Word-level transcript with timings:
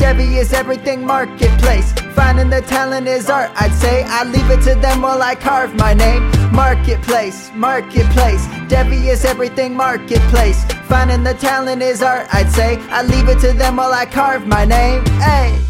Devy 0.00 0.38
is 0.38 0.54
everything 0.54 1.04
marketplace. 1.04 1.92
Finding 2.14 2.48
the 2.48 2.62
talent 2.62 3.06
is 3.06 3.28
art, 3.28 3.50
I'd 3.54 3.74
say. 3.74 4.02
I 4.04 4.24
leave 4.24 4.48
it 4.48 4.62
to 4.62 4.74
them 4.80 5.02
while 5.02 5.20
I 5.20 5.34
carve 5.34 5.74
my 5.74 5.92
name. 5.92 6.22
Marketplace, 6.50 7.50
marketplace. 7.54 8.46
Devy 8.72 9.08
is 9.08 9.26
everything 9.26 9.76
marketplace. 9.76 10.64
Finding 10.88 11.22
the 11.22 11.34
talent 11.34 11.82
is 11.82 12.02
art, 12.02 12.26
I'd 12.32 12.50
say. 12.50 12.78
I 12.88 13.02
leave 13.02 13.28
it 13.28 13.40
to 13.40 13.52
them 13.52 13.76
while 13.76 13.92
I 13.92 14.06
carve 14.06 14.46
my 14.46 14.64
name. 14.64 15.04
Hey. 15.20 15.60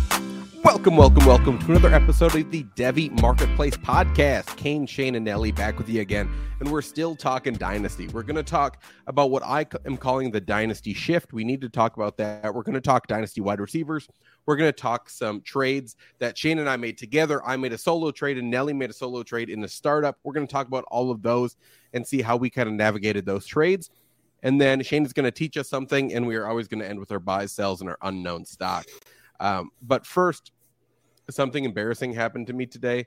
Welcome, 0.62 0.98
welcome, 0.98 1.24
welcome 1.24 1.58
to 1.58 1.70
another 1.70 1.94
episode 1.94 2.34
of 2.34 2.50
the 2.50 2.64
Devy 2.76 3.10
Marketplace 3.22 3.78
Podcast. 3.78 4.54
Kane, 4.58 4.86
Shane, 4.86 5.14
and 5.14 5.24
Nelly 5.24 5.52
back 5.52 5.78
with 5.78 5.88
you 5.88 6.02
again. 6.02 6.30
And 6.60 6.70
we're 6.70 6.82
still 6.82 7.16
talking 7.16 7.54
Dynasty. 7.54 8.08
We're 8.08 8.22
going 8.22 8.36
to 8.36 8.42
talk 8.42 8.82
about 9.06 9.30
what 9.30 9.42
I 9.42 9.64
am 9.86 9.96
calling 9.96 10.30
the 10.30 10.40
Dynasty 10.40 10.92
shift. 10.92 11.32
We 11.32 11.44
need 11.44 11.62
to 11.62 11.70
talk 11.70 11.96
about 11.96 12.18
that. 12.18 12.54
We're 12.54 12.62
going 12.62 12.74
to 12.74 12.80
talk 12.82 13.06
Dynasty 13.06 13.40
wide 13.40 13.58
receivers. 13.58 14.06
We're 14.44 14.56
going 14.56 14.68
to 14.68 14.78
talk 14.78 15.08
some 15.08 15.40
trades 15.40 15.96
that 16.18 16.36
Shane 16.36 16.58
and 16.58 16.68
I 16.68 16.76
made 16.76 16.98
together. 16.98 17.42
I 17.46 17.56
made 17.56 17.72
a 17.72 17.78
solo 17.78 18.10
trade, 18.10 18.36
and 18.36 18.50
Nelly 18.50 18.74
made 18.74 18.90
a 18.90 18.94
solo 18.94 19.22
trade 19.22 19.48
in 19.48 19.60
the 19.60 19.68
startup. 19.68 20.18
We're 20.24 20.34
going 20.34 20.46
to 20.46 20.52
talk 20.52 20.66
about 20.66 20.84
all 20.90 21.10
of 21.10 21.22
those 21.22 21.56
and 21.94 22.06
see 22.06 22.20
how 22.20 22.36
we 22.36 22.50
kind 22.50 22.68
of 22.68 22.74
navigated 22.74 23.24
those 23.24 23.46
trades. 23.46 23.88
And 24.42 24.60
then 24.60 24.82
Shane 24.82 25.06
is 25.06 25.14
going 25.14 25.24
to 25.24 25.30
teach 25.30 25.56
us 25.56 25.70
something, 25.70 26.12
and 26.12 26.26
we 26.26 26.36
are 26.36 26.46
always 26.46 26.68
going 26.68 26.80
to 26.80 26.88
end 26.88 27.00
with 27.00 27.12
our 27.12 27.18
buys, 27.18 27.50
sells, 27.50 27.80
and 27.80 27.88
our 27.88 27.98
unknown 28.02 28.44
stock. 28.44 28.84
Um, 29.40 29.70
but 29.82 30.06
first, 30.06 30.52
something 31.30 31.64
embarrassing 31.64 32.12
happened 32.12 32.46
to 32.48 32.52
me 32.52 32.66
today, 32.66 33.06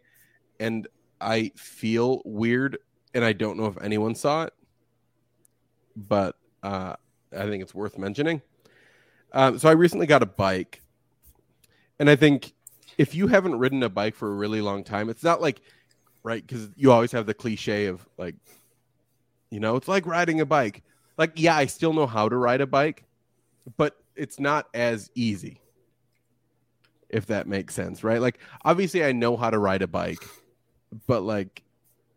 and 0.59 0.87
I 1.21 1.51
feel 1.55 2.21
weird, 2.25 2.79
and 3.13 3.23
I 3.23 3.33
don't 3.33 3.55
know 3.55 3.67
if 3.67 3.81
anyone 3.81 4.15
saw 4.15 4.43
it, 4.43 4.53
but 5.95 6.35
uh, 6.63 6.95
I 7.31 7.43
think 7.45 7.61
it's 7.61 7.75
worth 7.75 7.99
mentioning. 7.99 8.41
Um, 9.31 9.59
so 9.59 9.69
I 9.69 9.73
recently 9.73 10.07
got 10.07 10.23
a 10.23 10.27
bike, 10.27 10.81
and 11.99 12.09
I 12.09 12.15
think 12.15 12.53
if 12.97 13.13
you 13.13 13.27
haven't 13.27 13.57
ridden 13.57 13.83
a 13.83 13.89
bike 13.89 14.15
for 14.15 14.31
a 14.31 14.35
really 14.35 14.61
long 14.61 14.83
time, 14.83 15.09
it's 15.09 15.23
not 15.23 15.39
like 15.39 15.61
right 16.23 16.45
because 16.45 16.69
you 16.75 16.91
always 16.91 17.11
have 17.11 17.27
the 17.27 17.33
cliche 17.33 17.85
of 17.85 18.07
like, 18.17 18.35
you 19.51 19.59
know, 19.59 19.75
it's 19.75 19.87
like 19.87 20.05
riding 20.07 20.41
a 20.41 20.45
bike. 20.45 20.83
Like, 21.17 21.33
yeah, 21.35 21.55
I 21.55 21.67
still 21.67 21.93
know 21.93 22.07
how 22.07 22.27
to 22.27 22.35
ride 22.35 22.61
a 22.61 22.67
bike, 22.67 23.03
but 23.77 23.97
it's 24.15 24.39
not 24.39 24.67
as 24.73 25.11
easy 25.15 25.59
if 27.13 27.27
that 27.27 27.47
makes 27.47 27.75
sense, 27.75 28.03
right? 28.03 28.19
Like, 28.19 28.39
obviously, 28.65 29.05
I 29.05 29.11
know 29.11 29.37
how 29.37 29.51
to 29.51 29.59
ride 29.59 29.83
a 29.83 29.87
bike, 29.87 30.27
but 31.07 31.21
like, 31.21 31.61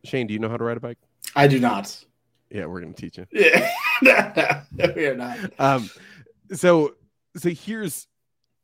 Shane, 0.05 0.27
do 0.27 0.33
you 0.33 0.41
know 0.41 0.49
how 0.49 0.57
to 0.57 0.65
ride 0.65 0.79
a 0.79 0.81
bike? 0.81 0.99
I 1.37 1.47
do 1.47 1.61
not. 1.61 2.05
Yeah, 2.51 2.67
we're 2.67 2.81
gonna 2.81 2.95
teach 2.95 3.19
you. 3.19 3.27
Yeah, 3.31 3.71
no, 4.03 4.63
no, 4.87 4.93
we 4.97 5.07
are 5.07 5.17
not. 5.17 5.39
Um, 5.59 5.91
so, 6.53 6.95
so 7.37 7.51
here's 7.51 8.07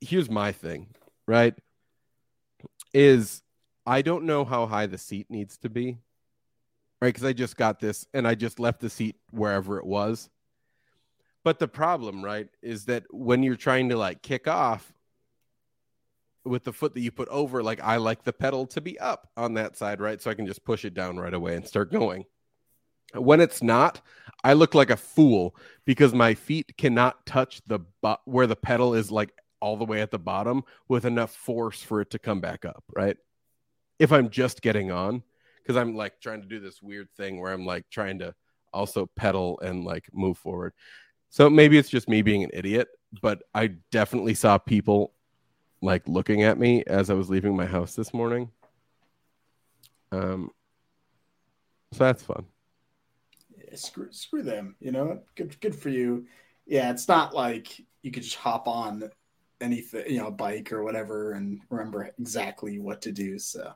here's 0.00 0.30
my 0.30 0.52
thing, 0.52 0.88
right? 1.26 1.54
Is 2.94 3.42
I 3.86 4.02
don't 4.02 4.24
know 4.24 4.44
how 4.44 4.66
high 4.66 4.86
the 4.86 4.98
seat 4.98 5.26
needs 5.28 5.58
to 5.58 5.68
be, 5.68 5.98
right? 7.00 7.08
Because 7.08 7.24
I 7.24 7.32
just 7.32 7.56
got 7.56 7.78
this 7.78 8.06
and 8.14 8.26
I 8.26 8.34
just 8.34 8.58
left 8.58 8.80
the 8.80 8.90
seat 8.90 9.16
wherever 9.30 9.78
it 9.78 9.84
was. 9.84 10.30
But 11.44 11.58
the 11.58 11.68
problem, 11.68 12.24
right, 12.24 12.48
is 12.62 12.84
that 12.86 13.04
when 13.10 13.42
you're 13.42 13.56
trying 13.56 13.88
to 13.88 13.96
like 13.96 14.22
kick 14.22 14.46
off, 14.46 14.94
with 16.44 16.64
the 16.64 16.72
foot 16.72 16.94
that 16.94 17.00
you 17.00 17.10
put 17.10 17.28
over, 17.28 17.62
like 17.62 17.80
I 17.80 17.96
like 17.96 18.24
the 18.24 18.32
pedal 18.32 18.66
to 18.68 18.80
be 18.80 18.98
up 18.98 19.28
on 19.36 19.54
that 19.54 19.76
side, 19.76 20.00
right? 20.00 20.20
So 20.20 20.30
I 20.30 20.34
can 20.34 20.46
just 20.46 20.64
push 20.64 20.84
it 20.84 20.94
down 20.94 21.18
right 21.18 21.34
away 21.34 21.56
and 21.56 21.66
start 21.66 21.92
going. 21.92 22.24
When 23.14 23.40
it's 23.40 23.62
not, 23.62 24.00
I 24.42 24.54
look 24.54 24.74
like 24.74 24.90
a 24.90 24.96
fool 24.96 25.54
because 25.84 26.14
my 26.14 26.34
feet 26.34 26.76
cannot 26.76 27.26
touch 27.26 27.60
the 27.66 27.80
butt 28.00 28.20
where 28.24 28.46
the 28.46 28.56
pedal 28.56 28.94
is 28.94 29.10
like 29.10 29.32
all 29.60 29.76
the 29.76 29.84
way 29.84 30.00
at 30.00 30.10
the 30.10 30.18
bottom 30.18 30.64
with 30.88 31.04
enough 31.04 31.32
force 31.32 31.82
for 31.82 32.00
it 32.00 32.10
to 32.10 32.18
come 32.18 32.40
back 32.40 32.64
up, 32.64 32.82
right? 32.96 33.16
If 33.98 34.12
I'm 34.12 34.30
just 34.30 34.62
getting 34.62 34.90
on, 34.90 35.22
because 35.58 35.76
I'm 35.76 35.94
like 35.94 36.20
trying 36.20 36.40
to 36.42 36.48
do 36.48 36.58
this 36.58 36.82
weird 36.82 37.08
thing 37.16 37.40
where 37.40 37.52
I'm 37.52 37.64
like 37.64 37.84
trying 37.90 38.18
to 38.20 38.34
also 38.72 39.06
pedal 39.14 39.60
and 39.60 39.84
like 39.84 40.06
move 40.12 40.38
forward. 40.38 40.72
So 41.30 41.48
maybe 41.48 41.78
it's 41.78 41.88
just 41.88 42.08
me 42.08 42.22
being 42.22 42.42
an 42.42 42.50
idiot, 42.52 42.88
but 43.22 43.42
I 43.54 43.74
definitely 43.90 44.34
saw 44.34 44.58
people 44.58 45.14
like 45.82 46.06
looking 46.08 46.44
at 46.44 46.58
me 46.58 46.84
as 46.86 47.10
I 47.10 47.14
was 47.14 47.28
leaving 47.28 47.54
my 47.56 47.66
house 47.66 47.94
this 47.94 48.14
morning. 48.14 48.50
Um, 50.12 50.50
so 51.92 52.04
that's 52.04 52.22
fun. 52.22 52.46
Yeah, 53.56 53.74
screw, 53.74 54.10
screw 54.12 54.42
them. 54.42 54.76
You 54.80 54.92
know, 54.92 55.20
good, 55.34 55.60
good 55.60 55.74
for 55.74 55.88
you. 55.90 56.26
Yeah, 56.66 56.90
it's 56.90 57.08
not 57.08 57.34
like 57.34 57.84
you 58.02 58.12
could 58.12 58.22
just 58.22 58.36
hop 58.36 58.68
on 58.68 59.10
anything, 59.60 60.04
you 60.08 60.18
know, 60.18 60.28
a 60.28 60.32
bike 60.32 60.72
or 60.72 60.84
whatever, 60.84 61.32
and 61.32 61.60
remember 61.68 62.10
exactly 62.18 62.78
what 62.78 63.02
to 63.02 63.12
do. 63.12 63.38
So 63.38 63.72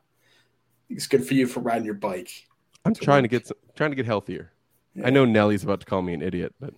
it's 0.89 1.07
good 1.07 1.27
for 1.27 1.35
you 1.35 1.47
for 1.47 1.61
riding 1.61 1.85
your 1.85 1.95
bike. 1.95 2.31
I'm 2.85 2.95
trying 2.95 3.25
work. 3.25 3.31
to 3.33 3.41
get 3.41 3.51
trying 3.75 3.91
to 3.91 3.97
get 3.97 4.07
healthier. 4.07 4.53
Yeah. 4.95 5.09
I 5.09 5.11
know 5.11 5.25
Nelly's 5.25 5.65
about 5.65 5.81
to 5.81 5.87
call 5.87 6.03
me 6.03 6.15
an 6.15 6.23
idiot, 6.23 6.55
but 6.61 6.73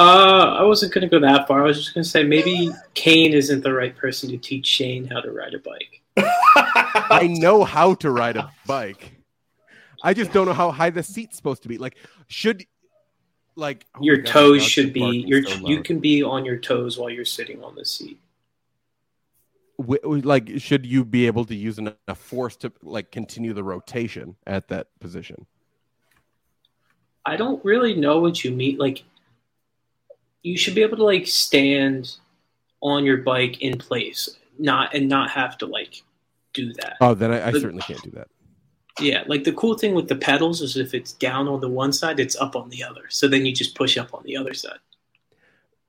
uh, 0.00 0.56
I 0.58 0.62
wasn't 0.62 0.94
going 0.94 1.02
to 1.02 1.08
go 1.08 1.20
that 1.20 1.46
far. 1.46 1.60
I 1.60 1.66
was 1.66 1.76
just 1.76 1.94
going 1.94 2.04
to 2.04 2.08
say 2.08 2.24
maybe 2.24 2.70
Kane 2.94 3.34
isn't 3.34 3.62
the 3.62 3.74
right 3.74 3.94
person 3.94 4.30
to 4.30 4.38
teach 4.38 4.66
Shane 4.66 5.06
how 5.06 5.20
to 5.20 5.30
ride 5.30 5.52
a 5.52 5.58
bike. 5.58 6.00
I 6.16 7.26
know 7.30 7.64
how 7.64 7.92
to 7.96 8.10
ride 8.10 8.38
a 8.38 8.50
bike. 8.66 9.12
I 10.02 10.14
just 10.14 10.32
don't 10.32 10.46
know 10.46 10.54
how 10.54 10.70
high 10.70 10.88
the 10.88 11.02
seat's 11.02 11.36
supposed 11.36 11.62
to 11.64 11.68
be. 11.68 11.76
Like, 11.76 11.96
should 12.28 12.64
like 13.56 13.84
oh 13.94 13.98
your 14.00 14.16
God, 14.16 14.26
toes 14.26 14.64
should 14.64 14.94
be 14.94 15.22
your 15.26 15.42
so 15.44 15.68
you 15.68 15.82
can 15.82 16.00
be 16.00 16.22
on 16.22 16.46
your 16.46 16.56
toes 16.56 16.96
while 16.96 17.10
you're 17.10 17.26
sitting 17.26 17.62
on 17.62 17.74
the 17.74 17.84
seat. 17.84 18.18
like, 19.78 20.60
should 20.60 20.86
you 20.86 21.04
be 21.04 21.26
able 21.26 21.44
to 21.44 21.54
use 21.54 21.78
enough 21.78 21.98
force 22.14 22.56
to 22.56 22.72
like 22.82 23.12
continue 23.12 23.52
the 23.52 23.64
rotation 23.64 24.36
at 24.46 24.68
that 24.68 24.86
position? 24.98 25.44
I 27.26 27.36
don't 27.36 27.62
really 27.62 27.94
know 27.94 28.18
what 28.18 28.42
you 28.42 28.50
mean. 28.50 28.78
Like, 28.78 29.02
you 30.42 30.56
should 30.56 30.74
be 30.74 30.82
able 30.82 30.96
to 30.96 31.04
like 31.04 31.26
stand 31.26 32.16
on 32.80 33.04
your 33.04 33.18
bike 33.18 33.60
in 33.60 33.78
place, 33.78 34.36
not 34.58 34.94
and 34.94 35.08
not 35.08 35.30
have 35.30 35.58
to 35.58 35.66
like 35.66 36.02
do 36.52 36.72
that. 36.74 36.96
Oh, 37.00 37.14
then 37.14 37.32
I, 37.32 37.48
I 37.48 37.52
certainly 37.52 37.82
can't 37.82 38.02
do 38.02 38.10
that. 38.12 38.28
Yeah, 38.98 39.24
like 39.26 39.44
the 39.44 39.52
cool 39.52 39.78
thing 39.78 39.94
with 39.94 40.08
the 40.08 40.16
pedals 40.16 40.60
is 40.60 40.76
if 40.76 40.94
it's 40.94 41.12
down 41.12 41.48
on 41.48 41.60
the 41.60 41.68
one 41.68 41.92
side, 41.92 42.20
it's 42.20 42.36
up 42.36 42.56
on 42.56 42.68
the 42.70 42.82
other. 42.82 43.04
So 43.08 43.28
then 43.28 43.46
you 43.46 43.52
just 43.52 43.74
push 43.74 43.96
up 43.96 44.12
on 44.12 44.22
the 44.24 44.36
other 44.36 44.52
side. 44.52 44.78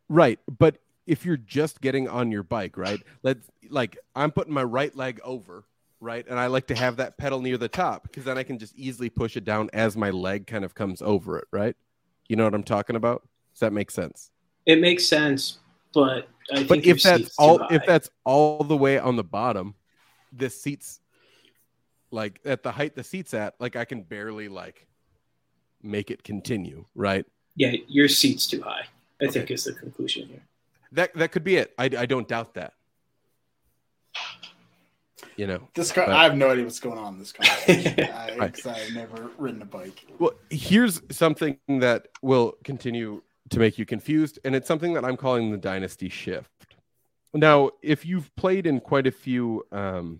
Right, 0.07 0.39
but 0.59 0.77
if 1.07 1.25
you're 1.25 1.37
just 1.37 1.81
getting 1.81 2.07
on 2.07 2.31
your 2.31 2.43
bike, 2.43 2.77
right? 2.77 3.01
Let's 3.23 3.49
like 3.69 3.97
I'm 4.15 4.31
putting 4.31 4.53
my 4.53 4.63
right 4.63 4.95
leg 4.95 5.19
over, 5.23 5.65
right? 5.99 6.25
And 6.27 6.39
I 6.39 6.47
like 6.47 6.67
to 6.67 6.75
have 6.75 6.97
that 6.97 7.17
pedal 7.17 7.41
near 7.41 7.57
the 7.57 7.67
top 7.67 8.03
because 8.03 8.25
then 8.25 8.37
I 8.37 8.43
can 8.43 8.59
just 8.59 8.75
easily 8.75 9.09
push 9.09 9.35
it 9.35 9.45
down 9.45 9.69
as 9.73 9.97
my 9.97 10.09
leg 10.09 10.47
kind 10.47 10.63
of 10.63 10.75
comes 10.75 11.01
over 11.01 11.37
it, 11.37 11.45
right? 11.51 11.75
You 12.27 12.35
know 12.35 12.43
what 12.43 12.53
I'm 12.53 12.63
talking 12.63 12.95
about? 12.95 13.27
Does 13.53 13.61
that 13.61 13.73
make 13.73 13.91
sense? 13.91 14.31
It 14.65 14.79
makes 14.79 15.05
sense, 15.05 15.59
but 15.93 16.27
I 16.53 16.63
but 16.63 16.85
if 16.85 17.01
that's 17.01 17.35
all 17.37 17.61
if 17.69 17.85
that's 17.85 18.09
all 18.23 18.63
the 18.63 18.77
way 18.77 18.99
on 18.99 19.15
the 19.15 19.23
bottom, 19.23 19.75
the 20.31 20.49
seats 20.49 20.99
like 22.11 22.39
at 22.45 22.63
the 22.63 22.71
height 22.71 22.95
the 22.95 23.03
seats 23.03 23.33
at, 23.33 23.55
like 23.59 23.75
I 23.75 23.85
can 23.85 24.03
barely 24.03 24.49
like 24.49 24.87
make 25.81 26.11
it 26.11 26.23
continue, 26.23 26.85
right? 26.95 27.25
Yeah, 27.55 27.73
your 27.87 28.07
seat's 28.07 28.47
too 28.47 28.61
high. 28.61 28.85
I 29.21 29.25
okay. 29.25 29.31
think 29.31 29.51
is 29.51 29.65
the 29.65 29.73
conclusion 29.73 30.27
here. 30.27 30.43
That 30.91 31.13
that 31.15 31.31
could 31.31 31.43
be 31.43 31.57
it. 31.57 31.73
I, 31.77 31.85
I 31.85 32.05
don't 32.05 32.27
doubt 32.27 32.53
that. 32.55 32.73
You 35.37 35.47
know, 35.47 35.69
this 35.73 35.91
car, 35.91 36.05
but... 36.05 36.15
I 36.15 36.23
have 36.23 36.35
no 36.35 36.51
idea 36.51 36.65
what's 36.65 36.79
going 36.79 36.99
on 36.99 37.13
in 37.13 37.19
this 37.19 37.31
conversation. 37.31 37.99
I, 38.13 38.35
right. 38.35 38.67
I've 38.67 38.93
never 38.93 39.31
ridden 39.37 39.61
a 39.61 39.65
bike. 39.65 40.05
Well, 40.19 40.33
here's 40.49 41.01
something 41.09 41.57
that 41.67 42.09
will 42.21 42.57
continue 42.63 43.23
to 43.51 43.59
make 43.59 43.77
you 43.77 43.85
confused. 43.85 44.39
And 44.43 44.55
it's 44.55 44.67
something 44.67 44.93
that 44.93 45.05
I'm 45.05 45.17
calling 45.17 45.51
the 45.51 45.57
dynasty 45.57 46.09
shift. 46.09 46.49
Now, 47.33 47.71
if 47.81 48.05
you've 48.05 48.35
played 48.35 48.67
in 48.67 48.79
quite 48.81 49.07
a 49.07 49.11
few, 49.11 49.65
um, 49.71 50.19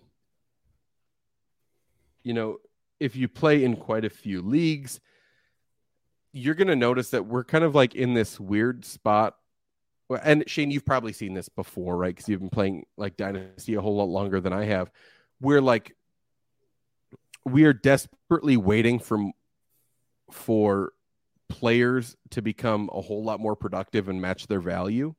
you 2.22 2.32
know, 2.32 2.58
if 3.00 3.16
you 3.16 3.28
play 3.28 3.64
in 3.64 3.76
quite 3.76 4.04
a 4.04 4.10
few 4.10 4.40
leagues, 4.40 5.00
you're 6.32 6.54
going 6.54 6.68
to 6.68 6.76
notice 6.76 7.10
that 7.10 7.26
we're 7.26 7.44
kind 7.44 7.64
of 7.64 7.74
like 7.74 7.94
in 7.94 8.14
this 8.14 8.40
weird 8.40 8.84
spot 8.84 9.36
and 10.22 10.44
Shane, 10.46 10.70
you've 10.70 10.84
probably 10.84 11.12
seen 11.12 11.34
this 11.34 11.48
before, 11.48 11.96
right? 11.96 12.14
Because 12.14 12.28
you've 12.28 12.40
been 12.40 12.50
playing 12.50 12.86
like 12.96 13.16
Dynasty 13.16 13.74
a 13.74 13.80
whole 13.80 13.96
lot 13.96 14.08
longer 14.08 14.40
than 14.40 14.52
I 14.52 14.64
have. 14.64 14.90
We're 15.40 15.60
like, 15.60 15.96
we 17.44 17.64
are 17.64 17.72
desperately 17.72 18.56
waiting 18.56 18.98
for 18.98 19.32
for 20.30 20.92
players 21.48 22.16
to 22.30 22.42
become 22.42 22.90
a 22.92 23.00
whole 23.00 23.24
lot 23.24 23.40
more 23.40 23.56
productive 23.56 24.08
and 24.08 24.20
match 24.20 24.46
their 24.46 24.60
value. 24.60 25.14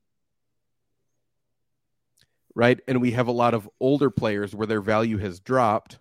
Right. 2.55 2.79
And 2.87 3.01
we 3.01 3.11
have 3.11 3.27
a 3.27 3.31
lot 3.31 3.53
of 3.53 3.69
older 3.79 4.09
players 4.11 4.53
where 4.55 4.67
their 4.67 4.81
value 4.81 5.17
has 5.17 5.39
dropped 5.39 5.97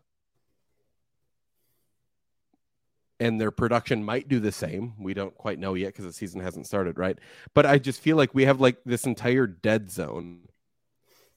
and 3.22 3.40
their 3.40 3.52
production 3.52 4.02
might 4.02 4.26
do 4.26 4.40
the 4.40 4.50
same. 4.50 4.94
We 4.98 5.14
don't 5.14 5.34
quite 5.34 5.58
know 5.58 5.74
yet 5.74 5.88
because 5.88 6.04
the 6.04 6.12
season 6.12 6.40
hasn't 6.40 6.66
started, 6.66 6.98
right? 6.98 7.16
But 7.54 7.66
I 7.66 7.78
just 7.78 8.00
feel 8.00 8.16
like 8.16 8.34
we 8.34 8.46
have 8.46 8.60
like 8.60 8.78
this 8.84 9.04
entire 9.04 9.46
dead 9.46 9.92
zone, 9.92 10.40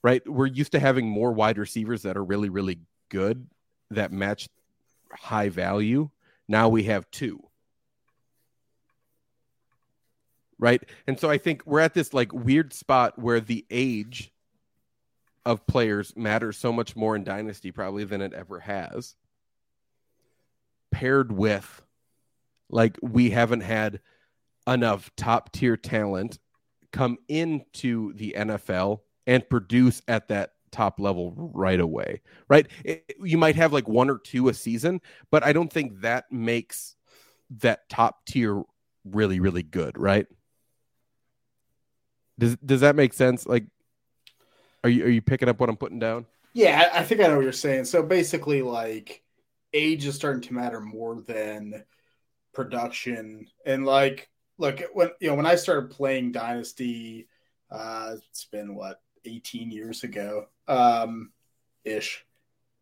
right? 0.02 0.20
We're 0.28 0.46
used 0.46 0.72
to 0.72 0.80
having 0.80 1.08
more 1.08 1.32
wide 1.32 1.58
receivers 1.58 2.02
that 2.02 2.16
are 2.16 2.24
really, 2.24 2.48
really 2.48 2.80
good 3.08 3.46
that 3.90 4.10
match 4.10 4.48
high 5.12 5.48
value. 5.48 6.10
Now 6.48 6.68
we 6.68 6.84
have 6.84 7.08
two. 7.12 7.40
Right. 10.58 10.82
And 11.06 11.20
so 11.20 11.28
I 11.28 11.38
think 11.38 11.66
we're 11.66 11.80
at 11.80 11.94
this 11.94 12.14
like 12.14 12.32
weird 12.32 12.72
spot 12.72 13.18
where 13.18 13.40
the 13.40 13.66
age 13.70 14.32
of 15.44 15.66
players 15.66 16.14
matters 16.16 16.56
so 16.56 16.72
much 16.72 16.96
more 16.96 17.14
in 17.14 17.24
Dynasty 17.24 17.70
probably 17.70 18.04
than 18.04 18.20
it 18.22 18.32
ever 18.32 18.60
has 18.60 19.14
paired 20.90 21.30
with 21.30 21.82
like 22.70 22.98
we 23.02 23.30
haven't 23.30 23.60
had 23.60 24.00
enough 24.66 25.10
top 25.16 25.52
tier 25.52 25.76
talent 25.76 26.38
come 26.92 27.18
into 27.28 28.12
the 28.14 28.34
NFL 28.36 29.00
and 29.26 29.48
produce 29.48 30.00
at 30.08 30.28
that 30.28 30.52
top 30.72 30.98
level 30.98 31.32
right 31.36 31.80
away, 31.80 32.22
right? 32.48 32.66
It, 32.84 33.16
you 33.22 33.38
might 33.38 33.56
have 33.56 33.72
like 33.72 33.88
one 33.88 34.10
or 34.10 34.18
two 34.18 34.48
a 34.48 34.54
season, 34.54 35.00
but 35.30 35.44
I 35.44 35.52
don't 35.52 35.72
think 35.72 36.00
that 36.00 36.30
makes 36.32 36.96
that 37.50 37.88
top 37.88 38.24
tier 38.26 38.62
really, 39.04 39.38
really 39.40 39.62
good, 39.62 39.96
right? 39.96 40.26
Does 42.38 42.56
does 42.56 42.80
that 42.80 42.96
make 42.96 43.12
sense? 43.12 43.46
Like, 43.46 43.64
are 44.84 44.90
you 44.90 45.04
are 45.04 45.08
you 45.08 45.22
picking 45.22 45.48
up 45.48 45.58
what 45.58 45.68
I'm 45.68 45.76
putting 45.76 45.98
down? 45.98 46.26
Yeah, 46.52 46.90
I 46.92 47.02
think 47.02 47.20
I 47.20 47.26
know 47.26 47.36
what 47.36 47.42
you're 47.42 47.52
saying. 47.52 47.84
So 47.84 48.02
basically, 48.02 48.62
like 48.62 49.22
age 49.72 50.06
is 50.06 50.14
starting 50.14 50.42
to 50.42 50.54
matter 50.54 50.80
more 50.80 51.20
than 51.20 51.84
production. 52.54 53.46
And 53.64 53.84
like, 53.84 54.30
look, 54.58 54.82
when 54.94 55.10
you 55.20 55.28
know 55.28 55.34
when 55.34 55.46
I 55.46 55.56
started 55.56 55.90
playing 55.90 56.32
Dynasty, 56.32 57.28
uh, 57.70 58.16
it's 58.30 58.46
been 58.46 58.74
what 58.74 59.00
18 59.24 59.70
years 59.70 60.04
ago, 60.04 60.46
um, 60.68 61.30
ish. 61.84 62.24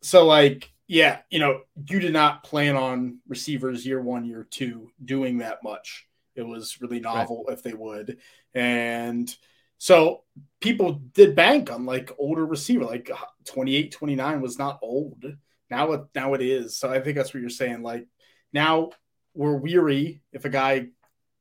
So 0.02 0.26
like, 0.26 0.72
yeah, 0.86 1.20
you 1.30 1.38
know, 1.38 1.62
you 1.88 1.98
did 1.98 2.12
not 2.12 2.44
plan 2.44 2.76
on 2.76 3.18
receivers 3.26 3.86
year 3.86 4.00
one, 4.00 4.24
year 4.24 4.46
two 4.48 4.90
doing 5.04 5.38
that 5.38 5.62
much. 5.62 6.06
It 6.34 6.42
was 6.42 6.80
really 6.80 7.00
novel 7.00 7.44
right. 7.48 7.56
if 7.56 7.62
they 7.62 7.74
would, 7.74 8.18
and 8.54 9.34
so 9.78 10.22
people 10.60 11.02
did 11.12 11.36
bank 11.36 11.70
on 11.70 11.84
like 11.84 12.10
older 12.18 12.46
receiver, 12.46 12.84
like 12.84 13.10
uh, 13.10 13.16
28, 13.44 13.92
29 13.92 14.40
was 14.40 14.58
not 14.58 14.78
old. 14.82 15.24
Now 15.70 15.92
it 15.92 16.02
now 16.14 16.34
it 16.34 16.42
is. 16.42 16.76
So 16.76 16.90
I 16.90 17.00
think 17.00 17.16
that's 17.16 17.34
what 17.34 17.40
you're 17.40 17.50
saying. 17.50 17.82
Like 17.82 18.06
now 18.52 18.90
we're 19.34 19.56
weary 19.56 20.22
if 20.32 20.44
a 20.44 20.48
guy 20.48 20.86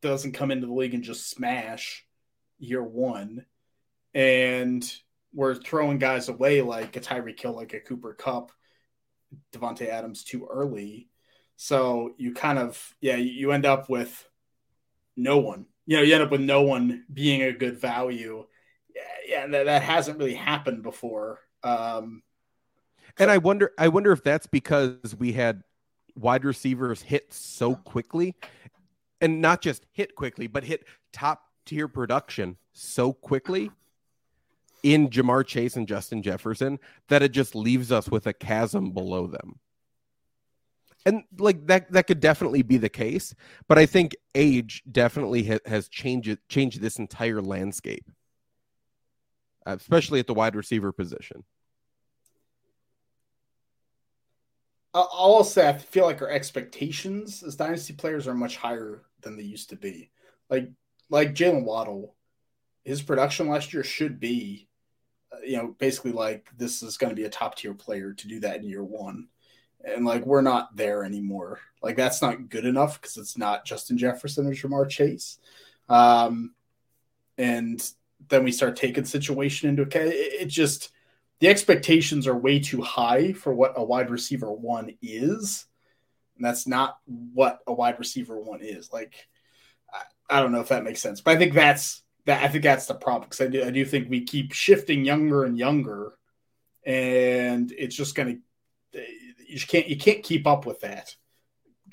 doesn't 0.02 0.34
come 0.34 0.52
into 0.52 0.68
the 0.68 0.74
league 0.74 0.94
and 0.94 1.04
just 1.04 1.30
smash 1.30 2.06
year 2.60 2.84
one, 2.84 3.46
and 4.14 4.94
we're 5.34 5.56
throwing 5.56 5.98
guys 5.98 6.30
away 6.30 6.62
like 6.62 6.96
a 6.96 7.00
Tyreek 7.00 7.40
Hill, 7.40 7.56
like 7.56 7.74
a 7.74 7.80
Cooper 7.80 8.14
Kupp, 8.14 8.52
Davante 9.54 9.88
Adams 9.88 10.24
too 10.24 10.48
early. 10.52 11.10
So 11.56 12.14
you 12.18 12.34
kind 12.34 12.60
of 12.60 12.94
yeah 13.00 13.16
you 13.16 13.52
end 13.52 13.66
up 13.66 13.90
with 13.90 14.28
no 15.16 15.38
one. 15.38 15.66
You 15.86 15.98
know 15.98 16.04
you 16.04 16.14
end 16.14 16.24
up 16.24 16.32
with 16.32 16.42
no 16.42 16.62
one 16.62 17.06
being 17.12 17.42
a 17.44 17.52
good 17.52 17.80
value. 17.80 18.46
Yeah, 18.96 19.02
yeah 19.28 19.48
that, 19.48 19.66
that 19.66 19.82
hasn't 19.82 20.18
really 20.18 20.36
happened 20.36 20.84
before. 20.84 21.40
Um, 21.64 22.24
and 23.18 23.30
I 23.30 23.38
wonder, 23.38 23.72
I 23.78 23.90
wonder 23.90 24.12
if 24.12 24.24
that's 24.24 24.48
because 24.48 25.16
we 25.18 25.34
had 25.34 25.64
wide 26.16 26.46
receivers 26.46 27.02
hit 27.02 27.34
so 27.34 27.76
quickly, 27.76 28.36
and 29.22 29.42
not 29.42 29.62
just 29.62 29.86
hit 29.92 30.16
quickly, 30.16 30.48
but 30.48 30.64
hit 30.64 30.86
top 31.12 31.44
tier 31.66 31.88
production 31.88 32.58
so 32.74 33.14
quickly 33.14 33.72
in 34.84 35.10
Ja'Marr 35.10 35.46
Chase 35.46 35.78
and 35.78 35.88
Justin 35.88 36.22
Jefferson 36.22 36.80
that 37.08 37.24
it 37.24 37.32
just 37.32 37.56
leaves 37.56 37.92
us 37.92 38.10
with 38.10 38.28
a 38.28 38.34
chasm 38.34 38.92
below 38.92 39.28
them. 39.28 39.60
And 41.06 41.24
like 41.38 41.68
that, 41.68 41.92
that 41.92 42.08
could 42.08 42.20
definitely 42.20 42.62
be 42.62 42.78
the 42.78 42.90
case, 42.90 43.36
but 43.68 43.78
I 43.78 43.86
think 43.86 44.16
age 44.36 44.84
definitely 44.90 45.44
ha- 45.44 45.60
has 45.66 45.90
changed 45.90 46.38
changed 46.48 46.80
this 46.80 46.98
entire 46.98 47.42
landscape, 47.42 48.10
especially 49.66 50.20
at 50.20 50.28
the 50.28 50.34
wide 50.34 50.56
receiver 50.56 50.94
position. 50.94 51.44
I'll 54.94 55.44
say 55.44 55.68
I 55.68 55.74
feel 55.74 56.06
like 56.06 56.22
our 56.22 56.30
expectations 56.30 57.42
as 57.42 57.56
dynasty 57.56 57.94
players 57.94 58.28
are 58.28 58.36
much 58.36 58.58
higher 58.58 59.02
than 59.22 59.36
they 59.36 59.44
used 59.44 59.70
to 59.70 59.76
be. 59.76 60.12
Like 60.50 60.70
like 61.10 61.34
Jaylen 61.34 61.64
Waddle, 61.64 62.16
his 62.84 63.02
production 63.02 63.50
last 63.50 63.74
year 63.74 63.84
should 63.84 64.20
be, 64.20 64.68
uh, 65.32 65.38
you 65.44 65.58
know, 65.58 65.76
basically 65.80 66.12
like 66.12 66.50
this 66.56 66.84
is 66.84 66.98
going 66.98 67.10
to 67.10 67.16
be 67.16 67.26
a 67.26 67.30
top 67.30 67.56
tier 67.56 67.74
player 67.74 68.14
to 68.14 68.28
do 68.28 68.40
that 68.42 68.58
in 68.58 68.66
year 68.66 68.84
one, 68.84 69.30
and 69.84 70.06
like 70.06 70.26
we're 70.26 70.42
not 70.42 70.76
there 70.76 71.04
anymore. 71.04 71.60
Like 71.82 71.96
that's 71.96 72.22
not 72.22 72.50
good 72.50 72.66
enough 72.66 73.02
because 73.02 73.18
it's 73.18 73.38
not 73.38 73.66
Justin 73.66 73.98
Jefferson 73.98 74.48
or 74.48 74.54
Ja'Marr 74.54 74.90
Chase, 74.90 75.40
um, 75.90 76.54
and 77.38 77.82
then 78.30 78.44
we 78.44 78.52
start 78.52 78.76
taking 78.76 79.06
situation 79.06 79.70
into 79.70 79.84
account. 79.84 80.08
It, 80.08 80.42
it 80.42 80.46
just 80.46 80.92
the 81.44 81.50
expectations 81.50 82.26
are 82.26 82.38
way 82.38 82.60
too 82.60 82.82
high 82.82 83.34
for 83.34 83.54
what 83.54 83.74
a 83.76 83.84
wide 83.84 84.10
receiver 84.10 84.50
one 84.50 84.96
is. 85.02 85.66
And 86.38 86.46
that's 86.46 86.66
not 86.66 87.00
what 87.06 87.60
a 87.68 87.74
wide 87.74 88.00
receiver 88.00 88.40
one 88.40 88.62
is. 88.62 88.94
Like, 88.94 89.28
I, 89.94 90.38
I 90.38 90.40
don't 90.42 90.54
know 90.54 90.62
if 90.62 90.70
that 90.70 90.86
makes 90.86 91.02
sense, 91.02 91.20
but 91.20 91.36
I 91.36 91.38
think 91.38 91.54
that's 91.54 92.02
that. 92.28 92.44
I 92.44 92.48
think 92.48 92.64
that's 92.64 92.86
the 92.86 92.96
problem 92.96 93.30
because 93.30 93.42
I 93.42 93.48
do, 93.48 93.64
I 93.64 93.72
do 93.72 93.84
think 93.84 94.10
we 94.10 94.24
keep 94.24 94.54
shifting 94.54 95.04
younger 95.04 95.44
and 95.44 95.58
younger, 95.58 96.14
and 96.86 97.72
it's 97.78 97.96
just 97.96 98.16
going 98.16 98.42
to 98.94 99.02
you 99.54 99.68
can't 99.68 99.88
you 99.88 99.98
can't 99.98 100.24
keep 100.24 100.48
up 100.48 100.66
with 100.66 100.82
that 100.82 101.16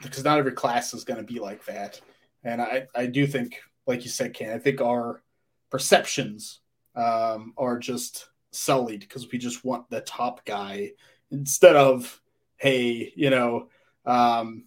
because 0.02 0.25
not 0.25 0.38
every 0.38 0.52
class 0.52 0.95
is 0.95 1.05
going 1.05 1.25
to 1.25 1.33
be 1.33 1.40
like 1.40 1.64
that. 1.67 2.00
And 2.43 2.61
I 2.61 2.87
I 2.95 3.07
do 3.07 3.26
think, 3.26 3.61
like 3.87 4.05
you 4.05 4.11
said, 4.11 4.35
Ken, 4.35 4.55
I 4.55 4.59
think 4.59 4.81
our 4.81 5.23
perceptions 5.71 6.61
um, 6.95 7.55
are 7.57 7.79
just 7.79 8.29
sullied 8.52 9.00
because 9.00 9.31
we 9.31 9.38
just 9.38 9.64
want 9.64 9.88
the 9.90 10.00
top 10.00 10.45
guy 10.45 10.93
instead 11.31 11.76
of 11.76 12.21
hey, 12.57 13.12
you 13.17 13.31
know, 13.31 13.69
um, 14.05 14.64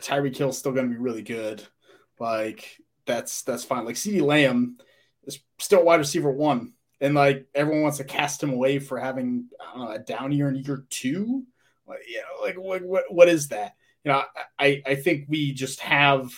Tyreek 0.00 0.36
Hill's 0.36 0.58
still 0.58 0.72
going 0.72 0.88
to 0.88 0.94
be 0.94 1.00
really 1.00 1.22
good. 1.22 1.62
Like 2.18 2.78
that's 3.06 3.42
that's 3.42 3.64
fine. 3.64 3.84
Like 3.84 3.96
CeeDee 3.96 4.22
Lamb 4.22 4.78
is 5.24 5.40
still 5.58 5.84
wide 5.84 5.96
receiver 5.96 6.30
one, 6.30 6.74
and 7.00 7.14
like 7.14 7.46
everyone 7.54 7.82
wants 7.82 7.98
to 7.98 8.04
cast 8.04 8.42
him 8.42 8.52
away 8.52 8.78
for 8.78 8.98
having 8.98 9.48
know, 9.76 9.90
a 9.90 9.98
down 9.98 10.32
year 10.32 10.48
in 10.48 10.56
year 10.56 10.84
two. 10.88 11.44
Like, 11.86 12.00
you 12.08 12.18
know, 12.18 12.44
like 12.44 12.56
what 12.56 12.82
what, 12.82 13.04
what 13.08 13.28
is 13.28 13.48
that? 13.48 13.74
You 14.04 14.12
know, 14.12 14.22
I 14.58 14.82
I 14.86 14.94
think 14.94 15.26
we 15.28 15.52
just 15.52 15.80
have 15.80 16.32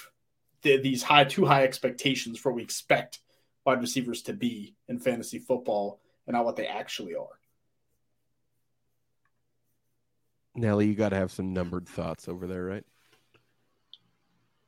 the, 0.62 0.80
these 0.80 1.02
high 1.02 1.24
too 1.24 1.44
high 1.44 1.64
expectations 1.64 2.38
for 2.38 2.50
what 2.50 2.56
we 2.56 2.62
expect 2.62 3.20
wide 3.64 3.80
receivers 3.80 4.22
to 4.22 4.32
be 4.32 4.74
in 4.88 4.98
fantasy 4.98 5.38
football 5.38 6.00
and 6.26 6.34
not 6.34 6.44
what 6.44 6.56
they 6.56 6.66
actually 6.66 7.14
are. 7.14 7.38
Nelly, 10.56 10.86
you 10.86 10.94
got 10.94 11.08
to 11.10 11.16
have 11.16 11.32
some 11.32 11.52
numbered 11.52 11.88
thoughts 11.88 12.28
over 12.28 12.46
there, 12.46 12.64
right? 12.64 12.84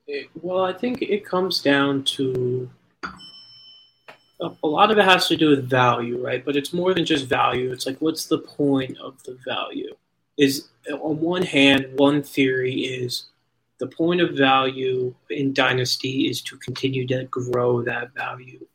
It, 0.07 0.29
well, 0.35 0.65
I 0.65 0.73
think 0.73 1.03
it 1.03 1.25
comes 1.25 1.61
down 1.61 2.05
to 2.05 2.69
a, 4.41 4.51
a 4.63 4.67
lot 4.67 4.91
of 4.91 4.99
it 4.99 5.05
has 5.05 5.29
to 5.29 5.37
do 5.37 5.51
with 5.51 5.69
value, 5.69 6.25
right? 6.25 6.45
But 6.45 6.57
it's 6.57 6.73
more 6.73 6.95
than 6.95 7.05
just 7.05 7.27
value. 7.27 7.73
It's 7.73 7.87
like, 7.87 7.99
what's 8.01 8.27
the 8.27 8.39
point 8.39 8.99
of 8.99 9.23
the 9.23 9.39
value? 9.45 9.95
Is 10.37 10.69
on 10.93 11.21
one 11.21 11.43
hand, 11.43 11.87
one 11.97 12.23
theory 12.23 12.75
is 12.75 13.25
the 13.79 13.87
point 13.87 14.21
of 14.21 14.37
value 14.37 15.15
in 15.31 15.53
Dynasty 15.53 16.29
is 16.29 16.41
to 16.43 16.57
continue 16.59 17.07
to 17.09 17.25
grow 17.25 17.83
that 17.83 18.15
value 18.15 18.67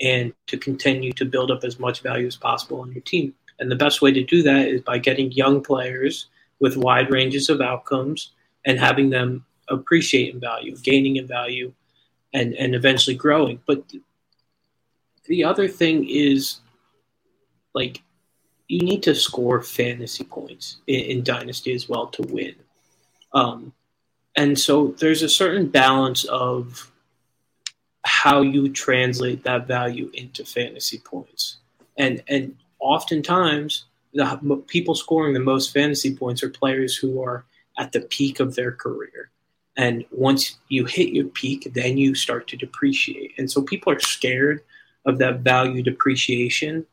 and 0.00 0.32
to 0.46 0.56
continue 0.56 1.12
to 1.12 1.24
build 1.24 1.50
up 1.50 1.62
as 1.62 1.78
much 1.78 2.00
value 2.00 2.26
as 2.26 2.36
possible 2.36 2.80
on 2.80 2.92
your 2.92 3.02
team. 3.02 3.34
And 3.58 3.70
the 3.70 3.76
best 3.76 4.00
way 4.00 4.12
to 4.12 4.24
do 4.24 4.42
that 4.42 4.68
is 4.68 4.80
by 4.80 4.98
getting 4.98 5.30
young 5.32 5.62
players 5.62 6.28
with 6.60 6.76
wide 6.76 7.10
ranges 7.10 7.48
of 7.48 7.60
outcomes 7.60 8.32
and 8.64 8.78
having 8.78 9.10
them 9.10 9.44
appreciate 9.68 10.34
in 10.34 10.40
value, 10.40 10.76
gaining 10.82 11.16
in 11.16 11.26
value, 11.26 11.72
and, 12.32 12.54
and 12.54 12.74
eventually 12.74 13.16
growing. 13.16 13.60
But 13.66 13.84
the 15.26 15.44
other 15.44 15.68
thing 15.68 16.08
is 16.08 16.60
like 17.74 18.02
you 18.70 18.82
need 18.82 19.02
to 19.02 19.16
score 19.16 19.60
fantasy 19.60 20.22
points 20.22 20.76
in, 20.86 21.00
in 21.00 21.24
dynasty 21.24 21.72
as 21.74 21.88
well 21.88 22.06
to 22.06 22.22
win. 22.22 22.54
Um, 23.34 23.72
and 24.36 24.56
so 24.56 24.94
there's 24.98 25.22
a 25.22 25.28
certain 25.28 25.66
balance 25.66 26.22
of 26.26 26.92
how 28.04 28.42
you 28.42 28.68
translate 28.68 29.42
that 29.42 29.66
value 29.66 30.08
into 30.14 30.44
fantasy 30.44 30.98
points. 30.98 31.56
And 31.98 32.22
and 32.28 32.54
oftentimes 32.78 33.86
the 34.14 34.62
people 34.68 34.94
scoring 34.94 35.34
the 35.34 35.40
most 35.40 35.72
fantasy 35.72 36.14
points 36.14 36.44
are 36.44 36.50
players 36.50 36.94
who 36.94 37.20
are 37.24 37.44
at 37.76 37.90
the 37.90 38.02
peak 38.02 38.38
of 38.38 38.54
their 38.54 38.70
career. 38.70 39.30
And 39.76 40.04
once 40.12 40.58
you 40.68 40.84
hit 40.84 41.08
your 41.08 41.26
peak, 41.26 41.72
then 41.74 41.98
you 41.98 42.14
start 42.14 42.46
to 42.48 42.56
depreciate. 42.56 43.34
And 43.36 43.50
so 43.50 43.62
people 43.62 43.92
are 43.92 44.00
scared 44.00 44.62
of 45.06 45.18
that 45.18 45.40
value 45.40 45.82
depreciation 45.82 46.86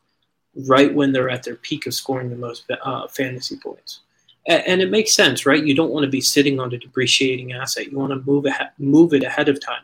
right 0.66 0.92
when 0.92 1.12
they're 1.12 1.30
at 1.30 1.42
their 1.42 1.56
peak 1.56 1.86
of 1.86 1.94
scoring 1.94 2.30
the 2.30 2.36
most 2.36 2.70
uh, 2.82 3.06
fantasy 3.08 3.56
points. 3.56 4.00
And, 4.46 4.62
and 4.66 4.82
it 4.82 4.90
makes 4.90 5.14
sense, 5.14 5.46
right? 5.46 5.64
You 5.64 5.74
don't 5.74 5.90
want 5.90 6.04
to 6.04 6.10
be 6.10 6.20
sitting 6.20 6.58
on 6.58 6.72
a 6.72 6.78
depreciating 6.78 7.52
asset. 7.52 7.90
You 7.90 7.98
want 7.98 8.12
to 8.12 8.30
move 8.30 8.46
ahead, 8.46 8.70
move 8.78 9.12
it 9.12 9.22
ahead 9.22 9.48
of 9.48 9.64
time. 9.64 9.82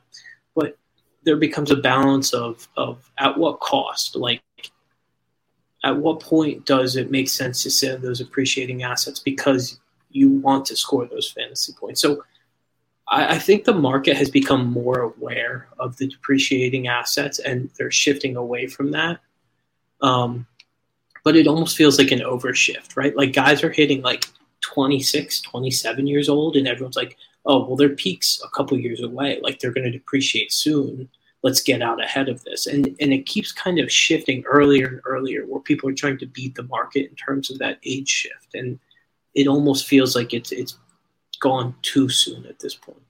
But 0.54 0.76
there 1.24 1.36
becomes 1.36 1.70
a 1.70 1.76
balance 1.76 2.32
of 2.32 2.68
of 2.76 3.10
at 3.18 3.36
what 3.36 3.60
cost, 3.60 4.16
like 4.16 4.42
at 5.84 5.96
what 5.96 6.20
point 6.20 6.64
does 6.64 6.96
it 6.96 7.10
make 7.10 7.28
sense 7.28 7.62
to 7.62 7.70
sell 7.70 7.98
those 7.98 8.20
appreciating 8.20 8.82
assets 8.82 9.20
because 9.20 9.78
you 10.10 10.30
want 10.30 10.64
to 10.66 10.76
score 10.76 11.06
those 11.06 11.30
fantasy 11.30 11.72
points? 11.78 12.00
So 12.00 12.24
I, 13.06 13.34
I, 13.34 13.38
think 13.38 13.64
the 13.64 13.74
market 13.74 14.16
has 14.16 14.30
become 14.30 14.66
more 14.66 15.00
aware 15.00 15.68
of 15.78 15.98
the 15.98 16.08
depreciating 16.08 16.88
assets 16.88 17.38
and 17.38 17.68
they're 17.76 17.90
shifting 17.90 18.34
away 18.36 18.66
from 18.66 18.92
that. 18.92 19.20
Um, 20.00 20.46
but 21.24 21.36
it 21.36 21.46
almost 21.46 21.76
feels 21.76 21.98
like 21.98 22.12
an 22.12 22.20
overshift, 22.20 22.96
right? 22.96 23.16
Like 23.16 23.32
guys 23.32 23.64
are 23.64 23.72
hitting 23.72 24.02
like 24.02 24.26
26, 24.60 25.40
27 25.40 26.06
years 26.06 26.28
old, 26.28 26.54
and 26.54 26.68
everyone's 26.68 26.96
like, 26.96 27.16
oh, 27.46 27.64
well, 27.66 27.76
their 27.76 27.90
peak's 27.90 28.40
a 28.44 28.48
couple 28.50 28.78
years 28.78 29.02
away. 29.02 29.40
Like 29.42 29.58
they're 29.58 29.72
going 29.72 29.84
to 29.84 29.90
depreciate 29.90 30.52
soon. 30.52 31.08
Let's 31.42 31.62
get 31.62 31.82
out 31.82 32.02
ahead 32.02 32.28
of 32.28 32.42
this. 32.44 32.66
And, 32.66 32.96
and 33.00 33.12
it 33.12 33.26
keeps 33.26 33.52
kind 33.52 33.78
of 33.78 33.90
shifting 33.90 34.44
earlier 34.46 34.86
and 34.86 35.00
earlier 35.04 35.44
where 35.46 35.60
people 35.60 35.88
are 35.90 35.94
trying 35.94 36.18
to 36.18 36.26
beat 36.26 36.54
the 36.54 36.62
market 36.62 37.08
in 37.10 37.16
terms 37.16 37.50
of 37.50 37.58
that 37.58 37.78
age 37.84 38.08
shift. 38.08 38.54
And 38.54 38.78
it 39.34 39.46
almost 39.46 39.86
feels 39.86 40.14
like 40.16 40.32
it's, 40.32 40.52
it's 40.52 40.78
gone 41.40 41.74
too 41.82 42.08
soon 42.08 42.46
at 42.46 42.60
this 42.60 42.74
point. 42.74 43.02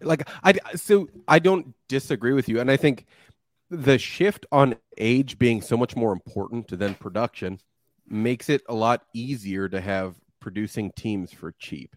Like 0.00 0.28
I 0.42 0.54
so 0.74 1.08
I 1.28 1.38
don't 1.38 1.72
disagree 1.88 2.32
with 2.32 2.48
you, 2.48 2.60
and 2.60 2.70
I 2.70 2.76
think 2.76 3.06
the 3.74 3.98
shift 3.98 4.46
on 4.52 4.76
age 4.96 5.38
being 5.38 5.60
so 5.60 5.76
much 5.76 5.96
more 5.96 6.12
important 6.12 6.78
than 6.78 6.94
production 6.94 7.58
makes 8.08 8.48
it 8.48 8.62
a 8.68 8.74
lot 8.74 9.02
easier 9.14 9.68
to 9.68 9.80
have 9.80 10.14
producing 10.40 10.92
teams 10.92 11.32
for 11.32 11.52
cheap. 11.58 11.96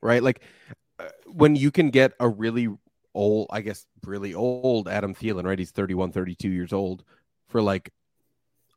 Right? 0.00 0.22
Like 0.22 0.42
uh, 0.98 1.08
when 1.26 1.56
you 1.56 1.70
can 1.70 1.90
get 1.90 2.12
a 2.20 2.28
really 2.28 2.68
old, 3.14 3.48
I 3.50 3.60
guess, 3.60 3.86
really 4.04 4.34
old 4.34 4.88
Adam 4.88 5.14
Thielen, 5.14 5.44
right? 5.44 5.58
He's 5.58 5.72
31, 5.72 6.12
32 6.12 6.48
years 6.48 6.72
old 6.72 7.04
for 7.48 7.60
like 7.60 7.90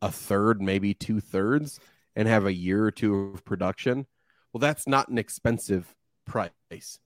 a 0.02 0.12
third, 0.12 0.62
maybe 0.62 0.94
two 0.94 1.20
thirds, 1.20 1.80
and 2.16 2.28
have 2.28 2.46
a 2.46 2.54
year 2.54 2.84
or 2.86 2.92
two 2.92 3.32
of 3.34 3.46
production. 3.46 4.08
Well, 4.52 4.60
that's 4.60 4.88
not 4.88 5.10
an 5.10 5.18
expensive 5.18 5.96
price 6.26 7.00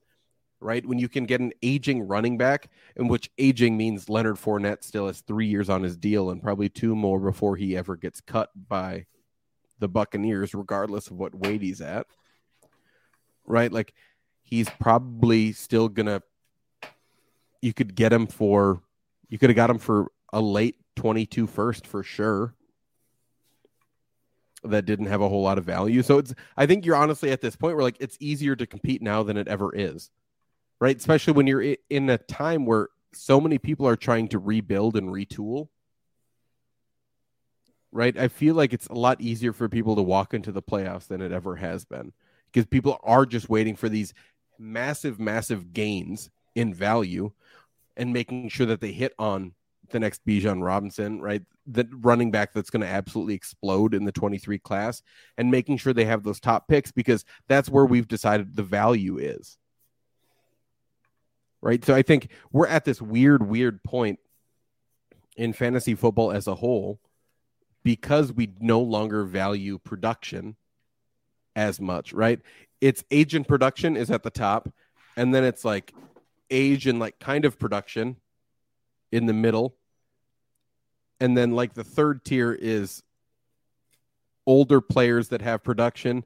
right? 0.60 0.84
When 0.86 0.98
you 0.98 1.08
can 1.08 1.24
get 1.24 1.40
an 1.40 1.52
aging 1.62 2.06
running 2.06 2.38
back, 2.38 2.70
in 2.96 3.08
which 3.08 3.30
aging 3.38 3.76
means 3.76 4.08
Leonard 4.08 4.36
Fournette 4.36 4.82
still 4.82 5.06
has 5.06 5.20
three 5.20 5.46
years 5.46 5.68
on 5.68 5.82
his 5.82 5.96
deal 5.96 6.30
and 6.30 6.42
probably 6.42 6.68
two 6.68 6.94
more 6.94 7.18
before 7.20 7.56
he 7.56 7.76
ever 7.76 7.96
gets 7.96 8.20
cut 8.20 8.50
by 8.68 9.06
the 9.78 9.88
Buccaneers, 9.88 10.54
regardless 10.54 11.08
of 11.08 11.16
what 11.16 11.34
weight 11.34 11.62
he's 11.62 11.80
at, 11.80 12.06
right? 13.44 13.70
Like 13.70 13.92
he's 14.42 14.68
probably 14.80 15.52
still 15.52 15.88
gonna. 15.88 16.22
You 17.60 17.72
could 17.74 17.94
get 17.94 18.12
him 18.12 18.26
for, 18.26 18.82
you 19.28 19.38
could 19.38 19.50
have 19.50 19.56
got 19.56 19.70
him 19.70 19.78
for 19.78 20.12
a 20.32 20.40
late 20.40 20.76
22 20.96 21.46
first 21.46 21.86
for 21.86 22.02
sure. 22.02 22.54
That 24.62 24.84
didn't 24.84 25.06
have 25.06 25.20
a 25.20 25.28
whole 25.28 25.42
lot 25.42 25.58
of 25.58 25.64
value. 25.64 26.02
So 26.02 26.18
it's, 26.18 26.34
I 26.56 26.66
think 26.66 26.84
you're 26.84 26.96
honestly 26.96 27.30
at 27.30 27.40
this 27.40 27.56
point 27.56 27.76
where 27.76 27.84
like 27.84 27.96
it's 28.00 28.16
easier 28.20 28.56
to 28.56 28.66
compete 28.66 29.02
now 29.02 29.22
than 29.22 29.36
it 29.36 29.48
ever 29.48 29.74
is 29.74 30.10
right? 30.80 30.96
Especially 30.96 31.32
when 31.32 31.46
you're 31.46 31.76
in 31.90 32.10
a 32.10 32.18
time 32.18 32.66
where 32.66 32.88
so 33.12 33.40
many 33.40 33.58
people 33.58 33.86
are 33.86 33.96
trying 33.96 34.28
to 34.28 34.38
rebuild 34.38 34.96
and 34.96 35.08
retool. 35.08 35.68
Right? 37.92 38.16
I 38.18 38.28
feel 38.28 38.54
like 38.54 38.74
it's 38.74 38.88
a 38.88 38.94
lot 38.94 39.20
easier 39.20 39.52
for 39.54 39.68
people 39.68 39.96
to 39.96 40.02
walk 40.02 40.34
into 40.34 40.52
the 40.52 40.62
playoffs 40.62 41.08
than 41.08 41.22
it 41.22 41.32
ever 41.32 41.56
has 41.56 41.84
been 41.86 42.12
because 42.52 42.66
people 42.66 43.00
are 43.02 43.24
just 43.24 43.48
waiting 43.48 43.74
for 43.74 43.88
these 43.88 44.12
massive, 44.58 45.18
massive 45.18 45.72
gains 45.72 46.28
in 46.54 46.74
value 46.74 47.30
and 47.96 48.12
making 48.12 48.50
sure 48.50 48.66
that 48.66 48.80
they 48.80 48.92
hit 48.92 49.14
on 49.18 49.54
the 49.90 50.00
next 50.00 50.26
Bijan 50.26 50.62
Robinson, 50.62 51.22
right? 51.22 51.42
The 51.66 51.88
running 51.90 52.30
back 52.30 52.52
that's 52.52 52.70
going 52.70 52.82
to 52.82 52.88
absolutely 52.88 53.34
explode 53.34 53.94
in 53.94 54.04
the 54.04 54.12
23 54.12 54.58
class 54.58 55.02
and 55.38 55.50
making 55.50 55.78
sure 55.78 55.92
they 55.94 56.04
have 56.04 56.22
those 56.22 56.40
top 56.40 56.68
picks 56.68 56.92
because 56.92 57.24
that's 57.48 57.70
where 57.70 57.86
we've 57.86 58.08
decided 58.08 58.54
the 58.54 58.62
value 58.62 59.16
is 59.18 59.56
right? 61.66 61.84
So 61.84 61.96
I 61.96 62.02
think 62.02 62.28
we're 62.52 62.68
at 62.68 62.84
this 62.84 63.02
weird, 63.02 63.48
weird 63.48 63.82
point 63.82 64.20
in 65.36 65.52
fantasy 65.52 65.96
football 65.96 66.30
as 66.30 66.46
a 66.46 66.54
whole 66.54 67.00
because 67.82 68.32
we 68.32 68.52
no 68.60 68.80
longer 68.80 69.24
value 69.24 69.78
production 69.78 70.54
as 71.56 71.80
much, 71.80 72.12
right? 72.12 72.40
It's 72.80 73.02
age 73.10 73.34
and 73.34 73.46
production 73.46 73.96
is 73.96 74.12
at 74.12 74.22
the 74.22 74.30
top, 74.30 74.68
and 75.16 75.34
then 75.34 75.42
it's 75.42 75.64
like 75.64 75.92
age 76.52 76.86
and 76.86 77.00
like 77.00 77.18
kind 77.18 77.44
of 77.44 77.58
production 77.58 78.14
in 79.10 79.26
the 79.26 79.32
middle. 79.32 79.74
And 81.18 81.36
then 81.36 81.50
like 81.50 81.74
the 81.74 81.82
third 81.82 82.24
tier 82.24 82.52
is 82.52 83.02
older 84.46 84.80
players 84.80 85.30
that 85.30 85.42
have 85.42 85.64
production 85.64 86.24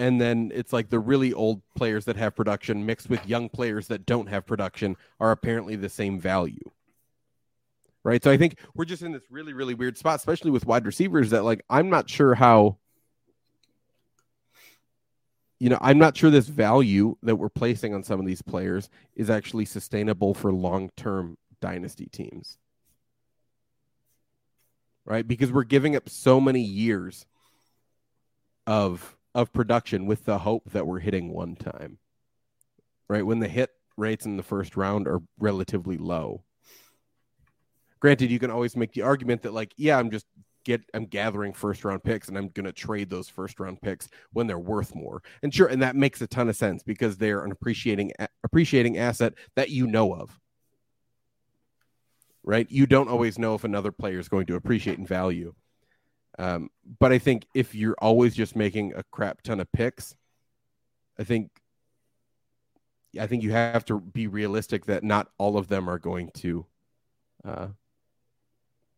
and 0.00 0.20
then 0.20 0.50
it's 0.54 0.72
like 0.72 0.88
the 0.88 0.98
really 0.98 1.32
old 1.32 1.62
players 1.76 2.06
that 2.06 2.16
have 2.16 2.34
production 2.34 2.86
mixed 2.86 3.10
with 3.10 3.26
young 3.28 3.48
players 3.48 3.88
that 3.88 4.06
don't 4.06 4.28
have 4.28 4.46
production 4.46 4.96
are 5.20 5.30
apparently 5.30 5.76
the 5.76 5.88
same 5.88 6.18
value. 6.18 6.70
Right? 8.02 8.24
So 8.24 8.30
i 8.30 8.38
think 8.38 8.58
we're 8.74 8.86
just 8.86 9.02
in 9.02 9.12
this 9.12 9.24
really 9.30 9.52
really 9.52 9.74
weird 9.74 9.98
spot 9.98 10.16
especially 10.16 10.50
with 10.50 10.64
wide 10.64 10.86
receivers 10.86 11.30
that 11.30 11.44
like 11.44 11.62
i'm 11.68 11.90
not 11.90 12.08
sure 12.08 12.34
how 12.34 12.78
you 15.58 15.68
know 15.68 15.76
i'm 15.82 15.98
not 15.98 16.16
sure 16.16 16.30
this 16.30 16.48
value 16.48 17.14
that 17.22 17.36
we're 17.36 17.50
placing 17.50 17.92
on 17.92 18.02
some 18.02 18.18
of 18.18 18.24
these 18.24 18.40
players 18.40 18.88
is 19.16 19.28
actually 19.28 19.66
sustainable 19.66 20.32
for 20.32 20.50
long-term 20.50 21.36
dynasty 21.60 22.06
teams. 22.06 22.58
Right? 25.04 25.26
Because 25.26 25.50
we're 25.50 25.64
giving 25.64 25.96
up 25.96 26.08
so 26.08 26.40
many 26.40 26.60
years 26.60 27.26
of 28.66 29.16
of 29.34 29.52
production 29.52 30.06
with 30.06 30.24
the 30.24 30.38
hope 30.38 30.70
that 30.72 30.86
we're 30.86 31.00
hitting 31.00 31.32
one 31.32 31.56
time. 31.56 31.98
Right? 33.08 33.24
When 33.24 33.40
the 33.40 33.48
hit 33.48 33.70
rates 33.96 34.26
in 34.26 34.36
the 34.36 34.42
first 34.42 34.76
round 34.76 35.06
are 35.06 35.20
relatively 35.38 35.98
low. 35.98 36.42
Granted, 38.00 38.30
you 38.30 38.38
can 38.38 38.50
always 38.50 38.76
make 38.76 38.92
the 38.92 39.02
argument 39.02 39.42
that 39.42 39.52
like, 39.52 39.74
yeah, 39.76 39.98
I'm 39.98 40.10
just 40.10 40.26
get 40.64 40.82
I'm 40.94 41.06
gathering 41.06 41.52
first 41.52 41.84
round 41.84 42.02
picks 42.02 42.28
and 42.28 42.36
I'm 42.36 42.48
going 42.48 42.66
to 42.66 42.72
trade 42.72 43.10
those 43.10 43.28
first 43.28 43.60
round 43.60 43.80
picks 43.80 44.08
when 44.32 44.46
they're 44.46 44.58
worth 44.58 44.94
more. 44.94 45.22
And 45.42 45.54
sure, 45.54 45.68
and 45.68 45.82
that 45.82 45.96
makes 45.96 46.20
a 46.20 46.26
ton 46.26 46.48
of 46.48 46.56
sense 46.56 46.82
because 46.82 47.16
they're 47.16 47.44
an 47.44 47.52
appreciating 47.52 48.12
appreciating 48.44 48.98
asset 48.98 49.34
that 49.56 49.70
you 49.70 49.86
know 49.86 50.14
of. 50.14 50.38
Right? 52.42 52.66
You 52.70 52.86
don't 52.86 53.08
always 53.08 53.38
know 53.38 53.54
if 53.54 53.64
another 53.64 53.92
player 53.92 54.18
is 54.18 54.28
going 54.28 54.46
to 54.46 54.56
appreciate 54.56 54.98
in 54.98 55.06
value. 55.06 55.54
Um, 56.38 56.70
but 56.98 57.12
I 57.12 57.18
think 57.18 57.46
if 57.54 57.74
you're 57.74 57.96
always 57.98 58.34
just 58.34 58.56
making 58.56 58.94
a 58.94 59.02
crap 59.02 59.42
ton 59.42 59.60
of 59.60 59.70
picks, 59.72 60.14
I 61.18 61.24
think 61.24 61.50
I 63.18 63.26
think 63.26 63.42
you 63.42 63.50
have 63.52 63.84
to 63.86 64.00
be 64.00 64.28
realistic 64.28 64.86
that 64.86 65.02
not 65.02 65.28
all 65.36 65.56
of 65.56 65.68
them 65.68 65.88
are 65.88 65.98
going 65.98 66.30
to 66.36 66.66
uh, 67.44 67.68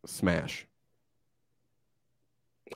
smash. 0.05 0.67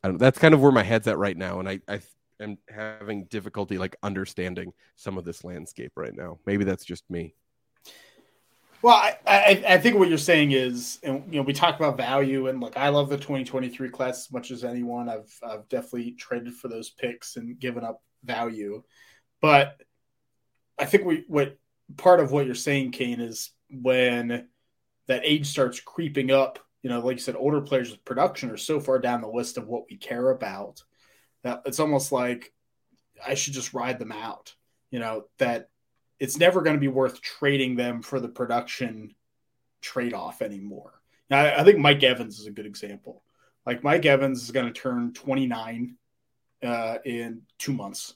that's 0.02 0.38
kind 0.38 0.54
of 0.54 0.60
where 0.60 0.72
my 0.72 0.82
head's 0.82 1.06
at 1.06 1.18
right 1.18 1.36
now, 1.36 1.60
and 1.60 1.68
I, 1.68 1.80
I 1.88 2.00
am 2.40 2.58
having 2.68 3.24
difficulty 3.24 3.76
like 3.76 3.96
understanding 4.02 4.72
some 4.96 5.18
of 5.18 5.24
this 5.24 5.44
landscape 5.44 5.92
right 5.96 6.14
now. 6.14 6.38
Maybe 6.46 6.64
that's 6.64 6.84
just 6.84 7.08
me. 7.10 7.34
Well, 8.82 8.94
I, 8.94 9.16
I, 9.26 9.64
I, 9.68 9.78
think 9.78 9.96
what 9.96 10.08
you're 10.08 10.18
saying 10.18 10.52
is, 10.52 10.98
and 11.02 11.24
you 11.32 11.40
know, 11.40 11.42
we 11.42 11.52
talk 11.52 11.76
about 11.76 11.96
value, 11.96 12.46
and 12.48 12.60
look, 12.60 12.76
I 12.76 12.90
love 12.90 13.08
the 13.08 13.16
2023 13.16 13.88
class 13.88 14.26
as 14.26 14.32
much 14.32 14.50
as 14.50 14.64
anyone. 14.64 15.08
I've 15.08 15.32
I've 15.42 15.68
definitely 15.68 16.12
traded 16.12 16.54
for 16.54 16.68
those 16.68 16.90
picks 16.90 17.36
and 17.36 17.58
given 17.58 17.84
up 17.84 18.02
value, 18.22 18.82
but 19.40 19.80
I 20.78 20.84
think 20.84 21.04
we 21.04 21.24
what 21.26 21.58
part 21.96 22.20
of 22.20 22.32
what 22.32 22.46
you're 22.46 22.54
saying, 22.54 22.92
Kane, 22.92 23.20
is 23.20 23.50
when 23.70 24.48
that 25.08 25.22
age 25.24 25.46
starts 25.46 25.80
creeping 25.80 26.30
up. 26.30 26.58
You 26.82 26.90
know, 26.90 27.00
like 27.00 27.16
you 27.16 27.22
said, 27.22 27.36
older 27.36 27.60
players 27.60 27.90
with 27.90 28.04
production 28.04 28.50
are 28.50 28.56
so 28.56 28.78
far 28.78 28.98
down 28.98 29.20
the 29.20 29.28
list 29.28 29.58
of 29.58 29.66
what 29.66 29.84
we 29.90 29.96
care 29.96 30.30
about 30.30 30.82
that 31.46 31.62
it's 31.64 31.80
almost 31.80 32.12
like 32.12 32.52
I 33.26 33.34
should 33.34 33.54
just 33.54 33.72
ride 33.72 33.98
them 33.98 34.12
out. 34.12 34.54
You 34.90 34.98
know, 34.98 35.24
that 35.38 35.70
it's 36.18 36.38
never 36.38 36.62
going 36.62 36.76
to 36.76 36.80
be 36.80 36.88
worth 36.88 37.20
trading 37.20 37.76
them 37.76 38.02
for 38.02 38.20
the 38.20 38.28
production 38.28 39.14
trade 39.80 40.14
off 40.14 40.42
anymore. 40.42 41.00
Now, 41.28 41.44
I, 41.44 41.64
think 41.64 41.78
Mike 41.78 42.02
Evans 42.02 42.38
is 42.38 42.46
a 42.46 42.52
good 42.52 42.66
example. 42.66 43.22
Like 43.64 43.82
Mike 43.82 44.06
Evans 44.06 44.42
is 44.42 44.50
going 44.50 44.66
to 44.66 44.80
turn 44.80 45.12
29 45.12 45.96
uh, 46.62 46.98
in 47.04 47.42
two 47.58 47.72
months. 47.72 48.14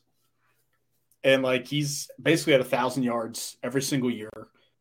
And 1.23 1.43
like 1.43 1.67
he's 1.67 2.09
basically 2.21 2.55
at 2.55 2.61
a 2.61 2.65
thousand 2.65 3.03
yards 3.03 3.57
every 3.63 3.83
single 3.83 4.11
year. 4.11 4.31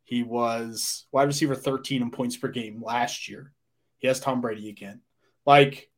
He 0.04 0.24
was 0.24 1.06
wide 1.12 1.28
receiver 1.28 1.56
13 1.56 2.02
in 2.02 2.12
points 2.12 2.38
per 2.38 2.48
game 2.48 2.82
last 2.82 3.28
year. 3.28 3.52
He 3.98 4.08
has 4.08 4.20
Tom 4.20 4.42
Brady 4.42 4.70
again. 4.70 5.02
Like 5.46 5.90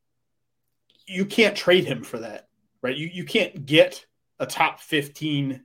you 1.06 1.26
can't 1.26 1.56
trade 1.56 1.86
him 1.86 2.04
for 2.04 2.20
that, 2.20 2.48
right? 2.82 2.96
You 2.96 3.08
you 3.08 3.24
can't 3.24 3.66
get 3.66 4.06
a 4.40 4.46
top 4.46 4.80
15 4.80 5.64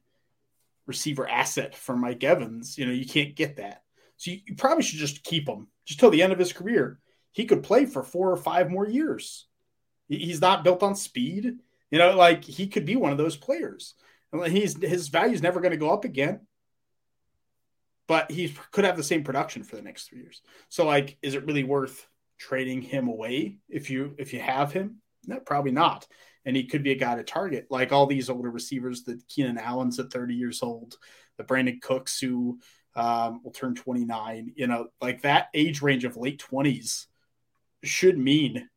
receiver 0.86 1.28
asset 1.28 1.74
for 1.74 1.96
Mike 1.96 2.24
Evans. 2.24 2.78
You 2.78 2.86
know, 2.86 2.92
you 2.92 3.06
can't 3.06 3.34
get 3.34 3.56
that. 3.56 3.82
So 4.16 4.30
you, 4.30 4.40
you 4.46 4.54
probably 4.54 4.82
should 4.82 4.98
just 4.98 5.24
keep 5.24 5.48
him 5.48 5.68
just 5.84 6.00
till 6.00 6.10
the 6.10 6.22
end 6.22 6.32
of 6.32 6.38
his 6.38 6.52
career. 6.52 7.00
He 7.32 7.44
could 7.44 7.62
play 7.62 7.84
for 7.86 8.02
four 8.02 8.30
or 8.30 8.36
five 8.36 8.70
more 8.70 8.86
years. 8.86 9.46
He's 10.08 10.40
not 10.40 10.64
built 10.64 10.82
on 10.82 10.96
speed. 10.96 11.58
You 11.90 11.98
know, 11.98 12.16
like 12.16 12.44
he 12.44 12.66
could 12.66 12.84
be 12.84 12.96
one 12.96 13.12
of 13.12 13.18
those 13.18 13.36
players. 13.36 13.94
And 14.32 14.46
he's 14.46 14.76
his 14.82 15.08
value 15.08 15.34
is 15.34 15.42
never 15.42 15.60
going 15.60 15.72
to 15.72 15.76
go 15.76 15.90
up 15.90 16.04
again, 16.04 16.40
but 18.06 18.30
he 18.30 18.54
could 18.72 18.84
have 18.84 18.96
the 18.96 19.02
same 19.02 19.24
production 19.24 19.62
for 19.62 19.76
the 19.76 19.82
next 19.82 20.08
three 20.08 20.20
years. 20.20 20.42
So, 20.68 20.84
like, 20.84 21.16
is 21.22 21.34
it 21.34 21.46
really 21.46 21.64
worth 21.64 22.06
trading 22.38 22.82
him 22.82 23.08
away 23.08 23.58
if 23.68 23.90
you 23.90 24.14
if 24.18 24.32
you 24.32 24.40
have 24.40 24.72
him? 24.72 24.96
No, 25.26 25.40
probably 25.40 25.72
not. 25.72 26.06
And 26.46 26.56
he 26.56 26.64
could 26.64 26.82
be 26.82 26.92
a 26.92 26.96
guy 26.96 27.16
to 27.16 27.24
target, 27.24 27.66
like 27.70 27.92
all 27.92 28.06
these 28.06 28.30
older 28.30 28.50
receivers. 28.50 29.02
The 29.02 29.20
Keenan 29.28 29.58
Allen's 29.58 29.98
at 29.98 30.10
30 30.12 30.34
years 30.34 30.62
old, 30.62 30.96
the 31.36 31.44
Brandin 31.44 31.82
Cooks 31.82 32.18
who 32.18 32.60
um, 32.94 33.40
will 33.44 33.50
turn 33.50 33.74
29. 33.74 34.52
You 34.56 34.66
know, 34.66 34.86
like 35.00 35.22
that 35.22 35.48
age 35.52 35.82
range 35.82 36.04
of 36.04 36.16
late 36.16 36.42
20s 36.50 37.06
should 37.82 38.16
mean 38.16 38.68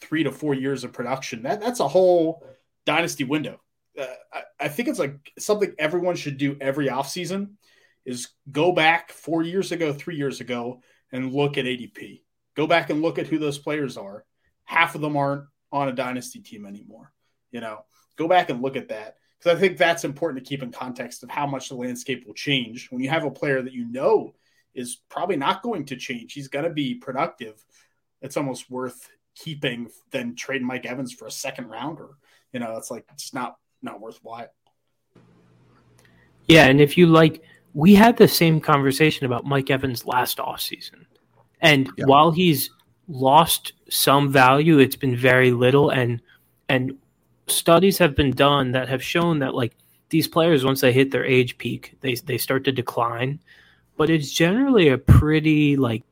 three 0.00 0.22
to 0.22 0.30
four 0.30 0.54
years 0.54 0.84
of 0.84 0.92
production. 0.92 1.42
That 1.42 1.60
that's 1.60 1.80
a 1.80 1.88
whole 1.88 2.44
dynasty 2.86 3.24
window. 3.24 3.60
Uh, 3.98 4.06
I, 4.32 4.42
I, 4.60 4.68
think 4.68 4.88
it's 4.88 4.98
like 4.98 5.32
something 5.38 5.74
everyone 5.78 6.14
should 6.14 6.38
do 6.38 6.56
every 6.60 6.86
offseason 6.86 7.54
is 8.04 8.28
go 8.50 8.72
back 8.72 9.10
four 9.10 9.42
years 9.42 9.72
ago, 9.72 9.92
three 9.92 10.16
years 10.16 10.40
ago, 10.40 10.80
and 11.12 11.32
look 11.32 11.58
at 11.58 11.64
ADP. 11.64 12.22
Go 12.54 12.66
back 12.66 12.90
and 12.90 13.02
look 13.02 13.18
at 13.18 13.26
who 13.26 13.38
those 13.38 13.58
players 13.58 13.96
are. 13.96 14.24
Half 14.64 14.94
of 14.94 15.00
them 15.00 15.16
aren't 15.16 15.44
on 15.72 15.88
a 15.88 15.92
dynasty 15.92 16.40
team 16.40 16.66
anymore. 16.66 17.12
You 17.50 17.60
know, 17.60 17.84
go 18.16 18.28
back 18.28 18.50
and 18.50 18.62
look 18.62 18.76
at 18.76 18.88
that 18.88 19.16
because 19.38 19.56
I 19.56 19.60
think 19.60 19.78
that's 19.78 20.04
important 20.04 20.44
to 20.44 20.48
keep 20.48 20.62
in 20.62 20.72
context 20.72 21.22
of 21.22 21.30
how 21.30 21.46
much 21.46 21.68
the 21.68 21.76
landscape 21.76 22.26
will 22.26 22.34
change 22.34 22.90
when 22.90 23.02
you 23.02 23.08
have 23.10 23.24
a 23.24 23.30
player 23.30 23.62
that 23.62 23.72
you 23.72 23.84
know 23.90 24.34
is 24.74 24.96
probably 25.08 25.36
not 25.36 25.62
going 25.62 25.84
to 25.86 25.96
change. 25.96 26.32
He's 26.32 26.48
going 26.48 26.64
to 26.64 26.70
be 26.70 26.94
productive. 26.94 27.64
It's 28.20 28.36
almost 28.36 28.70
worth 28.70 29.08
keeping 29.34 29.88
than 30.10 30.34
trading 30.34 30.66
Mike 30.66 30.86
Evans 30.86 31.12
for 31.12 31.26
a 31.26 31.30
second 31.30 31.68
rounder. 31.68 32.10
You 32.52 32.60
know, 32.60 32.76
it's 32.76 32.90
like 32.90 33.06
it's 33.12 33.32
not 33.32 33.56
not 33.82 34.00
worthwhile. 34.00 34.48
Yeah, 36.46 36.64
and 36.66 36.80
if 36.80 36.96
you 36.96 37.06
like, 37.06 37.42
we 37.74 37.94
had 37.94 38.16
the 38.16 38.26
same 38.26 38.60
conversation 38.60 39.26
about 39.26 39.44
Mike 39.44 39.70
Evans 39.70 40.06
last 40.06 40.38
offseason. 40.38 41.04
And 41.60 41.90
yeah. 41.96 42.06
while 42.06 42.30
he's 42.30 42.70
lost 43.08 43.72
some 43.88 44.30
value, 44.30 44.78
it's 44.78 44.96
been 44.96 45.16
very 45.16 45.50
little 45.50 45.90
and 45.90 46.20
and 46.68 46.96
studies 47.46 47.98
have 47.98 48.14
been 48.14 48.30
done 48.30 48.72
that 48.72 48.88
have 48.88 49.02
shown 49.02 49.38
that 49.38 49.54
like 49.54 49.74
these 50.10 50.28
players 50.28 50.64
once 50.64 50.80
they 50.80 50.92
hit 50.92 51.10
their 51.10 51.24
age 51.24 51.58
peak, 51.58 51.96
they 52.00 52.14
they 52.14 52.38
start 52.38 52.64
to 52.64 52.72
decline. 52.72 53.40
But 53.96 54.10
it's 54.10 54.30
generally 54.30 54.88
a 54.88 54.98
pretty 54.98 55.76
like 55.76 56.04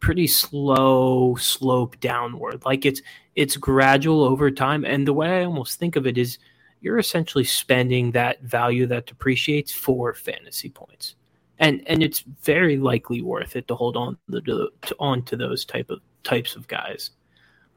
pretty 0.00 0.26
slow 0.26 1.36
slope 1.36 1.98
downward. 2.00 2.64
Like 2.64 2.84
it's 2.84 3.02
it's 3.36 3.56
gradual 3.56 4.24
over 4.24 4.50
time. 4.50 4.84
And 4.84 5.06
the 5.06 5.12
way 5.12 5.40
I 5.40 5.44
almost 5.44 5.78
think 5.78 5.96
of 5.96 6.06
it 6.06 6.18
is 6.18 6.38
you're 6.80 6.98
essentially 6.98 7.44
spending 7.44 8.12
that 8.12 8.42
value 8.42 8.86
that 8.86 9.06
depreciates 9.06 9.72
for 9.72 10.14
fantasy 10.14 10.70
points. 10.70 11.14
And 11.58 11.82
and 11.86 12.02
it's 12.02 12.20
very 12.20 12.78
likely 12.78 13.22
worth 13.22 13.56
it 13.56 13.68
to 13.68 13.74
hold 13.74 13.96
on 13.96 14.16
to, 14.30 14.40
to 14.40 14.96
on 14.98 15.22
to 15.24 15.36
those 15.36 15.64
type 15.64 15.90
of 15.90 16.00
types 16.24 16.56
of 16.56 16.68
guys. 16.68 17.10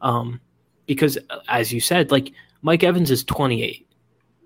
Um, 0.01 0.39
because 0.85 1.17
as 1.47 1.71
you 1.71 1.79
said, 1.79 2.11
like 2.11 2.33
Mike 2.61 2.83
Evans 2.83 3.11
is 3.11 3.23
28 3.23 3.87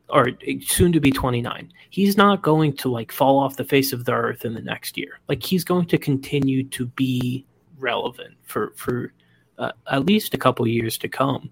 or 0.09 0.29
soon 0.61 0.93
to 0.93 1.01
be 1.01 1.11
29 1.11 1.69
he's 1.89 2.15
not 2.15 2.41
going 2.41 2.71
to 2.71 2.89
like 2.89 3.11
fall 3.11 3.37
off 3.37 3.57
the 3.57 3.63
face 3.65 3.91
of 3.91 4.05
the 4.05 4.13
earth 4.13 4.45
in 4.45 4.53
the 4.53 4.61
next 4.61 4.97
year 4.97 5.19
like 5.27 5.43
he's 5.43 5.65
going 5.65 5.85
to 5.85 5.97
continue 5.97 6.63
to 6.63 6.85
be 6.85 7.45
relevant 7.77 8.33
for 8.43 8.71
for 8.77 9.11
uh, 9.57 9.71
at 9.91 10.05
least 10.05 10.33
a 10.33 10.37
couple 10.37 10.67
years 10.67 10.97
to 10.99 11.07
come. 11.07 11.49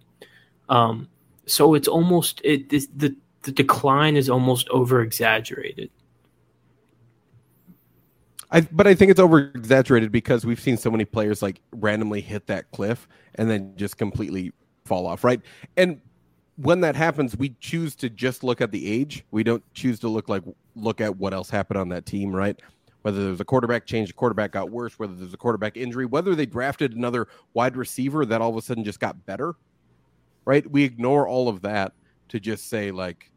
Um, 0.69 1.07
so 1.45 1.73
it's 1.73 1.87
almost 1.87 2.41
it 2.43 2.69
this, 2.69 2.87
the 2.95 3.15
the 3.43 3.51
decline 3.51 4.15
is 4.15 4.29
almost 4.29 4.67
over 4.69 5.01
exaggerated. 5.01 5.89
I, 8.51 8.61
but 8.61 8.87
I 8.87 8.95
think 8.95 9.11
it's 9.11 9.19
over 9.19 9.51
exaggerated 9.55 10.11
because 10.11 10.45
we've 10.45 10.59
seen 10.59 10.77
so 10.77 10.91
many 10.91 11.05
players 11.05 11.41
like 11.41 11.61
randomly 11.71 12.21
hit 12.21 12.47
that 12.47 12.71
cliff 12.71 13.07
and 13.35 13.49
then 13.49 13.73
just 13.75 13.97
completely 13.97 14.51
fall 14.85 15.07
off, 15.07 15.23
right? 15.23 15.41
And 15.77 15.99
when 16.57 16.81
that 16.81 16.95
happens, 16.95 17.35
we 17.35 17.55
choose 17.59 17.95
to 17.95 18.09
just 18.09 18.43
look 18.43 18.61
at 18.61 18.71
the 18.71 18.89
age. 18.89 19.25
We 19.31 19.43
don't 19.43 19.63
choose 19.73 19.99
to 20.01 20.07
look 20.07 20.29
like 20.29 20.43
look 20.75 21.01
at 21.01 21.17
what 21.17 21.33
else 21.33 21.49
happened 21.49 21.79
on 21.79 21.89
that 21.89 22.05
team, 22.05 22.35
right? 22.35 22.59
whether 23.05 23.23
there's 23.23 23.39
a 23.39 23.45
quarterback 23.45 23.85
change, 23.85 24.07
the 24.07 24.15
quarterback 24.15 24.51
got 24.51 24.71
worse, 24.71 24.97
whether 24.97 25.13
there's 25.13 25.31
a 25.31 25.37
quarterback 25.37 25.77
injury, 25.77 26.07
whether 26.07 26.33
they 26.33 26.47
drafted 26.47 26.93
another 26.93 27.27
wide 27.53 27.77
receiver 27.77 28.25
that 28.25 28.41
all 28.41 28.49
of 28.49 28.55
a 28.55 28.61
sudden 28.63 28.83
just 28.83 28.99
got 28.99 29.27
better, 29.27 29.53
right? 30.45 30.67
We 30.71 30.83
ignore 30.83 31.27
all 31.27 31.47
of 31.47 31.61
that 31.61 31.93
to 32.29 32.39
just 32.39 32.67
say 32.67 32.89
like, 32.89 33.29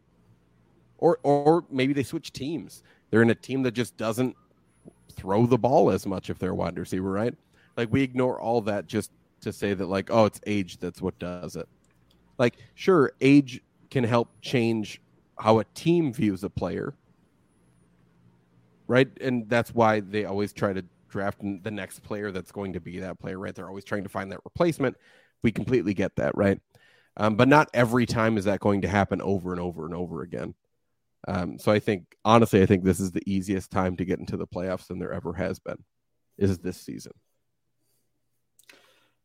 or 0.96 1.18
or 1.22 1.66
maybe 1.70 1.92
they 1.92 2.02
switch 2.02 2.32
teams. 2.32 2.82
They're 3.10 3.20
in 3.20 3.28
a 3.28 3.34
team 3.34 3.62
that 3.64 3.72
just 3.72 3.94
doesn't 3.98 4.34
throw 5.18 5.46
the 5.46 5.58
ball 5.58 5.90
as 5.90 6.06
much 6.06 6.30
if 6.30 6.38
they're 6.38 6.50
a 6.52 6.54
wide 6.54 6.78
receiver, 6.78 7.10
right? 7.10 7.34
Like 7.76 7.92
we 7.92 8.02
ignore 8.02 8.40
all 8.40 8.60
that 8.62 8.86
just 8.86 9.10
to 9.42 9.52
say 9.52 9.74
that 9.74 9.86
like, 9.86 10.10
oh, 10.10 10.24
it's 10.24 10.40
age 10.46 10.78
that's 10.78 11.02
what 11.02 11.18
does 11.18 11.56
it. 11.56 11.68
Like, 12.38 12.56
sure, 12.74 13.12
age 13.20 13.60
can 13.90 14.04
help 14.04 14.28
change 14.40 15.00
how 15.38 15.58
a 15.58 15.64
team 15.74 16.12
views 16.12 16.44
a 16.44 16.50
player 16.50 16.94
right? 18.88 19.08
And 19.20 19.48
that's 19.48 19.72
why 19.72 20.00
they 20.00 20.24
always 20.24 20.52
try 20.52 20.72
to 20.72 20.84
draft 21.08 21.38
the 21.40 21.70
next 21.70 22.02
player 22.02 22.32
that's 22.32 22.50
going 22.50 22.72
to 22.72 22.80
be 22.80 22.98
that 23.00 23.20
player, 23.20 23.38
right? 23.38 23.54
They're 23.54 23.68
always 23.68 23.84
trying 23.84 24.02
to 24.02 24.08
find 24.08 24.32
that 24.32 24.40
replacement. 24.44 24.96
We 25.42 25.52
completely 25.52 25.94
get 25.94 26.16
that, 26.16 26.36
right? 26.36 26.58
Um, 27.16 27.36
but 27.36 27.48
not 27.48 27.68
every 27.74 28.06
time 28.06 28.36
is 28.36 28.44
that 28.46 28.60
going 28.60 28.82
to 28.82 28.88
happen 28.88 29.20
over 29.22 29.52
and 29.52 29.60
over 29.60 29.84
and 29.84 29.94
over 29.94 30.22
again. 30.22 30.54
Um, 31.26 31.58
so 31.58 31.72
I 31.72 31.78
think, 31.78 32.04
honestly, 32.24 32.62
I 32.62 32.66
think 32.66 32.84
this 32.84 33.00
is 33.00 33.10
the 33.10 33.22
easiest 33.26 33.70
time 33.70 33.96
to 33.96 34.04
get 34.04 34.20
into 34.20 34.36
the 34.36 34.46
playoffs 34.46 34.86
than 34.86 34.98
there 34.98 35.12
ever 35.12 35.32
has 35.32 35.58
been. 35.58 35.82
Is 36.36 36.58
this 36.58 36.80
season? 36.80 37.12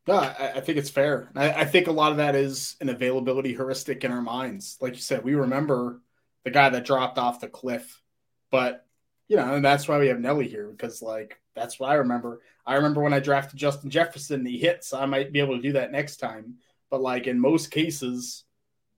No, 0.06 0.14
I, 0.14 0.52
I 0.56 0.60
think 0.60 0.78
it's 0.78 0.90
fair. 0.90 1.30
I, 1.34 1.52
I, 1.52 1.64
think 1.64 1.86
a 1.86 1.92
lot 1.92 2.10
of 2.10 2.18
that 2.18 2.34
is 2.34 2.76
an 2.80 2.90
availability 2.90 3.54
heuristic 3.54 4.04
in 4.04 4.12
our 4.12 4.20
minds. 4.20 4.76
Like 4.80 4.94
you 4.94 5.00
said, 5.00 5.24
we 5.24 5.34
remember 5.34 6.02
the 6.44 6.50
guy 6.50 6.68
that 6.68 6.84
dropped 6.84 7.16
off 7.16 7.40
the 7.40 7.48
cliff, 7.48 8.02
but 8.50 8.84
you 9.28 9.36
know, 9.36 9.54
and 9.54 9.64
that's 9.64 9.88
why 9.88 9.98
we 9.98 10.08
have 10.08 10.20
Nelly 10.20 10.46
here 10.46 10.68
because 10.68 11.00
like 11.00 11.40
that's 11.54 11.80
what 11.80 11.90
I 11.90 11.94
remember. 11.94 12.42
I 12.66 12.74
remember 12.74 13.00
when 13.00 13.14
I 13.14 13.20
drafted 13.20 13.58
Justin 13.58 13.88
Jefferson, 13.88 14.44
he 14.44 14.58
hit, 14.58 14.84
so 14.84 15.00
I 15.00 15.06
might 15.06 15.32
be 15.32 15.40
able 15.40 15.56
to 15.56 15.62
do 15.62 15.72
that 15.72 15.92
next 15.92 16.18
time. 16.18 16.56
But 16.90 17.00
like 17.00 17.26
in 17.26 17.40
most 17.40 17.70
cases, 17.70 18.44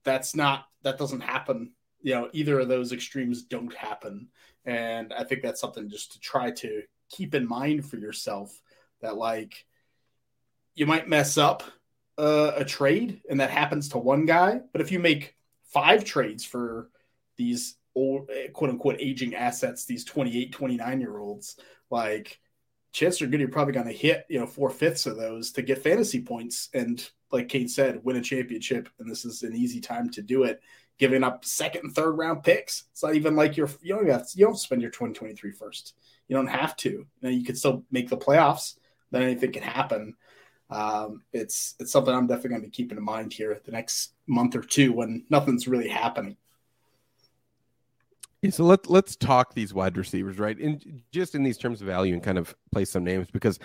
that's 0.03 0.35
not 0.35 0.65
that 0.83 0.97
doesn't 0.97 1.21
happen. 1.21 1.71
You 2.01 2.15
know, 2.15 2.29
either 2.33 2.59
of 2.59 2.67
those 2.67 2.93
extremes 2.93 3.43
don't 3.43 3.73
happen, 3.73 4.29
and 4.65 5.13
I 5.13 5.23
think 5.23 5.41
that's 5.41 5.61
something 5.61 5.89
just 5.89 6.13
to 6.13 6.19
try 6.19 6.51
to 6.51 6.83
keep 7.09 7.33
in 7.33 7.47
mind 7.47 7.85
for 7.85 7.97
yourself 7.97 8.61
that 9.01 9.15
like 9.15 9.65
you 10.75 10.85
might 10.85 11.07
mess 11.09 11.37
up 11.37 11.63
uh, 12.17 12.51
a 12.55 12.65
trade 12.65 13.21
and 13.29 13.39
that 13.39 13.49
happens 13.49 13.89
to 13.89 13.97
one 13.97 14.25
guy, 14.25 14.61
but 14.71 14.81
if 14.81 14.91
you 14.91 14.99
make 14.99 15.35
five 15.71 16.03
trades 16.03 16.43
for 16.43 16.89
these 17.37 17.75
old, 17.95 18.29
eh, 18.33 18.47
quote 18.49 18.69
unquote 18.69 18.97
aging 18.99 19.35
assets, 19.35 19.85
these 19.85 20.03
28, 20.03 20.51
29 20.51 21.01
year 21.01 21.17
olds, 21.17 21.57
like 21.89 22.39
chances 22.91 23.21
are 23.21 23.27
good 23.27 23.39
you're 23.39 23.49
probably 23.49 23.73
going 23.73 23.87
to 23.87 23.93
hit, 23.93 24.25
you 24.29 24.39
know, 24.39 24.47
four 24.47 24.69
fifths 24.69 25.05
of 25.05 25.17
those 25.17 25.51
to 25.51 25.61
get 25.61 25.83
fantasy 25.83 26.21
points. 26.21 26.69
And 26.73 27.07
like 27.31 27.49
Kate 27.49 27.69
said, 27.69 28.03
win 28.03 28.17
a 28.17 28.21
championship. 28.21 28.89
And 28.99 29.09
this 29.09 29.25
is 29.25 29.43
an 29.43 29.55
easy 29.55 29.79
time 29.79 30.09
to 30.11 30.21
do 30.21 30.43
it 30.43 30.61
giving 30.97 31.23
up 31.23 31.45
second 31.45 31.85
and 31.85 31.95
third 31.95 32.11
round 32.11 32.43
picks. 32.43 32.85
It's 32.91 33.03
not 33.03 33.15
even 33.15 33.35
like 33.35 33.57
you're 33.57 33.69
you 33.81 33.95
don't 33.95 34.09
have 34.09 34.29
to, 34.29 34.37
you 34.37 34.45
don't 34.45 34.57
spend 34.57 34.81
your 34.81 34.91
2023 34.91 35.51
first. 35.51 35.95
You 36.27 36.35
don't 36.35 36.47
have 36.47 36.75
to. 36.77 36.89
You, 36.89 37.07
know, 37.21 37.29
you 37.29 37.43
could 37.43 37.57
still 37.57 37.83
make 37.91 38.09
the 38.09 38.17
playoffs. 38.17 38.75
Then 39.11 39.21
anything 39.21 39.53
can 39.53 39.63
happen. 39.63 40.15
Um, 40.69 41.23
it's 41.31 41.75
it's 41.79 41.91
something 41.91 42.13
I'm 42.13 42.27
definitely 42.27 42.49
going 42.49 42.61
to 42.63 42.67
be 42.67 42.71
keeping 42.71 42.97
in 42.97 43.03
mind 43.03 43.31
here 43.31 43.59
the 43.63 43.71
next 43.71 44.13
month 44.27 44.55
or 44.55 44.61
two 44.61 44.91
when 44.91 45.25
nothing's 45.29 45.67
really 45.67 45.87
happening. 45.87 46.35
Yeah, 48.41 48.51
so 48.51 48.65
let 48.65 48.89
let's 48.89 49.15
talk 49.15 49.53
these 49.53 49.73
wide 49.73 49.97
receivers, 49.97 50.39
right? 50.39 50.59
In 50.59 51.01
just 51.11 51.35
in 51.35 51.43
these 51.43 51.57
terms 51.57 51.81
of 51.81 51.87
value 51.87 52.13
and 52.13 52.21
kind 52.21 52.37
of 52.37 52.53
place 52.71 52.89
some 52.89 53.03
names 53.03 53.29
because 53.31 53.59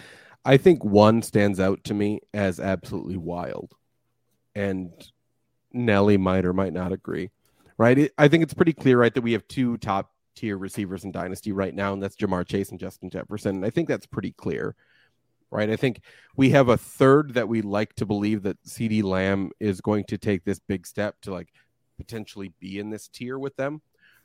I 0.44 0.56
think 0.56 0.84
one 0.84 1.22
stands 1.22 1.60
out 1.60 1.82
to 1.84 1.94
me 1.94 2.20
as 2.32 2.60
absolutely 2.60 3.16
wild, 3.16 3.74
and 4.54 4.92
Nelly 5.72 6.16
might 6.16 6.44
or 6.44 6.52
might 6.52 6.72
not 6.72 6.92
agree, 6.92 7.30
right? 7.78 7.98
It, 7.98 8.12
I 8.18 8.28
think 8.28 8.42
it's 8.42 8.54
pretty 8.54 8.72
clear, 8.72 8.98
right, 8.98 9.12
that 9.14 9.22
we 9.22 9.32
have 9.32 9.46
two 9.48 9.76
top 9.78 10.12
tier 10.34 10.56
receivers 10.56 11.04
in 11.04 11.12
Dynasty 11.12 11.52
right 11.52 11.74
now, 11.74 11.92
and 11.92 12.02
that's 12.02 12.16
Ja'Marr 12.16 12.46
Chase 12.46 12.70
and 12.70 12.80
Justin 12.80 13.10
Jefferson. 13.10 13.56
And 13.56 13.64
I 13.64 13.70
think 13.70 13.88
that's 13.88 14.06
pretty 14.06 14.32
clear, 14.32 14.74
right? 15.50 15.70
I 15.70 15.76
think 15.76 16.00
we 16.36 16.50
have 16.50 16.68
a 16.68 16.76
third 16.76 17.34
that 17.34 17.48
we 17.48 17.62
like 17.62 17.94
to 17.96 18.06
believe 18.06 18.42
that 18.42 18.62
CeeDee 18.64 19.02
Lamb 19.02 19.50
is 19.60 19.80
going 19.80 20.04
to 20.04 20.18
take 20.18 20.44
this 20.44 20.58
big 20.58 20.86
step 20.86 21.20
to 21.22 21.32
like 21.32 21.48
potentially 21.98 22.52
be 22.60 22.78
in 22.78 22.90
this 22.90 23.08
tier 23.08 23.38
with 23.38 23.56
them, 23.56 23.82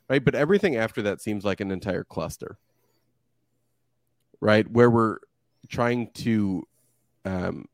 right? 0.08 0.24
But 0.24 0.34
everything 0.34 0.76
after 0.76 1.02
that 1.02 1.20
seems 1.20 1.44
like 1.44 1.60
an 1.60 1.70
entire 1.70 2.04
cluster, 2.04 2.58
right? 4.40 4.68
Where 4.70 4.90
we're 4.90 5.18
trying 5.68 6.10
to 6.14 6.66
um, 7.24 7.66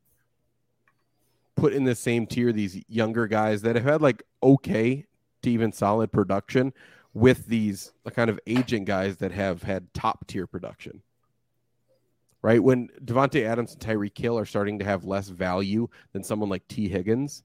put 1.56 1.72
in 1.72 1.84
the 1.84 1.94
same 1.94 2.26
tier 2.26 2.52
these 2.52 2.82
younger 2.88 3.26
guys 3.26 3.62
that 3.62 3.76
have 3.76 3.84
had 3.84 4.02
like 4.02 4.22
okay 4.42 5.06
to 5.42 5.50
even 5.50 5.72
solid 5.72 6.12
production 6.12 6.72
with 7.12 7.46
these 7.46 7.92
uh, 8.04 8.10
kind 8.10 8.28
of 8.28 8.40
aging 8.46 8.84
guys 8.84 9.18
that 9.18 9.32
have 9.32 9.62
had 9.62 9.92
top 9.94 10.26
tier 10.26 10.46
production. 10.46 11.02
Right? 12.42 12.62
When 12.62 12.88
Davante 13.02 13.44
Adams 13.44 13.72
and 13.72 13.80
Tyreek 13.80 14.18
Hill 14.18 14.38
are 14.38 14.44
starting 14.44 14.78
to 14.80 14.84
have 14.84 15.04
less 15.04 15.28
value 15.28 15.88
than 16.12 16.22
someone 16.22 16.50
like 16.50 16.66
Tee 16.68 16.88
Higgins, 16.88 17.42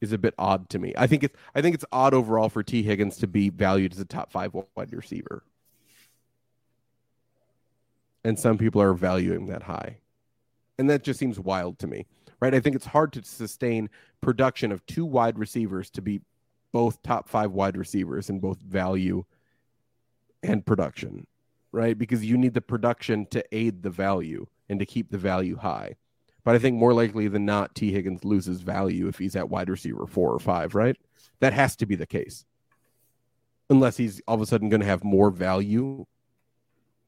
is 0.00 0.12
a 0.12 0.18
bit 0.18 0.34
odd 0.38 0.68
to 0.68 0.78
me. 0.78 0.92
I 0.96 1.06
think 1.06 1.24
it's 1.24 1.34
I 1.54 1.62
think 1.62 1.74
it's 1.74 1.84
odd 1.90 2.14
overall 2.14 2.48
for 2.48 2.62
Tee 2.62 2.82
Higgins 2.82 3.16
to 3.18 3.26
be 3.26 3.48
valued 3.48 3.92
as 3.92 3.98
a 3.98 4.04
top 4.04 4.30
five 4.30 4.52
wide 4.52 4.92
receiver, 4.92 5.42
and 8.22 8.38
some 8.38 8.58
people 8.58 8.80
are 8.82 8.92
valuing 8.92 9.46
that 9.46 9.62
high, 9.62 9.98
and 10.78 10.90
that 10.90 11.02
just 11.02 11.18
seems 11.18 11.40
wild 11.40 11.78
to 11.80 11.86
me 11.86 12.06
right? 12.40 12.54
I 12.54 12.60
think 12.60 12.76
it's 12.76 12.86
hard 12.86 13.12
to 13.14 13.24
sustain 13.24 13.90
production 14.20 14.72
of 14.72 14.84
two 14.86 15.04
wide 15.04 15.38
receivers 15.38 15.90
to 15.90 16.02
be 16.02 16.20
both 16.72 17.02
top 17.02 17.28
five 17.28 17.52
wide 17.52 17.76
receivers 17.76 18.28
in 18.28 18.40
both 18.40 18.60
value 18.60 19.24
and 20.42 20.64
production, 20.64 21.26
right? 21.72 21.96
Because 21.98 22.24
you 22.24 22.36
need 22.36 22.54
the 22.54 22.60
production 22.60 23.26
to 23.26 23.44
aid 23.52 23.82
the 23.82 23.90
value 23.90 24.46
and 24.68 24.78
to 24.78 24.86
keep 24.86 25.10
the 25.10 25.18
value 25.18 25.56
high. 25.56 25.96
But 26.44 26.54
I 26.54 26.58
think 26.58 26.76
more 26.76 26.92
likely 26.92 27.28
than 27.28 27.44
not, 27.44 27.74
Tee 27.74 27.92
Higgins 27.92 28.24
loses 28.24 28.60
value 28.60 29.08
if 29.08 29.18
he's 29.18 29.34
at 29.34 29.48
wide 29.48 29.68
receiver 29.68 30.06
four 30.06 30.32
or 30.32 30.38
five, 30.38 30.74
right? 30.74 30.96
That 31.40 31.52
has 31.52 31.74
to 31.76 31.86
be 31.86 31.96
the 31.96 32.06
case. 32.06 32.44
Unless 33.68 33.96
he's 33.96 34.20
all 34.28 34.36
of 34.36 34.40
a 34.40 34.46
sudden 34.46 34.68
going 34.68 34.80
to 34.80 34.86
have 34.86 35.02
more 35.02 35.30
value 35.30 36.06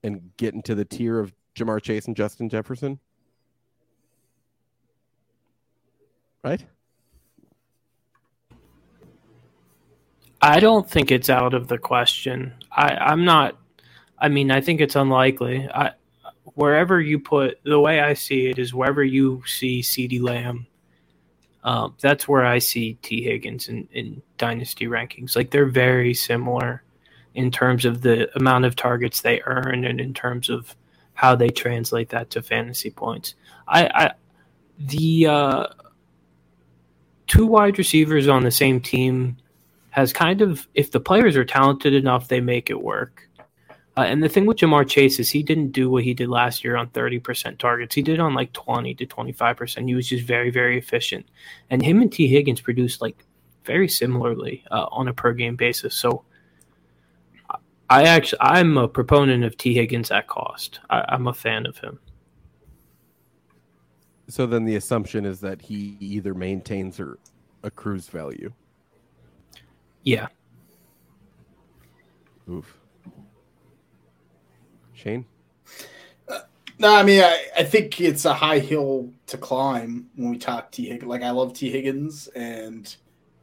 and 0.03 0.31
get 0.37 0.55
into 0.55 0.75
the 0.75 0.85
tier 0.85 1.21
of 1.21 1.33
Ja'Marr 1.55 1.83
Chase 1.83 2.07
and 2.07 2.17
Justin 2.17 2.49
Jefferson. 2.49 2.99
Right? 6.43 6.65
I 10.41 10.61
don't 10.61 10.89
think 10.89 11.11
it's 11.11 11.31
out 11.31 11.55
of 11.55 11.69
the 11.69 11.79
question. 11.79 12.55
I, 12.71 12.91
I'm 12.95 13.25
not. 13.25 13.57
I 14.19 14.29
mean, 14.29 14.51
I 14.51 14.61
think 14.61 14.81
it's 14.81 14.97
unlikely. 14.97 15.69
I, 15.69 15.93
wherever 16.55 17.01
you 17.01 17.19
put 17.19 17.61
the 17.65 17.79
way 17.79 18.01
I 18.01 18.15
see 18.15 18.47
it 18.47 18.59
is 18.59 18.75
wherever 18.75 19.03
you 19.03 19.43
see 19.47 19.81
CeeDee 19.81 20.23
Lamb. 20.23 20.67
Um, 21.65 21.97
that's 22.01 22.29
where 22.29 22.45
I 22.45 22.59
see 22.59 22.95
Tee 23.03 23.23
Higgins 23.23 23.69
in, 23.69 23.89
in 23.93 24.23
dynasty 24.39 24.87
rankings. 24.87 25.37
Like 25.37 25.51
they're 25.51 25.67
very 25.67 26.15
similar 26.15 26.83
in 27.35 27.51
terms 27.51 27.85
of 27.85 28.01
the 28.01 28.35
amount 28.37 28.65
of 28.65 28.75
targets 28.75 29.21
they 29.21 29.43
earn 29.45 29.85
and 29.85 30.01
in 30.01 30.15
terms 30.15 30.49
of 30.49 30.75
how 31.15 31.35
they 31.35 31.49
translate 31.49 32.09
that 32.11 32.31
to 32.31 32.43
fantasy 32.43 32.91
points. 32.91 33.35
I, 33.67 33.87
I 33.87 34.13
the 34.79 35.27
uh, 35.27 35.67
two 37.29 37.47
wide 37.47 37.79
receivers 37.79 38.27
on 38.27 38.43
the 38.43 38.51
same 38.51 38.81
team 38.81 39.37
has 39.91 40.13
kind 40.13 40.41
of, 40.43 40.67
if 40.75 40.91
the 40.91 41.01
players 41.01 41.37
are 41.37 41.45
talented 41.45 41.95
enough, 41.95 42.29
they 42.29 42.41
make 42.41 42.71
it 42.71 42.83
work. 42.83 43.29
Uh, 43.97 44.03
and 44.03 44.23
the 44.23 44.29
thing 44.29 44.47
with 44.47 44.59
Ja'Marr 44.59 44.89
Chase 44.89 45.19
is 45.19 45.29
he 45.29 45.43
didn't 45.43 45.73
do 45.73 45.91
what 45.91 46.05
he 46.05 46.15
did 46.15 46.29
last 46.29 46.63
year 46.63 46.77
on 46.77 46.89
30% 46.91 47.59
targets. 47.59 47.95
He 47.95 48.03
did 48.03 48.21
on 48.21 48.33
like 48.33 48.53
20 48.53 48.95
to 48.95 49.07
25%. 49.07 49.89
He 49.89 49.95
was 49.95 50.09
just 50.09 50.25
very, 50.25 50.51
very 50.51 50.79
efficient. 50.79 51.27
And 51.69 51.83
him 51.83 52.01
and 52.01 52.13
Tee 52.13 52.29
Higgins 52.29 52.61
produced 52.61 53.03
like 53.03 53.25
very 53.65 53.89
similarly 53.89 54.65
uh, 54.71 54.87
on 54.93 55.09
a 55.09 55.13
per 55.13 55.33
game 55.33 55.57
basis. 55.57 55.95
So 55.95 56.25
I 57.91 58.05
actually, 58.05 58.41
I'm 58.41 58.79
a 58.79 58.87
proponent 58.87 59.43
of 59.43 59.57
Tee 59.57 59.75
Higgins 59.75 60.13
at 60.13 60.29
cost. 60.29 60.79
I, 60.91 61.05
I'm 61.09 61.27
a 61.27 61.35
fan 61.35 61.67
of 61.67 61.79
him. 61.79 61.99
So 64.29 64.47
then 64.47 64.65
the 64.65 64.77
assumption 64.77 65.25
is 65.25 65.41
that 65.41 65.63
he 65.63 65.97
either 66.01 66.35
maintains 66.35 67.01
or 67.01 67.19
accrues 67.63 68.09
value. 68.09 68.53
Yeah. 70.03 70.29
Oof. 72.51 72.79
Shane? 74.93 75.25
Uh, 76.29 76.41
no, 76.79 76.95
I 76.95 77.03
mean, 77.03 77.23
I, 77.23 77.47
I 77.59 77.65
think 77.65 78.01
it's 78.01 78.25
a 78.25 78.35
high 78.35 78.59
hill 78.59 79.11
to 79.27 79.39
climb 79.39 80.11
when 80.17 80.31
we 80.31 80.39
talk 80.39 80.73
Tee 80.73 80.89
Higgins. 80.89 81.09
Like, 81.09 81.23
I 81.23 81.31
love 81.31 81.55
Tee 81.55 81.71
Higgins, 81.71 82.29
and 82.29 82.95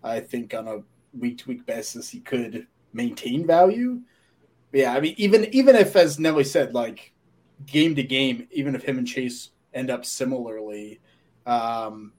I 0.03 0.19
think 0.19 0.53
on 0.53 0.67
a 0.67 0.83
week 1.17 1.39
to 1.39 1.49
week 1.49 1.65
basis, 1.65 2.09
he 2.09 2.19
could 2.19 2.67
maintain 2.93 3.47
value. 3.47 4.01
But 4.71 4.81
yeah, 4.81 4.93
I 4.93 4.99
mean, 4.99 5.15
even 5.17 5.45
even 5.53 5.75
if, 5.75 5.95
as 5.95 6.19
Nelly 6.19 6.43
said, 6.43 6.73
like 6.73 7.13
game 7.65 7.95
to 7.95 8.03
game, 8.03 8.47
even 8.51 8.75
if 8.75 8.83
him 8.83 8.97
and 8.97 9.07
Chase 9.07 9.51
end 9.75 9.91
up 9.91 10.05
similarly, 10.05 10.99
um, 11.45 12.13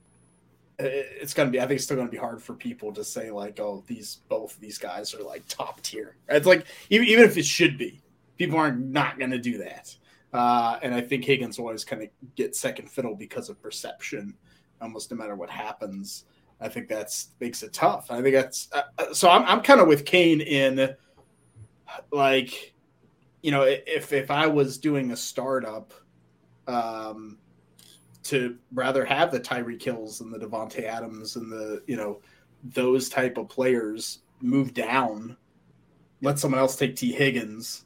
it's 0.79 1.33
gonna 1.33 1.49
be. 1.49 1.59
I 1.59 1.63
think 1.63 1.77
it's 1.77 1.85
still 1.85 1.97
gonna 1.97 2.09
be 2.09 2.17
hard 2.17 2.41
for 2.41 2.53
people 2.53 2.93
to 2.93 3.03
say 3.03 3.31
like, 3.31 3.59
oh, 3.59 3.83
these 3.87 4.19
both 4.29 4.59
these 4.59 4.77
guys 4.77 5.13
are 5.13 5.23
like 5.23 5.43
top 5.47 5.81
tier. 5.81 6.15
It's 6.29 6.45
like 6.45 6.65
even 6.89 7.07
even 7.07 7.25
if 7.25 7.37
it 7.37 7.45
should 7.45 7.77
be, 7.77 8.01
people 8.37 8.57
aren't 8.59 8.85
not 8.85 9.19
gonna 9.19 9.39
do 9.39 9.57
that. 9.57 9.95
Uh, 10.31 10.77
and 10.83 10.93
I 10.93 11.01
think 11.01 11.25
Higgins 11.25 11.57
always 11.57 11.83
kind 11.83 12.03
of 12.03 12.09
get 12.35 12.55
second 12.55 12.91
fiddle 12.91 13.15
because 13.15 13.49
of 13.49 13.61
perception, 13.61 14.35
almost 14.79 15.09
no 15.09 15.17
matter 15.17 15.35
what 15.35 15.49
happens. 15.49 16.25
I 16.61 16.69
think 16.69 16.87
that's 16.87 17.29
makes 17.39 17.63
it 17.63 17.73
tough. 17.73 18.11
I 18.11 18.21
think 18.21 18.35
that's 18.35 18.69
uh, 18.71 18.83
uh 18.99 19.13
so. 19.13 19.29
I'm 19.29 19.43
I'm 19.45 19.61
kind 19.61 19.81
of 19.81 19.87
with 19.87 20.05
Kane 20.05 20.41
in 20.41 20.95
like, 22.11 22.75
you 23.41 23.51
know, 23.51 23.63
if 23.63 24.13
if 24.13 24.29
I 24.29 24.47
was 24.47 24.77
doing 24.77 25.11
a 25.11 25.17
startup, 25.17 25.93
um, 26.67 27.37
to 28.27 28.57
rather 28.73 29.05
have 29.05 29.31
the 29.31 29.39
Tyreek 29.39 29.81
Hills 29.81 30.21
and 30.21 30.33
the 30.33 30.37
Davante 30.37 30.83
Adams 30.83 31.35
and 31.35 31.51
the 31.51 31.81
you 31.87 31.95
know 31.95 32.21
those 32.63 33.09
type 33.09 33.37
of 33.37 33.49
players 33.49 34.19
move 34.41 34.73
down. 34.73 35.37
Let 36.21 36.39
someone 36.39 36.59
else 36.59 36.75
take 36.75 36.95
Tee 36.95 37.13
Higgins. 37.13 37.85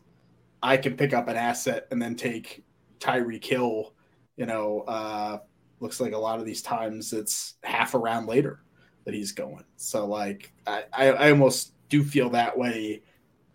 I 0.64 0.78
can 0.78 0.96
pick 0.96 1.14
up 1.14 1.28
an 1.28 1.36
asset 1.36 1.88
and 1.92 2.02
then 2.02 2.16
take 2.16 2.64
Tyreek 3.00 3.44
Hill. 3.44 3.94
You 4.38 4.46
know, 4.46 4.82
uh, 4.82 5.40
looks 5.80 6.00
like 6.00 6.14
a 6.14 6.18
lot 6.18 6.40
of 6.40 6.46
these 6.46 6.62
times 6.62 7.14
it's 7.14 7.56
half 7.64 7.94
a 7.94 7.98
round 7.98 8.28
later 8.28 8.64
that 9.06 9.14
he's 9.14 9.32
going. 9.32 9.66
So 9.76 10.08
like 10.08 10.54
I, 10.66 10.84
I 10.94 11.32
almost 11.32 11.74
do 11.90 12.04
feel 12.04 12.30
that 12.32 12.58
way 12.58 13.04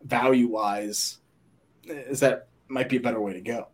value 0.05 0.49
wise. 0.49 1.18
Is 1.85 2.20
that 2.20 2.49
might 2.68 2.88
be 2.88 2.96
a 2.96 3.01
better 3.01 3.20
way 3.20 3.33
to 3.33 3.40
go. 3.40 3.68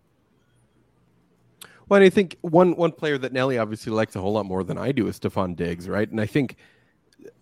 Well, 1.89 2.03
I 2.03 2.11
think 2.11 2.37
one 2.43 2.77
one 2.77 2.93
player 2.93 3.19
that 3.19 3.33
Nelly 3.33 3.59
obviously 3.59 3.93
likes 3.93 4.17
a 4.17 4.21
whole 4.21 4.33
lot 4.33 4.47
more 4.47 4.65
than 4.65 4.79
I 4.79 4.93
do 4.93 5.09
is 5.09 5.19
Stefon 5.19 5.57
Diggs, 5.57 5.89
right? 5.89 6.11
And 6.11 6.21
I 6.21 6.27
think, 6.27 6.57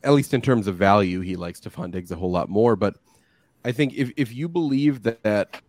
at 0.02 0.12
least 0.12 0.34
in 0.34 0.40
terms 0.40 0.66
of 0.66 0.76
value, 0.76 1.20
he 1.20 1.36
likes 1.36 1.60
Stefon 1.60 1.90
Diggs 1.90 2.10
a 2.10 2.16
whole 2.16 2.30
lot 2.30 2.48
more. 2.48 2.76
But 2.76 2.96
I 3.64 3.72
think 3.72 3.94
if 3.94 4.10
if 4.16 4.34
you 4.34 4.48
believe 4.48 5.02
that, 5.02 5.22
that 5.22 5.62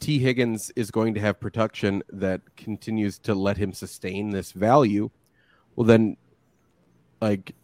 Tee 0.00 0.18
Higgins 0.18 0.70
is 0.76 0.90
going 0.90 1.14
to 1.14 1.20
have 1.20 1.40
production 1.40 2.02
that 2.10 2.40
continues 2.56 3.18
to 3.20 3.34
let 3.34 3.56
him 3.56 3.72
sustain 3.72 4.30
this 4.30 4.52
value, 4.52 5.10
well 5.76 5.86
then, 5.86 6.16
like 7.20 7.54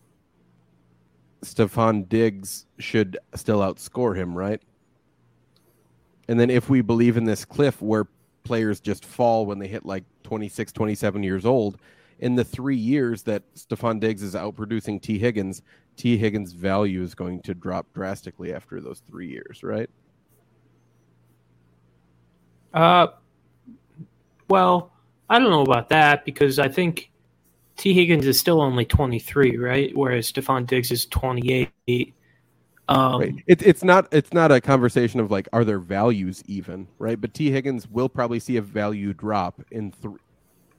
Stefon 1.42 2.08
Diggs 2.08 2.66
should 2.78 3.18
still 3.34 3.60
outscore 3.60 4.16
him, 4.16 4.36
right? 4.36 4.60
And 6.28 6.40
then 6.40 6.50
if 6.50 6.68
we 6.70 6.80
believe 6.80 7.16
in 7.16 7.24
this 7.24 7.44
cliff 7.44 7.80
where 7.82 8.06
players 8.44 8.80
just 8.80 9.04
fall 9.04 9.46
when 9.46 9.58
they 9.58 9.68
hit 9.68 9.84
like 9.84 10.04
26, 10.22 10.72
27 10.72 11.22
years 11.22 11.44
old 11.44 11.78
in 12.18 12.34
the 12.34 12.44
three 12.44 12.76
years 12.76 13.22
that 13.24 13.42
Stefon 13.54 14.00
Diggs 14.00 14.22
is 14.22 14.34
outproducing 14.34 15.00
Tee 15.00 15.18
Higgins, 15.18 15.62
Tee 15.96 16.16
Higgins' 16.16 16.52
value 16.52 17.02
is 17.02 17.14
going 17.14 17.40
to 17.42 17.54
drop 17.54 17.86
drastically 17.94 18.52
after 18.52 18.80
those 18.80 19.00
three 19.00 19.28
years, 19.28 19.62
right? 19.62 19.90
Uh, 22.72 23.08
well, 24.48 24.92
I 25.28 25.38
don't 25.38 25.50
know 25.50 25.62
about 25.62 25.88
that 25.90 26.24
because 26.24 26.58
I 26.58 26.68
think 26.68 27.10
Tee 27.76 27.94
Higgins 27.94 28.26
is 28.26 28.38
still 28.38 28.60
only 28.60 28.84
23, 28.84 29.56
right? 29.56 29.96
Whereas 29.96 30.30
Stefon 30.30 30.66
Diggs 30.66 30.90
is 30.90 31.06
28. 31.06 32.14
Um, 32.88 33.20
right. 33.20 33.34
It, 33.46 33.62
it's 33.62 33.82
not 33.82 34.08
it's 34.12 34.32
not 34.32 34.52
a 34.52 34.60
conversation 34.60 35.18
of 35.20 35.30
like 35.30 35.48
are 35.52 35.64
there 35.64 35.78
values 35.78 36.42
even, 36.46 36.86
right? 36.98 37.18
But 37.20 37.32
Tee 37.32 37.50
Higgins 37.50 37.88
will 37.88 38.08
probably 38.08 38.38
see 38.38 38.56
a 38.56 38.62
value 38.62 39.14
drop 39.14 39.62
in 39.70 39.92
th- 40.02 40.14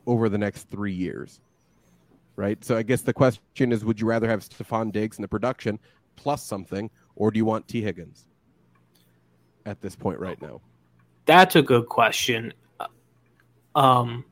over 0.06 0.30
the 0.30 0.38
next 0.38 0.70
three 0.70 0.94
years, 0.94 1.40
right? 2.36 2.64
So 2.64 2.78
I 2.78 2.84
guess 2.84 3.02
the 3.02 3.14
question 3.14 3.72
is, 3.72 3.84
would 3.84 4.00
you 4.00 4.06
rather 4.06 4.30
have 4.30 4.42
Stefon 4.42 4.92
Diggs 4.92 5.18
in 5.18 5.24
the 5.24 5.28
production 5.28 5.80
plus 6.16 6.44
something, 6.44 6.92
or 7.16 7.32
do 7.32 7.38
you 7.38 7.46
want 7.46 7.68
Tee 7.68 7.82
Higgins 7.82 8.28
at 9.66 9.82
this 9.82 9.96
point 9.96 10.20
right 10.20 10.40
now? 10.42 10.62
That's 11.26 11.56
a 11.56 11.62
good 11.62 11.88
question. 11.88 12.54
Um, 13.74 14.24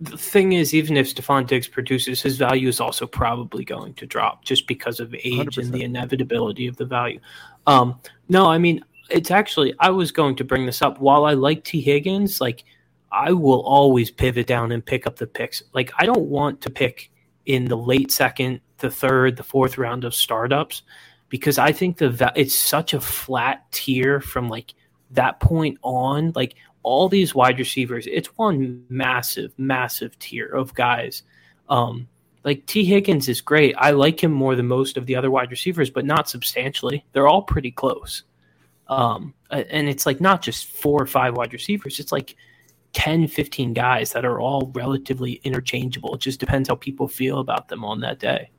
the 0.00 0.16
thing 0.16 0.52
is, 0.52 0.74
even 0.74 0.96
if 0.96 1.12
Stefon 1.12 1.46
Diggs 1.46 1.66
produces, 1.66 2.22
his 2.22 2.36
value 2.36 2.68
is 2.68 2.80
also 2.80 3.06
probably 3.06 3.64
going 3.64 3.94
to 3.94 4.06
drop 4.06 4.44
just 4.44 4.66
because 4.66 5.00
of 5.00 5.14
age 5.14 5.56
100%. 5.56 5.58
and 5.58 5.72
the 5.72 5.82
inevitability 5.82 6.66
of 6.66 6.76
the 6.76 6.84
value. 6.84 7.20
Um, 7.66 8.00
no, 8.28 8.46
I 8.46 8.58
mean, 8.58 8.84
it's 9.10 9.30
actually, 9.30 9.74
I 9.80 9.90
was 9.90 10.12
going 10.12 10.36
to 10.36 10.44
bring 10.44 10.66
this 10.66 10.82
up. 10.82 11.00
While 11.00 11.24
I 11.24 11.34
like 11.34 11.64
Tee 11.64 11.80
Higgins, 11.80 12.40
like, 12.40 12.64
I 13.10 13.32
will 13.32 13.62
always 13.62 14.10
pivot 14.10 14.46
down 14.46 14.70
and 14.70 14.84
pick 14.84 15.06
up 15.06 15.16
the 15.16 15.26
picks. 15.26 15.62
Like, 15.72 15.90
I 15.98 16.06
don't 16.06 16.28
want 16.28 16.60
to 16.62 16.70
pick 16.70 17.10
in 17.46 17.64
the 17.64 17.76
late 17.76 18.12
second, 18.12 18.60
the 18.78 18.90
third, 18.90 19.36
the 19.36 19.42
fourth 19.42 19.78
round 19.78 20.04
of 20.04 20.14
startups 20.14 20.82
because 21.28 21.58
I 21.58 21.72
think 21.72 21.98
the 21.98 22.32
it's 22.36 22.58
such 22.58 22.94
a 22.94 23.00
flat 23.00 23.70
tier 23.72 24.20
from 24.20 24.48
like 24.48 24.74
that 25.10 25.40
point 25.40 25.78
on. 25.82 26.32
Like, 26.34 26.54
all 26.88 27.06
these 27.06 27.34
wide 27.34 27.58
receivers, 27.58 28.06
it's 28.10 28.38
one 28.38 28.82
massive, 28.88 29.52
massive 29.58 30.18
tier 30.18 30.46
of 30.46 30.72
guys. 30.72 31.22
Um, 31.68 32.08
like 32.44 32.64
Tee 32.64 32.86
Higgins 32.86 33.28
is 33.28 33.42
great. 33.42 33.74
I 33.76 33.90
like 33.90 34.24
him 34.24 34.32
more 34.32 34.56
than 34.56 34.66
most 34.66 34.96
of 34.96 35.04
the 35.04 35.14
other 35.14 35.30
wide 35.30 35.50
receivers, 35.50 35.90
but 35.90 36.06
not 36.06 36.30
substantially. 36.30 37.04
They're 37.12 37.28
all 37.28 37.42
pretty 37.42 37.70
close. 37.70 38.22
Um, 38.88 39.34
and 39.50 39.86
it's 39.86 40.06
like 40.06 40.18
not 40.18 40.40
just 40.40 40.64
four 40.64 41.02
or 41.02 41.06
five 41.06 41.36
wide 41.36 41.52
receivers, 41.52 42.00
it's 42.00 42.10
like 42.10 42.36
10, 42.94 43.28
15 43.28 43.74
guys 43.74 44.12
that 44.12 44.24
are 44.24 44.40
all 44.40 44.72
relatively 44.74 45.42
interchangeable. 45.44 46.14
It 46.14 46.22
just 46.22 46.40
depends 46.40 46.70
how 46.70 46.76
people 46.76 47.06
feel 47.06 47.40
about 47.40 47.68
them 47.68 47.84
on 47.84 48.00
that 48.00 48.18
day. 48.18 48.50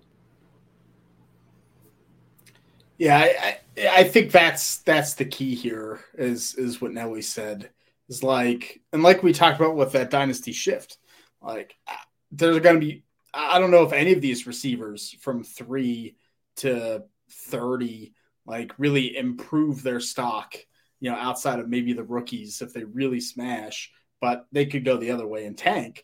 Yeah, 3.00 3.18
I, 3.18 3.60
I, 3.92 4.04
think 4.04 4.32
that's 4.32 4.80
that's 4.80 5.14
the 5.14 5.24
key 5.24 5.56
here 5.56 6.02
is 6.16 6.54
is 6.56 6.82
what 6.82 6.92
Nelly 6.92 7.22
said 7.22 7.70
is 8.10 8.24
like, 8.24 8.82
and 8.92 9.04
like 9.04 9.24
we 9.24 9.34
talked 9.34 9.60
about 9.60 9.76
with 9.76 9.94
that 9.94 10.10
dynasty 10.10 10.52
shift, 10.52 10.98
like 11.42 11.76
uh, 11.88 11.94
there's 12.32 12.60
going 12.60 12.76
to 12.76 12.86
be, 12.86 13.04
I 13.34 13.60
don't 13.60 13.72
know 13.72 13.84
if 13.84 13.94
any 13.94 14.14
of 14.14 14.22
these 14.22 14.48
receivers 14.48 15.16
from 15.22 15.44
three 15.44 16.16
to 16.58 17.04
30 17.32 18.14
like 18.46 18.74
really 18.80 19.16
improve 19.16 19.84
their 19.84 20.00
stock, 20.00 20.56
you 21.00 21.12
know, 21.12 21.16
outside 21.16 21.60
of 21.60 21.70
maybe 21.70 21.94
the 21.94 22.04
rookies 22.04 22.62
if 22.62 22.74
they 22.74 22.84
really 22.84 23.22
smash, 23.22 23.92
but 24.20 24.48
they 24.52 24.66
could 24.66 24.84
go 24.84 24.98
the 24.98 25.12
other 25.12 25.28
way 25.28 25.46
and 25.46 25.58
tank. 25.58 26.04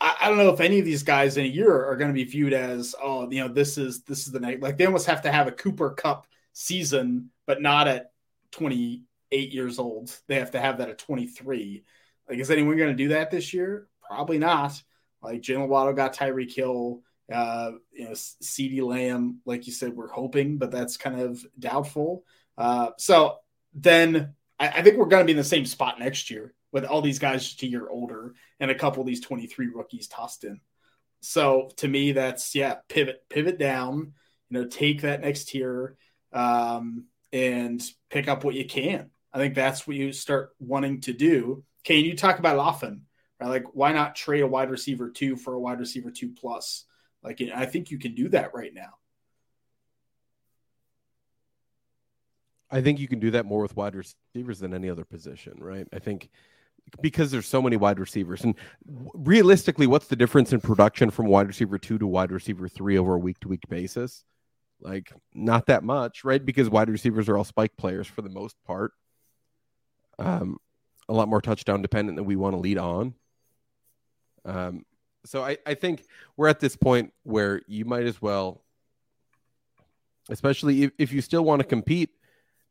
I, 0.00 0.16
I 0.22 0.28
don't 0.28 0.38
know 0.38 0.52
if 0.52 0.60
any 0.60 0.78
of 0.78 0.86
these 0.86 1.02
guys 1.02 1.36
in 1.36 1.44
a 1.44 1.48
year 1.48 1.84
are 1.84 1.96
going 1.96 2.08
to 2.08 2.14
be 2.14 2.24
viewed 2.24 2.54
as, 2.54 2.94
oh, 3.00 3.30
you 3.30 3.42
know, 3.42 3.52
this 3.52 3.76
is 3.76 4.02
this 4.04 4.26
is 4.26 4.32
the 4.32 4.40
night. 4.40 4.62
Like 4.62 4.78
they 4.78 4.86
almost 4.86 5.06
have 5.06 5.22
to 5.22 5.32
have 5.32 5.46
a 5.46 5.52
Cooper 5.52 5.90
Kupp 5.90 6.26
season, 6.54 7.30
but 7.46 7.60
not 7.60 7.86
at 7.86 8.12
20 8.52 9.04
eight 9.32 9.52
years 9.52 9.78
old. 9.78 10.16
They 10.26 10.36
have 10.36 10.52
to 10.52 10.60
have 10.60 10.78
that 10.78 10.90
at 10.90 10.98
23. 10.98 11.84
Like, 12.28 12.38
is 12.38 12.50
anyone 12.50 12.76
going 12.76 12.90
to 12.90 13.02
do 13.02 13.08
that 13.08 13.30
this 13.30 13.52
year? 13.52 13.88
Probably 14.06 14.38
not. 14.38 14.80
Like, 15.22 15.42
Jaylen 15.42 15.68
Waddle 15.68 15.94
got 15.94 16.14
Tyreek 16.14 16.54
Hill. 16.54 17.02
Uh, 17.32 17.72
you 17.92 18.06
know, 18.06 18.12
CeeDee 18.12 18.82
Lamb, 18.82 19.40
like 19.44 19.66
you 19.66 19.72
said, 19.72 19.94
we're 19.94 20.08
hoping, 20.08 20.56
but 20.56 20.70
that's 20.70 20.96
kind 20.96 21.20
of 21.20 21.44
doubtful. 21.58 22.24
Uh, 22.56 22.90
so 22.96 23.36
then 23.74 24.34
I, 24.58 24.68
I 24.68 24.82
think 24.82 24.96
we're 24.96 25.06
going 25.06 25.22
to 25.22 25.26
be 25.26 25.32
in 25.32 25.38
the 25.38 25.44
same 25.44 25.66
spot 25.66 25.98
next 25.98 26.30
year 26.30 26.54
with 26.72 26.84
all 26.84 27.02
these 27.02 27.18
guys 27.18 27.44
just 27.44 27.62
a 27.62 27.66
year 27.66 27.88
older 27.88 28.34
and 28.60 28.70
a 28.70 28.74
couple 28.74 29.00
of 29.00 29.06
these 29.06 29.20
23 29.20 29.68
rookies 29.68 30.08
tossed 30.08 30.44
in. 30.44 30.60
So 31.20 31.70
to 31.76 31.88
me, 31.88 32.12
that's 32.12 32.54
yeah, 32.54 32.76
pivot, 32.88 33.24
pivot 33.28 33.58
down, 33.58 34.14
you 34.48 34.58
know, 34.58 34.66
take 34.66 35.02
that 35.02 35.20
next 35.20 35.48
tier 35.48 35.96
um, 36.32 37.06
and 37.32 37.82
pick 38.10 38.28
up 38.28 38.44
what 38.44 38.54
you 38.54 38.66
can. 38.66 39.10
I 39.32 39.38
think 39.38 39.54
that's 39.54 39.86
what 39.86 39.96
you 39.96 40.12
start 40.12 40.50
wanting 40.58 41.00
to 41.02 41.12
do. 41.12 41.64
Kane, 41.84 42.04
you 42.04 42.16
talk 42.16 42.38
about 42.38 42.56
it 42.56 42.60
often, 42.60 43.02
right? 43.40 43.48
Like, 43.48 43.66
why 43.74 43.92
not 43.92 44.16
trade 44.16 44.42
a 44.42 44.46
wide 44.46 44.70
receiver 44.70 45.10
two 45.10 45.36
for 45.36 45.54
a 45.54 45.60
wide 45.60 45.80
receiver 45.80 46.10
two 46.10 46.30
plus? 46.30 46.84
Like, 47.22 47.40
I 47.54 47.66
think 47.66 47.90
you 47.90 47.98
can 47.98 48.14
do 48.14 48.28
that 48.30 48.54
right 48.54 48.72
now. 48.72 48.90
I 52.70 52.82
think 52.82 53.00
you 53.00 53.08
can 53.08 53.18
do 53.18 53.30
that 53.32 53.46
more 53.46 53.62
with 53.62 53.76
wide 53.76 53.94
receivers 53.94 54.60
than 54.60 54.74
any 54.74 54.90
other 54.90 55.04
position, 55.04 55.54
right? 55.58 55.86
I 55.92 55.98
think 55.98 56.28
because 57.00 57.30
there's 57.30 57.46
so 57.46 57.62
many 57.62 57.76
wide 57.76 57.98
receivers, 57.98 58.44
and 58.44 58.54
realistically, 59.14 59.86
what's 59.86 60.06
the 60.06 60.16
difference 60.16 60.52
in 60.52 60.60
production 60.60 61.10
from 61.10 61.26
wide 61.26 61.48
receiver 61.48 61.78
two 61.78 61.98
to 61.98 62.06
wide 62.06 62.30
receiver 62.30 62.68
three 62.68 62.98
over 62.98 63.14
a 63.14 63.18
week 63.18 63.40
to 63.40 63.48
week 63.48 63.68
basis? 63.68 64.24
Like, 64.80 65.12
not 65.34 65.66
that 65.66 65.82
much, 65.82 66.24
right? 66.24 66.44
Because 66.44 66.70
wide 66.70 66.88
receivers 66.88 67.28
are 67.28 67.36
all 67.36 67.44
spike 67.44 67.76
players 67.76 68.06
for 68.06 68.22
the 68.22 68.30
most 68.30 68.56
part 68.66 68.92
um, 70.18 70.58
a 71.08 71.14
lot 71.14 71.28
more 71.28 71.40
touchdown 71.40 71.82
dependent 71.82 72.16
than 72.16 72.26
we 72.26 72.36
want 72.36 72.54
to 72.54 72.60
lead 72.60 72.78
on. 72.78 73.14
Um, 74.44 74.84
so 75.24 75.42
I, 75.42 75.58
I 75.66 75.74
think 75.74 76.04
we're 76.36 76.48
at 76.48 76.60
this 76.60 76.76
point 76.76 77.12
where 77.22 77.62
you 77.66 77.84
might 77.84 78.06
as 78.06 78.20
well, 78.20 78.62
especially 80.30 80.84
if, 80.84 80.92
if 80.98 81.12
you 81.12 81.20
still 81.20 81.44
want 81.44 81.60
to 81.60 81.66
compete, 81.66 82.10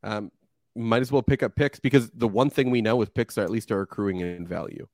um, 0.02 0.30
might 0.74 1.02
as 1.02 1.10
well 1.10 1.22
pick 1.22 1.42
up 1.42 1.56
picks 1.56 1.80
because 1.80 2.10
the 2.10 2.28
one 2.28 2.50
thing 2.50 2.70
we 2.70 2.82
know 2.82 3.02
is 3.02 3.08
picks 3.08 3.36
are 3.36 3.42
at 3.42 3.50
least 3.50 3.72
are 3.72 3.82
accruing 3.82 4.20
in 4.20 4.46
value. 4.46 4.86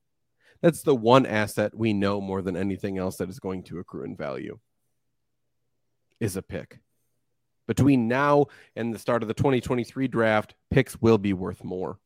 That's 0.61 0.81
the 0.81 0.95
one 0.95 1.25
asset 1.25 1.75
we 1.75 1.93
know 1.93 2.21
more 2.21 2.41
than 2.41 2.57
anything 2.57 2.97
else 2.97 3.17
that 3.17 3.29
is 3.29 3.39
going 3.39 3.63
to 3.63 3.77
accrue 3.77 4.03
in 4.03 4.15
value 4.15 4.59
is 6.19 6.35
a 6.35 6.41
pick. 6.41 6.79
Between 7.67 8.07
now 8.07 8.45
and 8.75 8.93
the 8.93 8.99
start 8.99 9.21
of 9.21 9.27
the 9.27 9.33
2023 9.33 10.07
draft, 10.07 10.55
picks 10.71 10.99
will 11.01 11.17
be 11.17 11.33
worth 11.33 11.63
more 11.63 11.99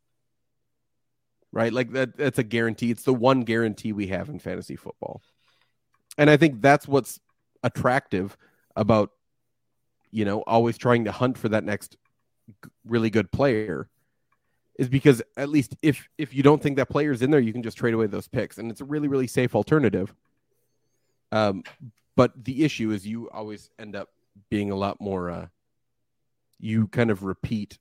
right? 1.52 1.74
Like 1.74 1.92
that 1.94 2.18
that's 2.18 2.40
a 2.40 2.44
guarantee. 2.44 2.92
It's 2.92 3.04
the 3.04 3.14
one 3.14 3.42
guarantee 3.42 3.94
we 3.94 4.08
have 4.08 4.30
in 4.30 4.40
fantasy 4.40 4.76
football. 4.76 5.22
And 6.18 6.30
I 6.30 6.38
think 6.38 6.62
that's 6.62 6.88
what's 6.88 7.20
attractive 7.64 8.38
about 8.76 9.12
you 10.12 10.26
know, 10.26 10.42
always 10.42 10.78
trying 10.78 11.06
to 11.06 11.12
hunt 11.12 11.38
for 11.38 11.50
that 11.50 11.64
next 11.64 11.96
really 12.86 13.10
good 13.10 13.32
player 13.32 13.88
is 14.78 14.90
because 14.90 15.22
at 15.38 15.50
least 15.50 15.76
if 15.82 16.08
if 16.18 16.34
you 16.34 16.42
don't 16.42 16.64
think 16.64 16.78
that 16.78 16.90
player's 16.90 17.22
in 17.22 17.32
there, 17.32 17.40
you 17.40 17.54
can 17.54 17.62
just 17.62 17.78
trade 17.78 17.94
away 17.94 18.08
those 18.08 18.28
picks 18.28 18.58
and 18.58 18.72
it's 18.72 18.82
a 18.82 18.86
really 18.86 19.08
really 19.08 19.28
safe 19.28 19.56
alternative. 19.56 20.14
Um 21.32 21.64
but 22.16 22.44
the 22.44 22.64
issue 22.64 22.92
is 22.92 23.06
you 23.06 23.30
always 23.30 23.70
end 23.78 23.96
up 23.96 24.10
being 24.50 24.72
a 24.72 24.76
lot 24.76 25.00
more 25.00 25.30
uh 25.30 25.48
you 26.60 26.88
kind 26.88 27.12
of 27.12 27.24
repeat 27.24 27.78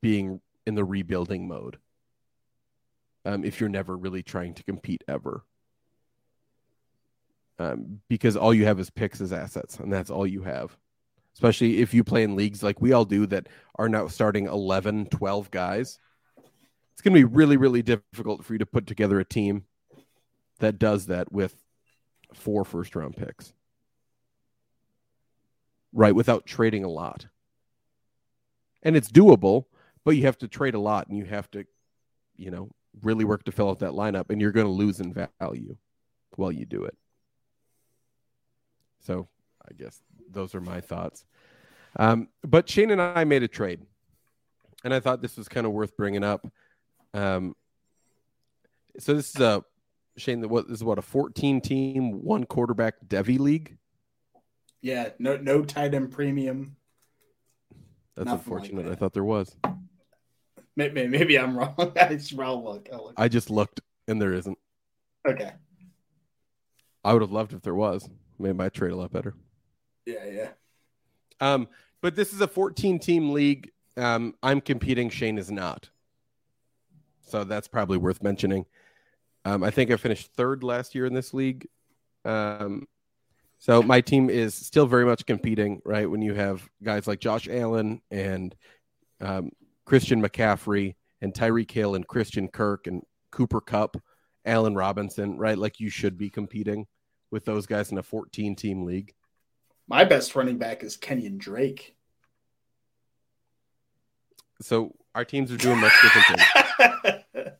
being 0.00 0.40
in 0.66 0.74
the 0.74 0.84
rebuilding 0.84 1.48
mode 1.48 1.78
um, 3.28 3.44
if 3.44 3.60
you're 3.60 3.68
never 3.68 3.94
really 3.94 4.22
trying 4.22 4.54
to 4.54 4.62
compete 4.62 5.04
ever. 5.06 5.44
Um, 7.58 8.00
because 8.08 8.36
all 8.36 8.54
you 8.54 8.64
have 8.64 8.80
is 8.80 8.88
picks 8.88 9.20
as 9.20 9.34
assets, 9.34 9.78
and 9.78 9.92
that's 9.92 10.10
all 10.10 10.26
you 10.26 10.42
have. 10.44 10.74
Especially 11.34 11.80
if 11.80 11.92
you 11.92 12.02
play 12.02 12.22
in 12.22 12.36
leagues 12.36 12.62
like 12.62 12.80
we 12.80 12.92
all 12.92 13.04
do 13.04 13.26
that 13.26 13.48
are 13.76 13.88
now 13.88 14.08
starting 14.08 14.46
11, 14.46 15.06
12 15.06 15.50
guys. 15.50 15.98
It's 16.92 17.02
going 17.02 17.14
to 17.14 17.20
be 17.20 17.24
really, 17.24 17.58
really 17.58 17.82
difficult 17.82 18.44
for 18.44 18.54
you 18.54 18.58
to 18.60 18.66
put 18.66 18.86
together 18.86 19.20
a 19.20 19.24
team 19.24 19.64
that 20.60 20.78
does 20.78 21.06
that 21.06 21.30
with 21.30 21.54
four 22.32 22.64
first 22.64 22.96
round 22.96 23.14
picks. 23.14 23.52
Right, 25.92 26.14
without 26.14 26.46
trading 26.46 26.82
a 26.82 26.88
lot. 26.88 27.26
And 28.82 28.96
it's 28.96 29.10
doable, 29.10 29.66
but 30.04 30.16
you 30.16 30.22
have 30.22 30.38
to 30.38 30.48
trade 30.48 30.74
a 30.74 30.80
lot 30.80 31.08
and 31.08 31.18
you 31.18 31.24
have 31.26 31.50
to, 31.50 31.66
you 32.36 32.50
know, 32.50 32.70
really 33.02 33.24
work 33.24 33.44
to 33.44 33.52
fill 33.52 33.70
out 33.70 33.80
that 33.80 33.92
lineup, 33.92 34.30
and 34.30 34.40
you're 34.40 34.52
going 34.52 34.66
to 34.66 34.72
lose 34.72 35.00
in 35.00 35.14
value 35.40 35.76
while 36.36 36.52
you 36.52 36.66
do 36.66 36.84
it. 36.84 36.96
So 39.00 39.28
I 39.68 39.74
guess 39.74 40.00
those 40.30 40.54
are 40.54 40.60
my 40.60 40.80
thoughts. 40.80 41.24
Um, 41.96 42.28
but 42.42 42.68
Shane 42.68 42.90
and 42.90 43.00
I 43.00 43.24
made 43.24 43.42
a 43.42 43.48
trade, 43.48 43.80
and 44.84 44.92
I 44.92 45.00
thought 45.00 45.22
this 45.22 45.36
was 45.36 45.48
kind 45.48 45.66
of 45.66 45.72
worth 45.72 45.96
bringing 45.96 46.24
up. 46.24 46.46
Um, 47.14 47.54
so 48.98 49.14
this 49.14 49.34
is 49.34 49.40
a 49.40 49.64
Shane, 50.16 50.46
what 50.48 50.66
is 50.68 50.82
what 50.82 50.98
a 50.98 51.02
14 51.02 51.60
team, 51.60 52.22
one 52.22 52.44
quarterback 52.44 52.94
Devy 53.06 53.38
league? 53.38 53.78
Yeah, 54.80 55.10
no 55.18 55.36
no 55.36 55.64
tight 55.64 55.94
end 55.94 56.12
premium. 56.12 56.76
That's 58.14 58.26
Nothing 58.26 58.28
like 58.28 58.40
unfortunate. 58.40 58.84
that. 58.86 58.92
I 58.92 58.94
thought 58.96 59.12
there 59.12 59.24
was. 59.24 59.56
Maybe, 60.78 61.08
maybe 61.08 61.36
I'm 61.36 61.58
wrong. 61.58 61.74
I 62.00 62.14
just 62.14 62.32
look. 62.32 62.88
Look. 62.92 63.14
I 63.16 63.26
just 63.26 63.50
looked 63.50 63.80
and 64.06 64.22
there 64.22 64.32
isn't. 64.32 64.56
Okay. 65.26 65.52
I 67.04 67.12
would 67.12 67.20
have 67.20 67.32
loved 67.32 67.52
if 67.52 67.62
there 67.62 67.74
was. 67.74 68.08
Made 68.38 68.56
my 68.56 68.68
trade 68.68 68.92
a 68.92 68.96
lot 68.96 69.12
better. 69.12 69.34
Yeah, 70.06 70.24
yeah. 70.32 70.48
Um, 71.40 71.66
but 72.00 72.14
this 72.14 72.32
is 72.32 72.40
a 72.40 72.46
14 72.46 73.00
team 73.00 73.32
league. 73.32 73.72
Um, 73.96 74.36
I'm 74.40 74.60
competing. 74.60 75.10
Shane 75.10 75.36
is 75.36 75.50
not. 75.50 75.90
So 77.22 77.42
that's 77.42 77.66
probably 77.66 77.98
worth 77.98 78.22
mentioning. 78.22 78.64
Um, 79.44 79.64
I 79.64 79.70
think 79.70 79.90
I 79.90 79.96
finished 79.96 80.32
third 80.34 80.62
last 80.62 80.94
year 80.94 81.06
in 81.06 81.12
this 81.12 81.34
league. 81.34 81.66
Um, 82.24 82.86
so 83.58 83.82
my 83.82 84.00
team 84.00 84.30
is 84.30 84.54
still 84.54 84.86
very 84.86 85.04
much 85.04 85.26
competing, 85.26 85.82
right? 85.84 86.08
When 86.08 86.22
you 86.22 86.34
have 86.34 86.68
guys 86.84 87.08
like 87.08 87.18
Josh 87.18 87.48
Allen 87.48 88.00
and 88.12 88.54
um, 89.20 89.50
Christian 89.88 90.20
McCaffrey 90.20 90.96
and 91.22 91.32
Tyreek 91.32 91.70
Hill 91.70 91.94
and 91.94 92.06
Christian 92.06 92.46
Kirk 92.46 92.86
and 92.86 93.02
Cooper 93.30 93.62
Kupp, 93.62 93.96
Allen 94.44 94.74
Robinson, 94.74 95.38
right? 95.38 95.56
Like 95.56 95.80
you 95.80 95.88
should 95.88 96.18
be 96.18 96.28
competing 96.28 96.86
with 97.30 97.46
those 97.46 97.64
guys 97.64 97.90
in 97.90 97.96
a 97.96 98.02
14 98.02 98.54
team 98.54 98.84
league. 98.84 99.14
My 99.86 100.04
best 100.04 100.36
running 100.36 100.58
back 100.58 100.84
is 100.84 100.98
Kenyon 100.98 101.38
Drake. 101.38 101.96
So 104.60 104.94
our 105.14 105.24
teams 105.24 105.50
are 105.50 105.56
doing 105.56 105.80
much 105.80 105.94
different 106.02 106.26
things. 106.26 107.46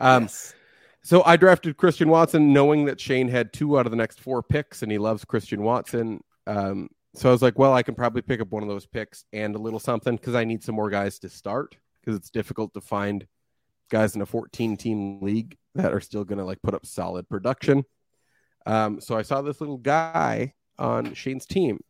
Um, 0.00 0.22
Yes. 0.22 0.54
So 1.02 1.24
I 1.24 1.36
drafted 1.36 1.76
Christian 1.76 2.08
Watson, 2.08 2.52
knowing 2.52 2.84
that 2.84 3.00
Shane 3.00 3.26
had 3.26 3.52
two 3.52 3.78
out 3.78 3.86
of 3.86 3.90
the 3.90 3.96
next 3.96 4.20
four 4.20 4.44
picks, 4.44 4.82
and 4.82 4.92
he 4.92 4.98
loves 4.98 5.24
Christian 5.24 5.62
Watson. 5.62 6.22
Um, 6.46 6.88
so 7.18 7.28
I 7.28 7.32
was 7.32 7.42
like, 7.42 7.58
well, 7.58 7.74
I 7.74 7.82
can 7.82 7.94
probably 7.94 8.22
pick 8.22 8.40
up 8.40 8.50
one 8.50 8.62
of 8.62 8.68
those 8.68 8.86
picks 8.86 9.24
and 9.32 9.54
a 9.54 9.58
little 9.58 9.80
something 9.80 10.16
because 10.16 10.34
I 10.34 10.44
need 10.44 10.62
some 10.62 10.76
more 10.76 10.88
guys 10.88 11.18
to 11.20 11.28
start 11.28 11.76
because 12.00 12.16
it's 12.16 12.30
difficult 12.30 12.72
to 12.74 12.80
find 12.80 13.26
guys 13.90 14.14
in 14.14 14.22
a 14.22 14.26
14 14.26 14.76
team 14.76 15.20
league 15.20 15.56
that 15.74 15.92
are 15.92 16.00
still 16.00 16.24
going 16.24 16.38
to 16.38 16.44
like 16.44 16.62
put 16.62 16.74
up 16.74 16.86
solid 16.86 17.28
production. 17.28 17.84
Um, 18.66 19.00
so 19.00 19.16
I 19.16 19.22
saw 19.22 19.42
this 19.42 19.60
little 19.60 19.78
guy 19.78 20.54
on 20.78 21.14
Shane's 21.14 21.46
team, 21.46 21.80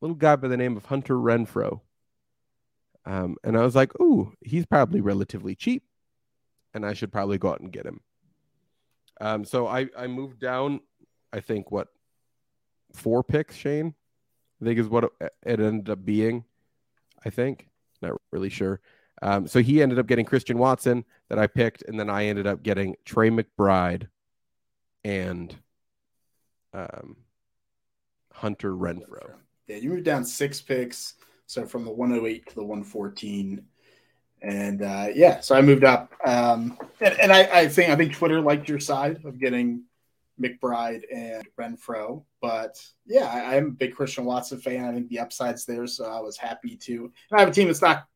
little 0.00 0.16
guy 0.16 0.36
by 0.36 0.48
the 0.48 0.56
name 0.56 0.76
of 0.76 0.86
Hunter 0.86 1.16
Renfrow. 1.16 1.80
Um, 3.04 3.36
and 3.44 3.56
I 3.56 3.62
was 3.62 3.74
like, 3.74 3.98
ooh, 4.00 4.32
he's 4.40 4.66
probably 4.66 5.00
relatively 5.00 5.54
cheap, 5.54 5.82
and 6.72 6.86
I 6.86 6.92
should 6.92 7.12
probably 7.12 7.38
go 7.38 7.50
out 7.50 7.60
and 7.60 7.72
get 7.72 7.86
him. 7.86 8.00
Um, 9.20 9.44
so 9.44 9.66
I, 9.66 9.88
I 9.96 10.06
moved 10.06 10.38
down, 10.38 10.80
I 11.32 11.40
think, 11.40 11.70
what, 11.70 11.88
four 12.94 13.22
picks, 13.22 13.56
Shane? 13.56 13.94
I 14.60 14.64
think 14.64 14.78
is 14.78 14.88
what 14.88 15.12
it, 15.20 15.32
ended 15.44 15.90
up 15.90 16.04
being. 16.04 16.44
I 17.24 17.30
think. 17.30 17.68
Not 18.02 18.20
really 18.30 18.48
sure. 18.48 18.80
Um, 19.22 19.46
so 19.46 19.60
he 19.60 19.82
ended 19.82 19.98
up 19.98 20.06
getting 20.06 20.24
Christian 20.24 20.58
Watson 20.58 21.04
that 21.28 21.38
I 21.38 21.46
picked, 21.46 21.82
and 21.82 22.00
then 22.00 22.08
I 22.08 22.26
ended 22.26 22.46
up 22.46 22.62
getting 22.62 22.96
Trey 23.04 23.30
McBride 23.30 24.08
and 25.04 25.54
um, 26.72 27.16
Hunter 28.32 28.72
Renfrow. 28.72 29.34
Yeah, 29.66 29.76
you 29.76 29.90
moved 29.90 30.04
down 30.04 30.24
six 30.24 30.60
picks. 30.60 31.14
So 31.50 31.66
from 31.66 31.84
the 31.84 31.90
108 31.90 32.48
to 32.48 32.54
the 32.54 32.62
114. 32.62 33.64
And 34.42 34.82
uh, 34.82 35.08
yeah, 35.12 35.40
so 35.40 35.56
I 35.56 35.62
moved 35.62 35.82
up. 35.82 36.12
Um, 36.24 36.78
and 37.00 37.18
and 37.18 37.32
I, 37.32 37.40
I 37.52 37.68
think 37.68 37.90
I 37.90 37.96
think 37.96 38.14
Twitter 38.14 38.40
liked 38.40 38.68
your 38.68 38.78
side 38.78 39.24
of 39.24 39.38
getting 39.40 39.82
McBride 40.40 41.02
and 41.12 41.46
Renfrow. 41.58 42.24
But 42.40 42.82
yeah, 43.06 43.26
I, 43.26 43.56
I'm 43.56 43.66
a 43.66 43.70
big 43.70 43.94
Christian 43.94 44.24
Watson 44.24 44.60
fan. 44.60 44.84
I 44.84 44.92
think 44.92 45.08
the 45.08 45.18
upside's 45.18 45.64
there, 45.64 45.86
so 45.86 46.04
I 46.04 46.20
was 46.20 46.36
happy 46.36 46.76
to. 46.76 47.04
And 47.30 47.38
I 47.38 47.40
have 47.40 47.48
a 47.48 47.52
team 47.52 47.66
that's 47.66 47.82
not 47.82 48.06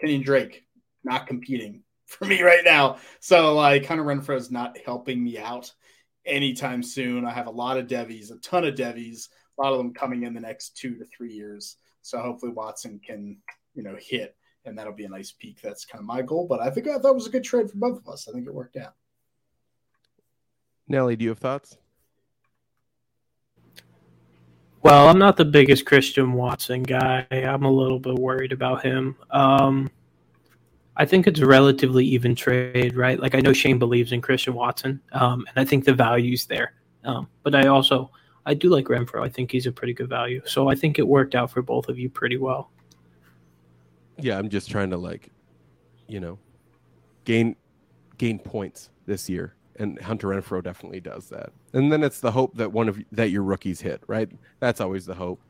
Kenyon 0.00 0.22
Drake, 0.22 0.64
not 1.04 1.26
competing 1.26 1.82
for 2.06 2.24
me 2.24 2.42
right 2.42 2.64
now. 2.64 2.98
So 3.20 3.54
like 3.54 3.86
Hunter 3.86 4.04
Renfrow 4.04 4.36
is 4.36 4.50
not 4.50 4.76
helping 4.84 5.22
me 5.22 5.38
out 5.38 5.72
anytime 6.26 6.82
soon. 6.82 7.24
I 7.24 7.32
have 7.32 7.46
a 7.46 7.50
lot 7.50 7.76
of 7.76 7.86
Devys, 7.86 8.30
a 8.30 8.36
ton 8.38 8.64
of 8.64 8.74
Devys, 8.74 9.28
a 9.58 9.62
lot 9.62 9.72
of 9.72 9.78
them 9.78 9.94
coming 9.94 10.24
in 10.24 10.34
the 10.34 10.40
next 10.40 10.76
two 10.76 10.96
to 10.96 11.04
three 11.04 11.32
years. 11.32 11.76
So 12.02 12.18
hopefully 12.18 12.52
Watson 12.52 13.00
can, 13.04 13.36
you 13.74 13.82
know, 13.82 13.96
hit 13.98 14.36
and 14.64 14.76
that'll 14.76 14.92
be 14.92 15.04
a 15.04 15.08
nice 15.08 15.32
peak. 15.32 15.60
That's 15.62 15.84
kind 15.84 16.00
of 16.00 16.06
my 16.06 16.22
goal. 16.22 16.46
But 16.46 16.60
I 16.60 16.70
think 16.70 16.88
I 16.88 16.98
thought 16.98 17.10
it 17.10 17.14
was 17.14 17.26
a 17.26 17.30
good 17.30 17.44
trade 17.44 17.70
for 17.70 17.76
both 17.76 17.98
of 17.98 18.08
us. 18.08 18.28
I 18.28 18.32
think 18.32 18.46
it 18.46 18.54
worked 18.54 18.76
out. 18.76 18.94
Nelly, 20.90 21.14
do 21.14 21.22
you 21.22 21.28
have 21.30 21.38
thoughts? 21.38 21.78
Well, 24.82 25.08
I'm 25.08 25.18
not 25.18 25.36
the 25.36 25.44
biggest 25.44 25.86
Christian 25.86 26.32
Watson 26.32 26.82
guy. 26.82 27.26
I'm 27.30 27.64
a 27.64 27.70
little 27.70 28.00
bit 28.00 28.16
worried 28.16 28.50
about 28.50 28.82
him. 28.82 29.14
Um, 29.30 29.88
I 30.96 31.04
think 31.04 31.28
it's 31.28 31.38
a 31.38 31.46
relatively 31.46 32.04
even 32.06 32.34
trade, 32.34 32.96
right? 32.96 33.20
Like 33.20 33.36
I 33.36 33.40
know 33.40 33.52
Shane 33.52 33.78
believes 33.78 34.10
in 34.10 34.20
Christian 34.20 34.52
Watson, 34.52 35.00
um, 35.12 35.46
and 35.48 35.56
I 35.56 35.64
think 35.64 35.84
the 35.84 35.94
value's 35.94 36.46
there. 36.46 36.72
Um, 37.04 37.28
but 37.44 37.54
I 37.54 37.68
also 37.68 38.10
I 38.44 38.54
do 38.54 38.68
like 38.68 38.86
Renfrow. 38.86 39.24
I 39.24 39.28
think 39.28 39.52
he's 39.52 39.66
a 39.66 39.72
pretty 39.72 39.94
good 39.94 40.08
value. 40.08 40.42
So 40.44 40.68
I 40.68 40.74
think 40.74 40.98
it 40.98 41.06
worked 41.06 41.36
out 41.36 41.52
for 41.52 41.62
both 41.62 41.88
of 41.88 42.00
you 42.00 42.10
pretty 42.10 42.36
well. 42.36 42.72
Yeah, 44.18 44.38
I'm 44.38 44.48
just 44.48 44.68
trying 44.68 44.90
to 44.90 44.96
like, 44.96 45.30
you 46.08 46.18
know, 46.18 46.38
gain 47.24 47.54
gain 48.18 48.40
points 48.40 48.90
this 49.06 49.28
year, 49.28 49.54
and 49.80 50.00
Hunter 50.00 50.28
Renfrow 50.28 50.62
definitely 50.62 51.00
does 51.00 51.30
that. 51.30 51.50
And 51.72 51.90
then 51.90 52.04
it's 52.04 52.20
the 52.20 52.30
hope 52.30 52.54
that 52.56 52.70
one 52.70 52.88
of 52.88 52.98
that 53.12 53.30
your 53.30 53.42
rookies 53.42 53.80
hit, 53.80 54.02
right? 54.06 54.30
That's 54.60 54.80
always 54.80 55.06
the 55.06 55.14
hope. 55.14 55.40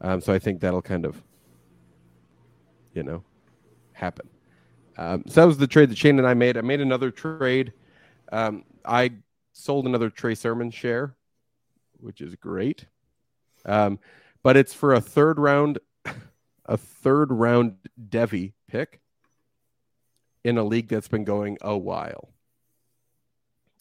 Um, 0.00 0.20
so 0.20 0.32
I 0.32 0.38
think 0.38 0.60
that'll 0.60 0.82
kind 0.82 1.04
of, 1.04 1.20
you 2.94 3.02
know, 3.02 3.24
happen. 3.92 4.28
Um, 4.96 5.24
so 5.26 5.40
that 5.40 5.46
was 5.46 5.58
the 5.58 5.66
trade 5.66 5.90
that 5.90 5.98
Shane 5.98 6.18
and 6.18 6.28
I 6.28 6.34
made. 6.34 6.56
I 6.56 6.60
made 6.60 6.80
another 6.80 7.10
trade. 7.10 7.72
Um, 8.30 8.64
I 8.84 9.12
sold 9.52 9.86
another 9.86 10.10
Trey 10.10 10.34
Sermon 10.34 10.70
share, 10.70 11.16
which 11.98 12.20
is 12.20 12.34
great. 12.36 12.86
Um, 13.66 13.98
but 14.42 14.56
it's 14.56 14.74
for 14.74 14.94
a 14.94 15.00
third 15.00 15.38
round, 15.38 15.78
a 16.66 16.76
third 16.76 17.32
round 17.32 17.76
Devy 18.08 18.52
pick 18.68 19.00
in 20.44 20.56
a 20.56 20.64
league 20.64 20.88
that's 20.88 21.08
been 21.08 21.24
going 21.24 21.58
a 21.62 21.76
while. 21.76 22.32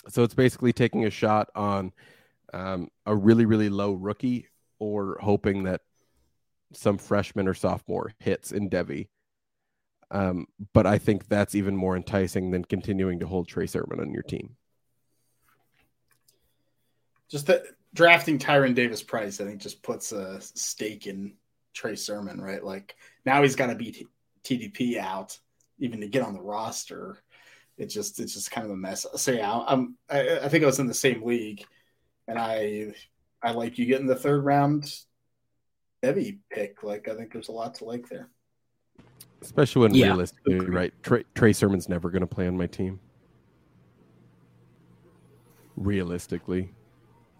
So 0.10 0.24
it's 0.24 0.34
basically 0.34 0.74
taking 0.74 1.06
a 1.06 1.10
shot 1.10 1.50
on 1.56 1.94
um, 2.54 2.90
a 3.06 3.16
really, 3.16 3.46
really 3.46 3.70
low 3.70 3.94
rookie 3.94 4.48
or 4.80 5.18
hoping 5.22 5.64
that 5.64 5.82
some 6.74 6.98
freshman 6.98 7.48
or 7.48 7.54
sophomore 7.54 8.14
hits 8.20 8.52
in 8.52 8.70
Devy. 8.70 9.08
Um, 10.10 10.48
but 10.74 10.86
I 10.86 10.98
think 10.98 11.28
that's 11.28 11.56
even 11.56 11.76
more 11.76 11.96
enticing 11.96 12.52
than 12.52 12.66
continuing 12.66 13.20
to 13.20 13.28
hold 13.28 13.48
Trey 13.48 13.68
Sermon 13.68 14.00
on 14.00 14.14
your 14.14 14.24
team. 14.24 14.58
Just 17.30 17.48
that 17.48 17.64
drafting 17.94 18.38
Tyrion 18.38 18.76
Davis-Price, 18.76 19.40
I 19.40 19.46
think, 19.46 19.62
just 19.62 19.82
puts 19.84 20.12
a 20.12 20.42
stake 20.42 21.08
in 21.08 21.36
Trey 21.74 21.96
Sermon, 21.96 22.42
right? 22.42 22.64
Like 22.64 22.96
now 23.26 23.42
he's 23.42 23.56
got 23.56 23.68
to 23.68 23.76
beat 23.76 24.06
TDP 24.44 24.98
out 24.98 25.38
even 25.80 26.02
to 26.02 26.08
get 26.08 26.24
on 26.24 26.34
the 26.34 26.42
roster. 26.42 27.18
It's 27.82 27.96
just 27.96 28.20
it's 28.20 28.36
just 28.36 28.52
kind 28.52 28.64
of 28.64 28.72
a 28.72 28.78
mess. 28.78 29.08
So 29.16 29.32
yeah, 29.32 29.52
I'm 29.52 29.98
I, 30.08 30.38
I 30.44 30.50
think 30.50 30.64
I 30.64 30.68
was 30.68 30.78
in 30.78 30.86
the 30.86 30.94
same 30.94 31.24
league, 31.24 31.66
and 32.28 32.38
I 32.38 32.94
I 33.42 33.52
like 33.52 33.80
you 33.80 33.88
getting 33.88 34.06
the 34.06 34.16
third 34.16 34.46
round 34.46 34.94
Devy 36.04 36.38
pick. 36.52 36.84
Like 36.84 37.08
I 37.08 37.16
think 37.16 37.34
there's 37.34 37.50
a 37.50 37.52
lot 37.54 37.74
to 37.76 37.86
like 37.86 38.08
there. 38.08 38.30
Especially 39.42 39.82
when 39.82 39.96
Yeah. 39.96 40.10
realistically, 40.10 40.70
right? 40.70 40.94
Trey, 41.02 41.24
Trey 41.34 41.54
Sermon's 41.54 41.90
never 41.90 42.12
going 42.12 42.22
to 42.22 42.28
play 42.28 42.48
on 42.48 42.56
my 42.56 42.68
team. 42.68 43.00
Realistically. 45.76 46.72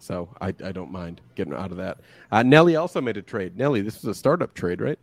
So 0.00 0.28
I, 0.40 0.48
I 0.48 0.72
don't 0.72 0.90
mind 0.90 1.20
getting 1.36 1.54
out 1.54 1.70
of 1.70 1.76
that. 1.76 2.00
Uh, 2.32 2.42
Nelly 2.42 2.74
also 2.74 3.00
made 3.00 3.16
a 3.16 3.22
trade. 3.22 3.56
Nelly, 3.56 3.82
this 3.82 4.02
was 4.02 4.16
a 4.16 4.18
startup 4.18 4.54
trade, 4.54 4.80
right? 4.80 4.98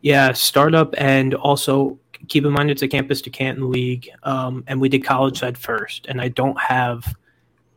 Yeah, 0.00 0.32
startup, 0.32 0.94
and 0.96 1.34
also 1.34 1.98
keep 2.28 2.44
in 2.44 2.52
mind 2.52 2.70
it's 2.70 2.82
a 2.82 2.88
campus 2.88 3.20
to 3.22 3.30
Canton 3.30 3.70
league, 3.70 4.08
um, 4.22 4.64
and 4.66 4.80
we 4.80 4.88
did 4.88 5.04
college 5.04 5.38
side 5.38 5.58
first, 5.58 6.06
and 6.06 6.20
I 6.20 6.28
don't 6.28 6.60
have 6.60 7.14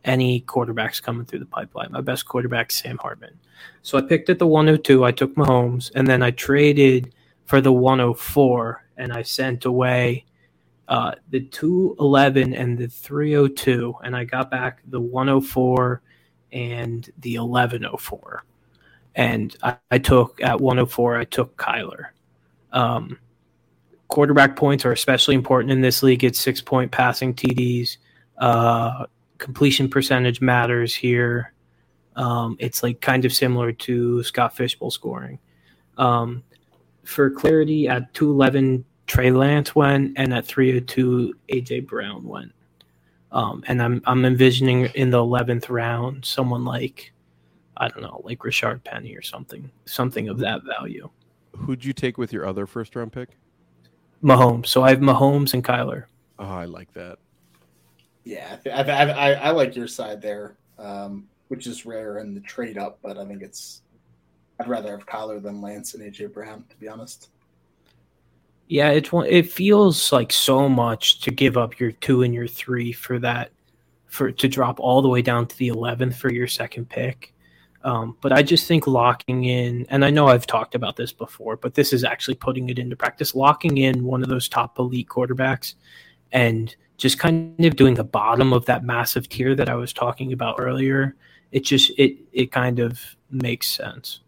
any 0.04 0.40
quarterbacks 0.42 1.02
coming 1.02 1.24
through 1.24 1.40
the 1.40 1.46
pipeline. 1.46 1.92
My 1.92 2.00
best 2.00 2.26
quarterback, 2.26 2.70
Sam 2.70 2.98
Hartman. 2.98 3.38
So 3.82 3.98
I 3.98 4.02
picked 4.02 4.30
at 4.30 4.38
the 4.38 4.46
102. 4.46 5.04
I 5.04 5.12
took 5.12 5.34
Mahomes, 5.34 5.90
and 5.94 6.06
then 6.06 6.22
I 6.22 6.30
traded 6.30 7.14
for 7.44 7.60
the 7.60 7.72
104, 7.72 8.84
and 8.96 9.12
I 9.12 9.22
sent 9.22 9.64
away 9.64 10.24
uh, 10.88 11.12
the 11.30 11.40
211 11.40 12.54
and 12.54 12.78
the 12.78 12.88
302, 12.88 13.94
and 14.02 14.16
I 14.16 14.24
got 14.24 14.50
back 14.50 14.80
the 14.86 15.00
104 15.00 16.02
and 16.52 17.10
the 17.18 17.38
1104. 17.38 18.44
And 19.14 19.56
I, 19.62 19.76
I 19.90 19.98
took 19.98 20.40
at 20.42 20.60
104, 20.60 21.16
I 21.16 21.24
took 21.24 21.56
Kyler. 21.56 22.06
Um, 22.72 23.18
quarterback 24.08 24.56
points 24.56 24.84
are 24.84 24.92
especially 24.92 25.34
important 25.34 25.70
in 25.70 25.80
this 25.80 26.02
league. 26.02 26.24
It's 26.24 26.38
six 26.38 26.60
point 26.60 26.90
passing 26.90 27.34
TDs. 27.34 27.98
Uh, 28.38 29.06
completion 29.38 29.88
percentage 29.88 30.40
matters 30.40 30.94
here. 30.94 31.52
Um, 32.16 32.56
it's 32.58 32.82
like 32.82 33.00
kind 33.00 33.24
of 33.24 33.32
similar 33.32 33.72
to 33.72 34.22
Scott 34.24 34.56
Fish 34.56 34.78
Bowl 34.78 34.90
scoring. 34.90 35.38
Um, 35.96 36.42
for 37.04 37.30
clarity, 37.30 37.88
at 37.88 38.12
211, 38.14 38.84
Trey 39.06 39.30
Lance 39.30 39.74
went, 39.74 40.12
and 40.16 40.34
at 40.34 40.44
302, 40.46 41.34
AJ 41.48 41.86
Brown 41.86 42.24
went. 42.24 42.52
Um, 43.30 43.62
and 43.66 43.82
I'm 43.82 44.02
I'm 44.06 44.24
envisioning 44.24 44.86
in 44.94 45.10
the 45.10 45.18
11th 45.18 45.68
round 45.68 46.24
someone 46.24 46.64
like 46.64 47.12
I 47.76 47.88
don't 47.88 48.02
know, 48.02 48.20
like 48.24 48.40
Rashaad 48.40 48.82
Penny 48.84 49.14
or 49.14 49.22
something, 49.22 49.70
something 49.84 50.28
of 50.28 50.38
that 50.38 50.62
value. 50.64 51.08
Who'd 51.56 51.84
you 51.84 51.92
take 51.92 52.18
with 52.18 52.32
your 52.32 52.46
other 52.46 52.66
first 52.66 52.96
round 52.96 53.12
pick? 53.12 53.36
Mahomes. 54.22 54.66
So 54.66 54.82
I 54.82 54.90
have 54.90 55.00
Mahomes 55.00 55.54
and 55.54 55.64
Kyler. 55.64 56.04
Oh, 56.38 56.44
I 56.44 56.64
like 56.64 56.92
that. 56.94 57.18
Yeah, 58.24 58.56
I, 58.66 58.82
I, 58.82 59.04
I, 59.04 59.32
I 59.32 59.50
like 59.50 59.74
your 59.74 59.88
side 59.88 60.20
there, 60.20 60.58
um, 60.78 61.26
which 61.48 61.66
is 61.66 61.86
rare 61.86 62.18
in 62.18 62.34
the 62.34 62.40
trade 62.40 62.78
up, 62.78 62.98
but 63.02 63.16
I 63.18 63.26
think 63.26 63.42
it's. 63.42 63.82
I'd 64.60 64.68
rather 64.68 64.90
have 64.90 65.06
Kyler 65.06 65.40
than 65.40 65.62
Lance 65.62 65.94
and 65.94 66.02
AJ 66.02 66.34
Brown, 66.34 66.64
to 66.68 66.76
be 66.76 66.88
honest. 66.88 67.30
Yeah, 68.66 68.90
it's 68.90 69.12
one. 69.12 69.26
It 69.26 69.50
feels 69.50 70.12
like 70.12 70.32
so 70.32 70.68
much 70.68 71.20
to 71.20 71.30
give 71.30 71.56
up 71.56 71.78
your 71.78 71.92
two 71.92 72.22
and 72.22 72.34
your 72.34 72.48
three 72.48 72.92
for 72.92 73.18
that, 73.20 73.50
for 74.06 74.30
to 74.30 74.48
drop 74.48 74.78
all 74.78 75.00
the 75.00 75.08
way 75.08 75.22
down 75.22 75.46
to 75.46 75.56
the 75.56 75.68
eleventh 75.68 76.16
for 76.16 76.30
your 76.30 76.48
second 76.48 76.88
pick. 76.90 77.32
Um, 77.88 78.18
but 78.20 78.32
I 78.32 78.42
just 78.42 78.68
think 78.68 78.86
locking 78.86 79.44
in, 79.44 79.86
and 79.88 80.04
I 80.04 80.10
know 80.10 80.28
I've 80.28 80.46
talked 80.46 80.74
about 80.74 80.96
this 80.96 81.10
before, 81.10 81.56
but 81.56 81.72
this 81.72 81.94
is 81.94 82.04
actually 82.04 82.34
putting 82.34 82.68
it 82.68 82.78
into 82.78 82.96
practice. 82.96 83.34
Locking 83.34 83.78
in 83.78 84.04
one 84.04 84.22
of 84.22 84.28
those 84.28 84.46
top 84.46 84.78
elite 84.78 85.08
quarterbacks, 85.08 85.74
and 86.30 86.76
just 86.98 87.18
kind 87.18 87.64
of 87.64 87.76
doing 87.76 87.94
the 87.94 88.04
bottom 88.04 88.52
of 88.52 88.66
that 88.66 88.84
massive 88.84 89.26
tier 89.30 89.54
that 89.54 89.70
I 89.70 89.74
was 89.74 89.94
talking 89.94 90.34
about 90.34 90.56
earlier. 90.58 91.16
It 91.50 91.64
just 91.64 91.90
it 91.96 92.18
it 92.30 92.52
kind 92.52 92.78
of 92.78 93.00
makes 93.30 93.68
sense. 93.68 94.20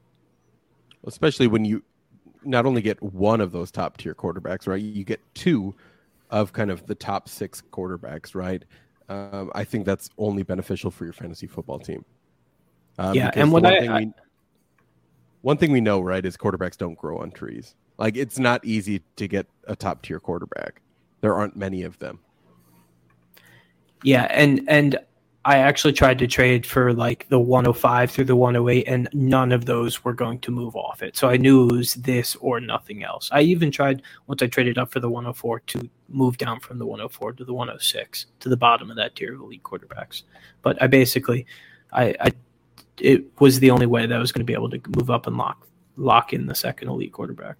Especially 1.04 1.46
when 1.46 1.66
you 1.66 1.82
not 2.42 2.64
only 2.64 2.80
get 2.80 3.02
one 3.02 3.42
of 3.42 3.52
those 3.52 3.70
top 3.70 3.98
tier 3.98 4.14
quarterbacks, 4.14 4.66
right? 4.66 4.80
You 4.80 5.04
get 5.04 5.20
two 5.34 5.74
of 6.30 6.54
kind 6.54 6.70
of 6.70 6.86
the 6.86 6.94
top 6.94 7.28
six 7.28 7.62
quarterbacks, 7.70 8.34
right? 8.34 8.64
Um, 9.10 9.52
I 9.54 9.64
think 9.64 9.84
that's 9.84 10.08
only 10.16 10.44
beneficial 10.44 10.90
for 10.90 11.04
your 11.04 11.12
fantasy 11.12 11.46
football 11.46 11.78
team. 11.78 12.06
Uh, 13.00 13.12
yeah, 13.14 13.30
and 13.34 13.50
what 13.50 13.64
I, 13.64 14.00
we, 14.00 14.12
one 15.40 15.56
thing 15.56 15.72
we 15.72 15.80
know, 15.80 16.00
right, 16.02 16.24
is 16.24 16.36
quarterbacks 16.36 16.76
don't 16.76 16.98
grow 16.98 17.16
on 17.16 17.30
trees. 17.30 17.74
Like 17.96 18.14
it's 18.14 18.38
not 18.38 18.62
easy 18.62 19.02
to 19.16 19.26
get 19.26 19.46
a 19.64 19.74
top 19.74 20.02
tier 20.02 20.20
quarterback. 20.20 20.82
There 21.22 21.34
aren't 21.34 21.56
many 21.56 21.82
of 21.82 21.98
them. 21.98 22.18
Yeah, 24.04 24.24
and 24.30 24.62
and 24.68 24.98
I 25.46 25.58
actually 25.58 25.94
tried 25.94 26.18
to 26.18 26.26
trade 26.26 26.66
for 26.66 26.92
like 26.92 27.26
the 27.30 27.38
105 27.38 28.10
through 28.10 28.26
the 28.26 28.36
108, 28.36 28.84
and 28.86 29.08
none 29.14 29.50
of 29.52 29.64
those 29.64 30.04
were 30.04 30.12
going 30.12 30.38
to 30.40 30.50
move 30.50 30.76
off 30.76 31.02
it. 31.02 31.16
So 31.16 31.30
I 31.30 31.38
knew 31.38 31.68
it 31.68 31.72
was 31.72 31.94
this 31.94 32.36
or 32.36 32.60
nothing 32.60 33.02
else. 33.02 33.30
I 33.32 33.40
even 33.40 33.70
tried 33.70 34.02
once 34.26 34.42
I 34.42 34.46
traded 34.46 34.76
up 34.76 34.92
for 34.92 35.00
the 35.00 35.08
104 35.08 35.60
to 35.60 35.88
move 36.10 36.36
down 36.36 36.60
from 36.60 36.78
the 36.78 36.84
104 36.84 37.32
to 37.32 37.44
the 37.46 37.54
106 37.54 38.26
to 38.40 38.48
the 38.50 38.58
bottom 38.58 38.90
of 38.90 38.96
that 38.96 39.16
tier 39.16 39.32
of 39.32 39.40
elite 39.40 39.62
quarterbacks. 39.62 40.24
But 40.60 40.82
I 40.82 40.86
basically, 40.86 41.46
I, 41.94 42.14
I 42.20 42.32
it 43.00 43.24
was 43.40 43.60
the 43.60 43.70
only 43.70 43.86
way 43.86 44.06
that 44.06 44.14
I 44.14 44.18
was 44.18 44.32
going 44.32 44.40
to 44.40 44.50
be 44.50 44.54
able 44.54 44.70
to 44.70 44.80
move 44.96 45.10
up 45.10 45.26
and 45.26 45.36
lock 45.36 45.66
lock 45.96 46.32
in 46.32 46.46
the 46.46 46.54
second 46.54 46.88
elite 46.88 47.12
quarterback. 47.12 47.56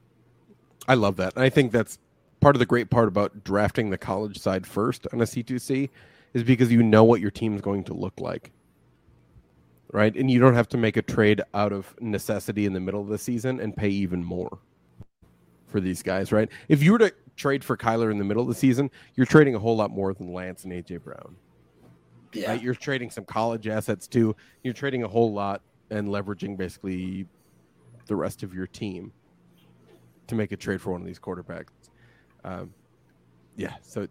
I 0.89 0.95
love 0.95 1.17
that. 1.17 1.37
I 1.37 1.49
think 1.51 1.73
that's 1.73 1.99
part 2.41 2.57
of 2.57 2.61
the 2.61 2.67
great 2.67 2.91
part 2.91 3.09
about 3.09 3.45
drafting 3.45 3.91
the 3.91 3.99
college 3.99 4.39
side 4.39 4.67
first 4.67 5.07
on 5.13 5.21
a 5.21 5.25
C2C 5.25 5.91
is 6.33 6.43
because 6.43 6.73
you 6.73 6.83
know 6.83 7.05
what 7.05 7.21
your 7.21 7.31
team's 7.31 7.61
going 7.61 7.85
to 7.85 7.95
look 7.95 8.19
like. 8.19 8.51
Right? 9.93 10.15
And 10.15 10.31
you 10.31 10.39
don't 10.39 10.55
have 10.55 10.69
to 10.71 10.77
make 10.77 10.97
a 10.97 11.03
trade 11.03 11.43
out 11.53 11.73
of 11.73 11.95
necessity 12.01 12.65
in 12.65 12.73
the 12.73 12.81
middle 12.81 13.01
of 13.01 13.09
the 13.09 13.19
season 13.19 13.61
and 13.61 13.77
pay 13.77 13.89
even 13.89 14.25
more 14.25 14.59
for 15.67 15.81
these 15.81 16.03
guys, 16.03 16.33
right? 16.33 16.49
If 16.69 16.83
you 16.83 16.93
were 16.93 16.99
to 16.99 17.13
trade 17.37 17.65
for 17.65 17.77
Kyler 17.77 18.11
in 18.11 18.19
the 18.19 18.25
middle 18.25 18.43
of 18.43 18.49
the 18.49 18.55
season, 18.55 18.91
you're 19.15 19.27
trading 19.27 19.55
a 19.55 19.59
whole 19.59 19.77
lot 19.77 19.91
more 19.91 20.15
than 20.15 20.33
Lance 20.33 20.65
and 20.65 20.73
AJ 20.73 21.03
Brown. 21.03 21.37
Yeah. 22.33 22.51
Right? 22.51 22.63
You're 22.63 22.75
trading 22.75 23.11
some 23.11 23.25
college 23.25 23.67
assets 23.67 24.07
too. 24.07 24.37
You're 24.63 24.75
trading 24.75 25.03
a 25.03 25.09
whole 25.09 25.33
lot 25.33 25.63
and 25.91 26.09
leveraging 26.09 26.57
basically 26.57 27.27
the 28.07 28.17
rest 28.17 28.43
of 28.43 28.55
your 28.55 28.67
team 28.67 29.13
to 30.27 30.35
make 30.35 30.53
a 30.53 30.57
trade 30.57 30.81
for 30.81 30.93
one 30.93 31.01
of 31.01 31.07
these 31.07 31.19
quarterbacks. 31.19 31.69
Um, 32.45 32.73
yeah, 33.57 33.75
so 33.83 34.07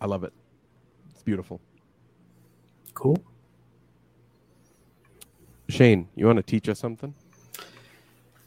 I 0.00 0.06
love 0.06 0.24
it. 0.24 0.32
It's 1.10 1.22
beautiful. 1.22 1.60
Cool. 2.94 3.18
Shane, 5.68 6.08
you 6.16 6.26
want 6.26 6.36
to 6.38 6.42
teach 6.42 6.68
us 6.68 6.78
something? 6.78 7.14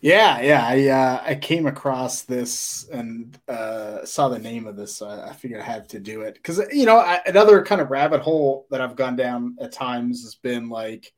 Yeah, 0.03 0.41
yeah. 0.41 0.67
I 0.67 0.87
uh, 0.89 1.23
I 1.23 1.35
came 1.35 1.65
across 1.65 2.23
this 2.23 2.85
and 2.91 3.39
uh, 3.47 4.03
saw 4.03 4.27
the 4.27 4.37
name 4.37 4.67
of 4.67 4.75
this, 4.75 4.97
so 4.97 5.07
I, 5.07 5.31
figured 5.31 5.61
I 5.61 5.63
had 5.63 5.87
to 5.89 5.99
do 6.01 6.23
it 6.23 6.33
because 6.33 6.59
you 6.73 6.85
know 6.85 6.97
I, 6.97 7.21
another 7.25 7.63
kind 7.63 7.79
of 7.79 7.89
rabbit 7.89 8.19
hole 8.19 8.67
that 8.69 8.81
I've 8.81 8.97
gone 8.97 9.15
down 9.15 9.55
at 9.61 9.71
times 9.71 10.23
has 10.23 10.35
been 10.35 10.67
like 10.67 11.13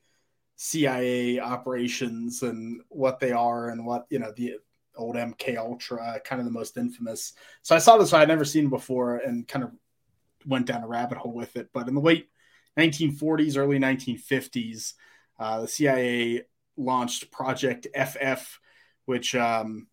CIA 0.57 1.39
operations 1.39 2.43
and 2.43 2.81
what 2.89 3.19
they 3.19 3.31
are 3.31 3.69
and 3.69 3.87
what 3.87 4.05
you 4.11 4.19
know 4.19 4.31
the 4.37 4.57
old 4.95 5.15
MK 5.15 5.57
Ultra, 5.57 6.21
kind 6.23 6.39
of 6.39 6.45
the 6.45 6.51
most 6.51 6.77
infamous. 6.77 7.33
So 7.63 7.75
I 7.75 7.79
saw 7.79 7.97
this 7.97 8.13
I 8.13 8.19
had 8.19 8.27
never 8.27 8.45
seen 8.45 8.69
before 8.69 9.17
and 9.17 9.47
kind 9.47 9.65
of 9.65 9.71
went 10.45 10.67
down 10.67 10.83
a 10.83 10.87
rabbit 10.87 11.17
hole 11.17 11.33
with 11.33 11.55
it. 11.55 11.69
But 11.73 11.87
in 11.87 11.95
the 11.95 12.01
late 12.01 12.29
1940s, 12.77 13.57
early 13.57 13.79
1950s, 13.79 14.93
uh, 15.39 15.61
the 15.61 15.67
CIA 15.67 16.43
launched 16.77 17.31
Project 17.31 17.87
FF 17.95 18.59
which 19.05 19.35
um, 19.35 19.87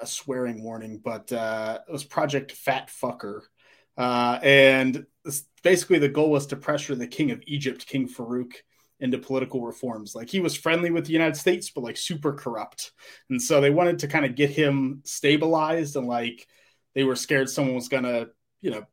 a 0.00 0.06
swearing 0.06 0.62
warning, 0.62 1.00
but 1.02 1.32
uh, 1.32 1.78
it 1.86 1.92
was 1.92 2.04
Project 2.04 2.52
Fat 2.52 2.88
Fucker. 2.88 3.42
Uh, 3.96 4.38
and 4.42 5.06
basically, 5.62 5.98
the 5.98 6.08
goal 6.08 6.30
was 6.30 6.46
to 6.46 6.56
pressure 6.56 6.94
the 6.94 7.06
king 7.06 7.30
of 7.30 7.42
Egypt, 7.46 7.86
King 7.86 8.08
Farouk, 8.08 8.54
into 9.02 9.18
political 9.18 9.62
reforms. 9.62 10.14
Like 10.14 10.30
he 10.30 10.40
was 10.40 10.56
friendly 10.56 10.90
with 10.92 11.04
the 11.04 11.12
United 11.12 11.36
States, 11.36 11.70
but 11.70 11.82
like 11.82 11.96
super 11.96 12.32
corrupt. 12.32 12.92
And 13.28 13.42
so 13.42 13.60
they 13.60 13.70
wanted 13.70 13.98
to 13.98 14.08
kind 14.08 14.24
of 14.24 14.36
get 14.36 14.50
him 14.50 15.02
stabilized 15.04 15.96
and 15.96 16.06
like 16.06 16.46
they 16.94 17.02
were 17.02 17.16
scared 17.16 17.50
someone 17.50 17.74
was 17.74 17.88
going 17.88 18.04
to, 18.04 18.30
you 18.60 18.70
know, 18.70 18.84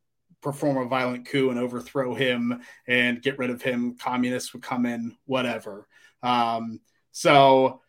perform 0.42 0.78
a 0.78 0.88
violent 0.88 1.28
coup 1.28 1.50
and 1.50 1.60
overthrow 1.60 2.14
him 2.14 2.60
and 2.88 3.22
get 3.22 3.38
rid 3.38 3.50
of 3.50 3.62
him. 3.62 3.96
Communists 3.98 4.52
would 4.52 4.62
come 4.62 4.84
in, 4.84 5.16
whatever. 5.26 5.86
Um, 6.24 6.80
so 7.12 7.80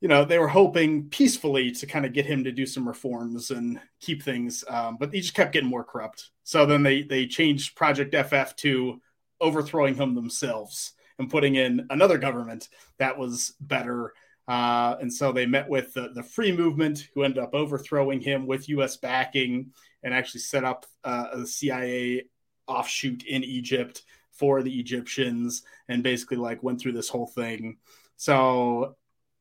you 0.00 0.08
know, 0.08 0.24
they 0.24 0.38
were 0.38 0.48
hoping 0.48 1.08
peacefully 1.08 1.70
to 1.72 1.86
kind 1.86 2.04
of 2.04 2.12
get 2.12 2.26
him 2.26 2.44
to 2.44 2.52
do 2.52 2.66
some 2.66 2.86
reforms 2.86 3.50
and 3.50 3.80
keep 4.00 4.22
things, 4.22 4.62
um, 4.68 4.96
but 5.00 5.12
he 5.12 5.20
just 5.20 5.34
kept 5.34 5.52
getting 5.52 5.68
more 5.68 5.84
corrupt. 5.84 6.30
So 6.44 6.66
then 6.66 6.82
they 6.82 7.02
they 7.02 7.26
changed 7.26 7.76
Project 7.76 8.14
FF 8.14 8.54
to 8.56 9.00
overthrowing 9.40 9.94
him 9.94 10.14
themselves 10.14 10.92
and 11.18 11.30
putting 11.30 11.54
in 11.54 11.86
another 11.90 12.18
government 12.18 12.68
that 12.98 13.18
was 13.18 13.54
better. 13.60 14.12
Uh, 14.48 14.96
and 15.00 15.12
so 15.12 15.32
they 15.32 15.46
met 15.46 15.68
with 15.68 15.92
the, 15.94 16.10
the 16.14 16.22
Free 16.22 16.52
Movement, 16.52 17.08
who 17.14 17.22
ended 17.22 17.42
up 17.42 17.54
overthrowing 17.54 18.20
him 18.20 18.46
with 18.46 18.68
U.S. 18.68 18.96
backing 18.96 19.72
and 20.02 20.14
actually 20.14 20.40
set 20.40 20.62
up 20.62 20.86
uh, 21.04 21.26
a 21.32 21.46
CIA 21.46 22.26
offshoot 22.68 23.24
in 23.24 23.42
Egypt 23.42 24.02
for 24.30 24.62
the 24.62 24.78
Egyptians 24.78 25.62
and 25.88 26.02
basically 26.02 26.36
like 26.36 26.62
went 26.62 26.80
through 26.80 26.92
this 26.92 27.08
whole 27.08 27.26
thing. 27.26 27.78
So 28.16 28.96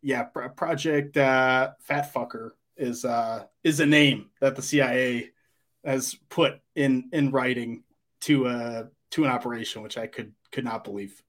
yeah, 0.06 0.22
Project 0.22 1.18
uh, 1.18 1.72
Fat 1.80 2.14
Fucker 2.14 2.52
is 2.78 3.04
uh, 3.04 3.46
is 3.64 3.80
a 3.80 3.88
name 3.88 4.30
that 4.40 4.56
the 4.56 4.62
CIA 4.62 5.32
has 5.84 6.14
put 6.30 6.60
in 6.76 7.10
in 7.12 7.32
writing 7.32 7.84
to 8.22 8.46
uh 8.46 8.84
to 9.12 9.26
an 9.26 9.32
operation, 9.32 9.82
which 9.82 9.98
I 9.98 10.06
could 10.06 10.34
could 10.52 10.64
not 10.64 10.84
believe. 10.84 11.24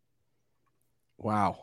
Wow. 1.16 1.56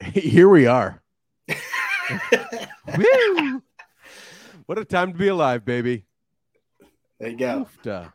Here 0.04 0.48
we 0.48 0.66
are. 0.66 1.02
What 4.66 4.76
a 4.76 4.84
time 4.84 5.12
to 5.14 5.18
be 5.18 5.28
alive, 5.28 5.64
baby. 5.64 6.04
There 7.18 7.30
you 7.30 7.38
go. 7.38 7.66
Oofta. 7.66 8.12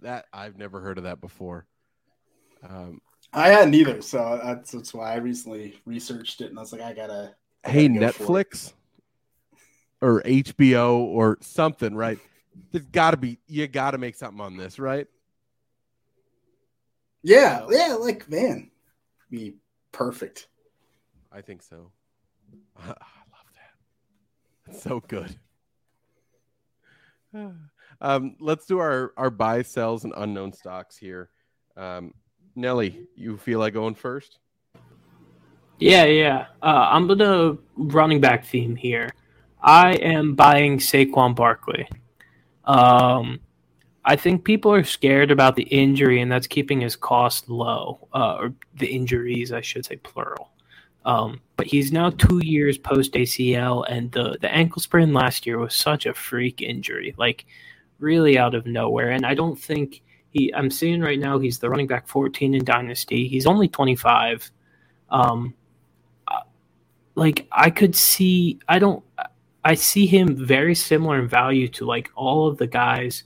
That 0.00 0.24
I've 0.32 0.56
never 0.56 0.80
heard 0.80 0.96
of 0.96 1.04
that 1.04 1.20
before. 1.20 1.66
Um, 2.66 3.02
I 3.32 3.48
hadn't 3.48 3.74
either, 3.74 4.02
so 4.02 4.40
that's, 4.42 4.72
that's 4.72 4.92
why 4.92 5.12
I 5.12 5.16
recently 5.16 5.80
researched 5.86 6.40
it, 6.42 6.50
and 6.50 6.58
I 6.58 6.62
was 6.62 6.72
like, 6.72 6.82
I 6.82 6.92
gotta. 6.92 7.34
I 7.64 7.70
hey, 7.70 7.88
gotta 7.88 8.06
Netflix 8.06 8.72
or 10.02 10.20
HBO 10.22 10.98
or 10.98 11.38
something, 11.40 11.94
right? 11.94 12.18
There's 12.70 12.84
got 12.86 13.12
to 13.12 13.16
be 13.16 13.38
you 13.46 13.66
got 13.68 13.92
to 13.92 13.98
make 13.98 14.16
something 14.16 14.40
on 14.40 14.56
this, 14.56 14.78
right? 14.78 15.06
Yeah, 17.22 17.66
yeah, 17.70 17.94
like 17.94 18.28
man, 18.28 18.70
be 19.30 19.54
perfect. 19.92 20.48
I 21.30 21.40
think 21.40 21.62
so. 21.62 21.92
I 22.76 22.88
love 22.88 22.96
that. 23.54 24.70
It's 24.72 24.82
so 24.82 25.00
good. 25.00 25.38
um, 28.00 28.36
let's 28.40 28.66
do 28.66 28.78
our 28.78 29.12
our 29.16 29.30
buy, 29.30 29.62
sells, 29.62 30.04
and 30.04 30.12
unknown 30.16 30.52
stocks 30.52 30.96
here. 30.96 31.30
Um, 31.76 32.12
Nelly, 32.54 33.06
you 33.16 33.36
feel 33.38 33.58
like 33.58 33.74
going 33.74 33.94
first? 33.94 34.38
Yeah, 35.78 36.04
yeah. 36.04 36.46
Uh, 36.62 36.88
I'm 36.90 37.06
gonna 37.08 37.56
running 37.76 38.20
back 38.20 38.44
theme 38.44 38.76
here. 38.76 39.10
I 39.62 39.94
am 39.94 40.34
buying 40.34 40.78
Saquon 40.78 41.34
Barkley. 41.34 41.88
Um, 42.64 43.40
I 44.04 44.16
think 44.16 44.44
people 44.44 44.72
are 44.72 44.84
scared 44.84 45.30
about 45.30 45.56
the 45.56 45.64
injury, 45.64 46.20
and 46.20 46.30
that's 46.30 46.46
keeping 46.46 46.80
his 46.80 46.96
cost 46.96 47.48
low, 47.48 48.08
uh, 48.12 48.36
or 48.38 48.54
the 48.76 48.86
injuries, 48.86 49.52
I 49.52 49.60
should 49.60 49.84
say, 49.84 49.96
plural. 49.96 50.50
Um, 51.04 51.40
but 51.56 51.66
he's 51.66 51.92
now 51.92 52.10
two 52.10 52.40
years 52.44 52.78
post 52.78 53.14
ACL, 53.14 53.84
and 53.88 54.10
the 54.12 54.36
the 54.40 54.52
ankle 54.52 54.82
sprain 54.82 55.12
last 55.12 55.46
year 55.46 55.58
was 55.58 55.74
such 55.74 56.06
a 56.06 56.14
freak 56.14 56.62
injury, 56.62 57.14
like 57.16 57.44
really 57.98 58.38
out 58.38 58.54
of 58.54 58.66
nowhere. 58.66 59.10
And 59.10 59.24
I 59.24 59.34
don't 59.34 59.58
think 59.58 60.02
he. 60.32 60.52
I'm 60.54 60.70
seeing 60.70 61.00
right 61.00 61.18
now 61.18 61.38
he's 61.38 61.58
the 61.58 61.70
running 61.70 61.86
back 61.86 62.08
14 62.08 62.54
in 62.54 62.64
Dynasty. 62.64 63.28
He's 63.28 63.46
only 63.46 63.68
25. 63.68 64.50
Um, 65.10 65.54
uh, 66.26 66.40
like 67.14 67.46
I 67.52 67.70
could 67.70 67.94
see, 67.94 68.58
I 68.68 68.78
don't. 68.78 69.04
I 69.64 69.74
see 69.74 70.06
him 70.06 70.44
very 70.44 70.74
similar 70.74 71.20
in 71.20 71.28
value 71.28 71.68
to 71.68 71.84
like 71.84 72.10
all 72.16 72.48
of 72.48 72.58
the 72.58 72.66
guys 72.66 73.22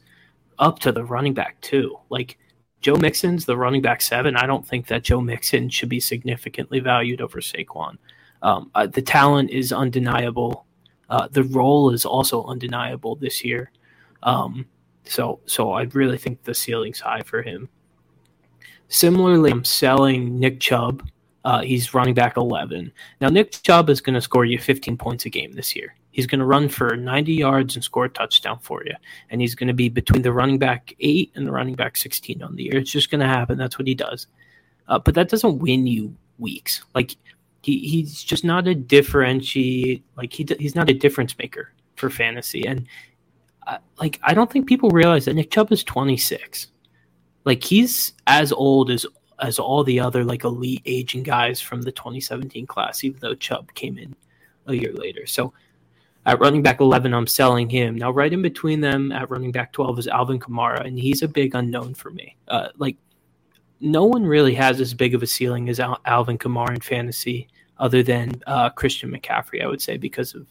up 0.58 0.78
to 0.80 0.92
the 0.92 1.04
running 1.04 1.34
back 1.34 1.60
too. 1.60 1.98
Like 2.10 2.38
Joe 2.80 2.96
Mixon's 2.96 3.46
the 3.46 3.56
running 3.56 3.82
back 3.82 4.02
seven. 4.02 4.36
I 4.36 4.46
don't 4.46 4.66
think 4.66 4.86
that 4.88 5.02
Joe 5.02 5.20
Mixon 5.20 5.70
should 5.70 5.88
be 5.88 6.00
significantly 6.00 6.80
valued 6.80 7.20
over 7.20 7.40
Saquon. 7.40 7.96
Um, 8.42 8.70
uh, 8.74 8.86
the 8.86 9.02
talent 9.02 9.50
is 9.50 9.72
undeniable. 9.72 10.66
Uh, 11.08 11.28
the 11.30 11.44
role 11.44 11.90
is 11.90 12.04
also 12.04 12.44
undeniable 12.44 13.16
this 13.16 13.44
year. 13.44 13.70
Um, 14.22 14.66
so, 15.08 15.40
so 15.46 15.72
I 15.72 15.82
really 15.82 16.18
think 16.18 16.42
the 16.42 16.54
ceiling's 16.54 17.00
high 17.00 17.22
for 17.22 17.42
him. 17.42 17.68
Similarly, 18.88 19.50
I'm 19.50 19.64
selling 19.64 20.38
Nick 20.38 20.60
Chubb. 20.60 21.08
Uh, 21.44 21.62
he's 21.62 21.94
running 21.94 22.14
back 22.14 22.36
11. 22.36 22.92
Now, 23.20 23.28
Nick 23.28 23.52
Chubb 23.62 23.88
is 23.88 24.00
going 24.00 24.14
to 24.14 24.20
score 24.20 24.44
you 24.44 24.58
15 24.58 24.96
points 24.96 25.26
a 25.26 25.30
game 25.30 25.52
this 25.52 25.76
year. 25.76 25.94
He's 26.10 26.26
going 26.26 26.40
to 26.40 26.46
run 26.46 26.68
for 26.68 26.96
90 26.96 27.32
yards 27.32 27.76
and 27.76 27.84
score 27.84 28.06
a 28.06 28.08
touchdown 28.08 28.58
for 28.60 28.82
you. 28.84 28.94
And 29.30 29.40
he's 29.40 29.54
going 29.54 29.68
to 29.68 29.74
be 29.74 29.88
between 29.88 30.22
the 30.22 30.32
running 30.32 30.58
back 30.58 30.94
8 30.98 31.32
and 31.34 31.46
the 31.46 31.52
running 31.52 31.74
back 31.74 31.96
16 31.96 32.42
on 32.42 32.56
the 32.56 32.64
year. 32.64 32.76
It's 32.76 32.90
just 32.90 33.10
going 33.10 33.20
to 33.20 33.28
happen. 33.28 33.58
That's 33.58 33.78
what 33.78 33.86
he 33.86 33.94
does. 33.94 34.26
Uh, 34.88 34.98
but 34.98 35.14
that 35.14 35.28
doesn't 35.28 35.58
win 35.58 35.86
you 35.86 36.16
weeks. 36.38 36.84
Like, 36.94 37.16
he, 37.62 37.78
he's 37.78 38.24
just 38.24 38.44
not 38.44 38.66
a 38.66 38.74
differentiate. 38.74 40.04
Like, 40.16 40.32
he, 40.32 40.46
he's 40.58 40.74
not 40.74 40.90
a 40.90 40.94
difference 40.94 41.36
maker 41.38 41.72
for 41.96 42.10
fantasy. 42.10 42.66
And, 42.66 42.88
like, 43.98 44.20
I 44.22 44.34
don't 44.34 44.50
think 44.50 44.66
people 44.66 44.90
realize 44.90 45.24
that 45.24 45.34
Nick 45.34 45.50
Chubb 45.50 45.72
is 45.72 45.84
26. 45.84 46.68
Like, 47.44 47.62
he's 47.62 48.12
as 48.26 48.52
old 48.52 48.90
as 48.90 49.06
as 49.38 49.58
all 49.58 49.84
the 49.84 50.00
other 50.00 50.24
like 50.24 50.44
elite 50.44 50.82
aging 50.86 51.22
guys 51.22 51.60
from 51.60 51.82
the 51.82 51.92
2017 51.92 52.66
class, 52.66 53.04
even 53.04 53.18
though 53.20 53.34
Chubb 53.34 53.72
came 53.74 53.98
in 53.98 54.16
a 54.66 54.74
year 54.74 54.92
later. 54.92 55.26
So 55.26 55.52
at 56.24 56.40
running 56.40 56.62
back 56.62 56.80
11, 56.80 57.14
I'm 57.14 57.26
selling 57.26 57.68
him. 57.68 57.96
Now, 57.96 58.10
right 58.10 58.32
in 58.32 58.42
between 58.42 58.80
them 58.80 59.12
at 59.12 59.30
running 59.30 59.52
back 59.52 59.72
12 59.72 60.00
is 60.00 60.08
Alvin 60.08 60.40
Kamara, 60.40 60.84
and 60.84 60.98
he's 60.98 61.22
a 61.22 61.28
big 61.28 61.54
unknown 61.54 61.94
for 61.94 62.10
me. 62.10 62.36
Uh, 62.48 62.68
like, 62.78 62.96
no 63.80 64.04
one 64.04 64.26
really 64.26 64.54
has 64.54 64.80
as 64.80 64.92
big 64.92 65.14
of 65.14 65.22
a 65.22 65.26
ceiling 65.26 65.68
as 65.68 65.78
Al- 65.78 66.00
Alvin 66.04 66.36
Kamara 66.38 66.74
in 66.74 66.80
fantasy, 66.80 67.48
other 67.78 68.02
than 68.02 68.42
uh, 68.46 68.70
Christian 68.70 69.12
McCaffrey, 69.12 69.62
I 69.62 69.68
would 69.68 69.80
say, 69.80 69.98
because 69.98 70.34
of 70.34 70.46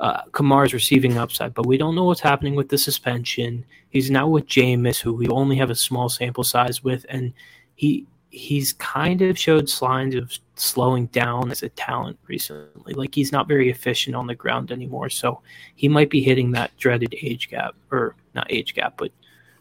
uh, 0.00 0.22
Kamara's 0.30 0.72
receiving 0.72 1.18
upside. 1.18 1.54
But 1.54 1.66
we 1.66 1.76
don't 1.76 1.94
know 1.94 2.04
what's 2.04 2.20
happening 2.20 2.54
with 2.54 2.70
the 2.70 2.78
suspension. 2.78 3.64
He's 3.90 4.10
now 4.10 4.26
with 4.26 4.46
Jameis, 4.46 4.98
who 4.98 5.12
we 5.12 5.28
only 5.28 5.56
have 5.56 5.70
a 5.70 5.74
small 5.74 6.08
sample 6.08 6.44
size 6.44 6.82
with, 6.82 7.04
and 7.08 7.32
he 7.76 8.06
he's 8.30 8.72
kind 8.74 9.22
of 9.22 9.36
showed 9.36 9.68
signs 9.68 10.14
of 10.14 10.32
slowing 10.54 11.06
down 11.06 11.50
as 11.50 11.62
a 11.62 11.68
talent 11.68 12.18
recently. 12.28 12.94
Like 12.94 13.14
he's 13.14 13.32
not 13.32 13.48
very 13.48 13.70
efficient 13.70 14.16
on 14.16 14.26
the 14.26 14.34
ground 14.34 14.72
anymore, 14.72 15.10
so 15.10 15.42
he 15.74 15.88
might 15.88 16.10
be 16.10 16.22
hitting 16.22 16.52
that 16.52 16.76
dreaded 16.78 17.14
age 17.22 17.50
gap, 17.50 17.74
or 17.90 18.14
not 18.34 18.46
age 18.50 18.74
gap, 18.74 18.94
but 18.96 19.10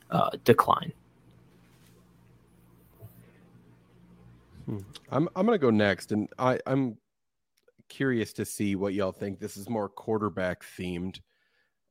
uh, 0.10 0.30
decline. 0.46 0.94
Hmm. 4.66 4.80
I'm 5.12 5.28
I'm 5.36 5.46
gonna 5.46 5.58
go 5.58 5.72
next, 5.72 6.14
and 6.14 6.30
I 6.40 6.60
I'm 6.66 6.98
curious 7.90 8.34
to 8.34 8.46
see 8.46 8.76
what 8.76 8.94
y'all 8.94 9.12
think. 9.12 9.40
This 9.40 9.58
is 9.58 9.70
more 9.70 9.90
quarterback 9.90 10.64
themed. 10.64 11.20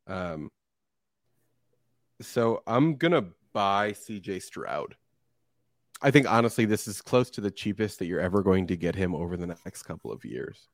Um, 0.06 0.50
so 2.20 2.62
I'm 2.66 2.96
gonna 2.96 3.26
buy 3.52 3.92
CJ 3.92 4.42
Stroud. 4.42 4.96
I 6.00 6.10
think 6.10 6.30
honestly, 6.30 6.64
this 6.64 6.86
is 6.86 7.02
close 7.02 7.30
to 7.30 7.40
the 7.40 7.50
cheapest 7.50 7.98
that 7.98 8.06
you're 8.06 8.20
ever 8.20 8.42
going 8.42 8.68
to 8.68 8.76
get 8.76 8.94
him 8.94 9.14
over 9.14 9.36
the 9.36 9.48
next 9.48 9.82
couple 9.82 10.12
of 10.12 10.24
years. 10.24 10.68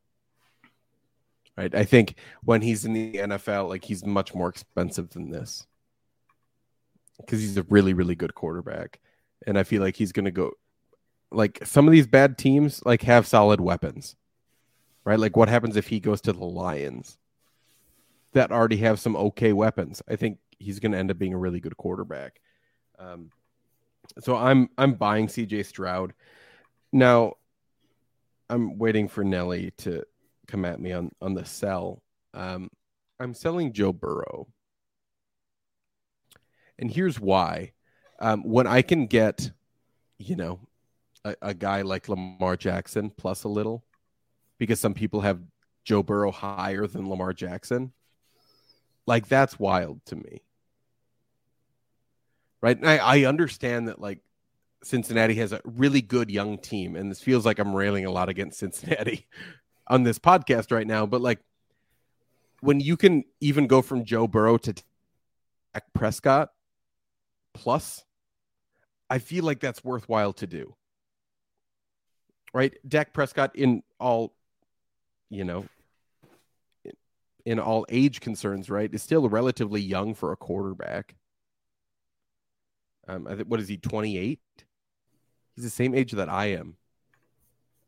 Right. 1.57 1.75
I 1.75 1.85
think 1.85 2.17
when 2.43 2.63
he's 2.63 2.85
in 2.85 2.93
the 2.93 3.15
NFL, 3.15 3.69
like 3.69 3.85
he's 3.85 4.05
much 4.05 4.35
more 4.35 4.49
expensive 4.49 5.11
than 5.11 5.31
this 5.31 5.67
because 7.19 7.41
he's 7.41 7.57
a 7.57 7.63
really, 7.65 7.95
really 7.95 8.17
good 8.17 8.35
quarterback. 8.35 9.01
And 9.47 9.57
I 9.57 9.63
feel 9.63 9.81
like 9.81 9.97
he's 9.97 10.13
to 10.13 10.31
go 10.31 10.53
like 11.31 11.61
some 11.65 11.87
of 11.87 11.93
these 11.93 12.07
bad 12.07 12.39
teams 12.39 12.83
like 12.85 13.03
have 13.03 13.27
solid 13.27 13.61
weapons, 13.61 14.17
right? 15.05 15.19
Like 15.19 15.37
what 15.37 15.49
happens 15.49 15.77
if 15.77 15.87
he 15.89 16.01
goes 16.01 16.21
to 16.23 16.33
the 16.33 16.45
Lions 16.45 17.19
that 18.33 18.51
already 18.51 18.79
have 18.79 18.99
some 19.01 19.17
okay 19.17 19.53
weapons? 19.53 20.03
I 20.09 20.17
think 20.17 20.39
he's 20.59 20.81
going 20.81 20.93
to 20.93 20.99
end 20.99 21.11
up 21.11 21.19
being 21.19 21.35
a 21.35 21.39
really 21.39 21.61
good 21.61 21.77
quarterback. 21.77 22.41
Um, 22.99 23.31
so 24.21 24.37
I'm 24.37 24.69
I'm 24.79 24.95
buying 24.95 25.27
CJ 25.27 25.67
Stroud. 25.67 26.13
Now 26.93 27.35
I'm 28.49 28.79
waiting 28.79 29.09
for 29.09 29.25
Nelly 29.25 29.73
to 29.79 30.05
come 30.47 30.65
at 30.65 30.81
me 30.81 30.93
on 30.93 31.11
on 31.21 31.35
the 31.35 31.45
sell. 31.45 32.03
Um, 32.33 32.71
I'm 33.21 33.35
selling 33.35 33.73
Joe 33.73 33.93
Burrow. 33.93 34.49
And 36.79 36.91
here's 36.91 37.21
why. 37.21 37.73
Um, 38.19 38.43
when 38.43 38.67
I 38.67 38.83
can 38.83 39.07
get, 39.07 39.51
you 40.19 40.37
know, 40.37 40.61
a, 41.25 41.37
a 41.41 41.55
guy 41.55 41.83
like 41.83 42.09
Lamar 42.09 42.57
Jackson 42.57 43.11
plus 43.11 43.45
a 43.45 43.49
little, 43.49 43.85
because 44.59 44.81
some 44.81 44.95
people 44.95 45.21
have 45.23 45.41
Joe 45.85 46.03
Burrow 46.03 46.31
higher 46.31 46.87
than 46.87 47.09
Lamar 47.09 47.33
Jackson, 47.33 47.93
like 49.07 49.29
that's 49.29 49.59
wild 49.59 50.05
to 50.07 50.17
me 50.17 50.43
right? 52.65 52.79
And 52.79 52.89
I, 52.89 52.97
I 52.97 53.25
understand 53.27 53.89
that 53.89 54.01
like 54.01 54.21
Cincinnati 54.83 55.35
has 55.35 55.53
a 55.53 55.61
really 55.65 56.01
good 56.01 56.31
young 56.31 56.57
team, 56.57 56.97
and 56.97 57.11
this 57.11 57.21
feels 57.21 57.45
like 57.45 57.59
I'm 57.59 57.77
railing 57.77 58.07
a 58.07 58.11
lot 58.11 58.31
against 58.31 58.59
Cincinnati 58.59 59.29
on 59.87 60.03
this 60.03 60.19
podcast 60.19 60.73
right 60.73 60.87
now. 60.87 61.05
But 61.05 61.21
like 61.21 61.41
when 62.63 62.81
you 62.81 62.97
can 62.97 63.25
even 63.39 63.67
go 63.67 63.83
from 63.83 64.07
Joe 64.07 64.27
Burrow 64.27 64.57
to 64.57 64.73
Dak 64.73 65.85
Prescott 65.93 66.53
plus, 67.53 68.03
I 69.11 69.19
feel 69.19 69.45
like 69.45 69.61
that's 69.61 69.85
worthwhile 69.85 70.33
to 70.33 70.47
do. 70.47 70.75
Right? 72.55 72.73
Dak 72.89 73.13
Prescott 73.13 73.55
in 73.57 73.83
all, 74.01 74.33
you 75.35 75.45
know, 75.45 75.67
in 77.45 77.59
all 77.59 77.85
age 77.89 78.21
concerns, 78.21 78.71
right, 78.71 78.93
is 78.93 79.03
still 79.03 79.29
relatively 79.29 79.81
young 79.81 80.15
for 80.15 80.33
a 80.33 80.37
quarterback. 80.37 81.17
Um, 83.09 83.27
I 83.27 83.35
think 83.35 83.49
what 83.49 83.61
is 83.61 83.69
he? 83.69 83.77
Twenty 83.77 84.17
eight. 84.17 84.41
He's 85.55 85.65
the 85.65 85.71
same 85.71 85.95
age 85.95 86.13
that 86.13 86.29
I 86.29 86.47
am. 86.47 86.77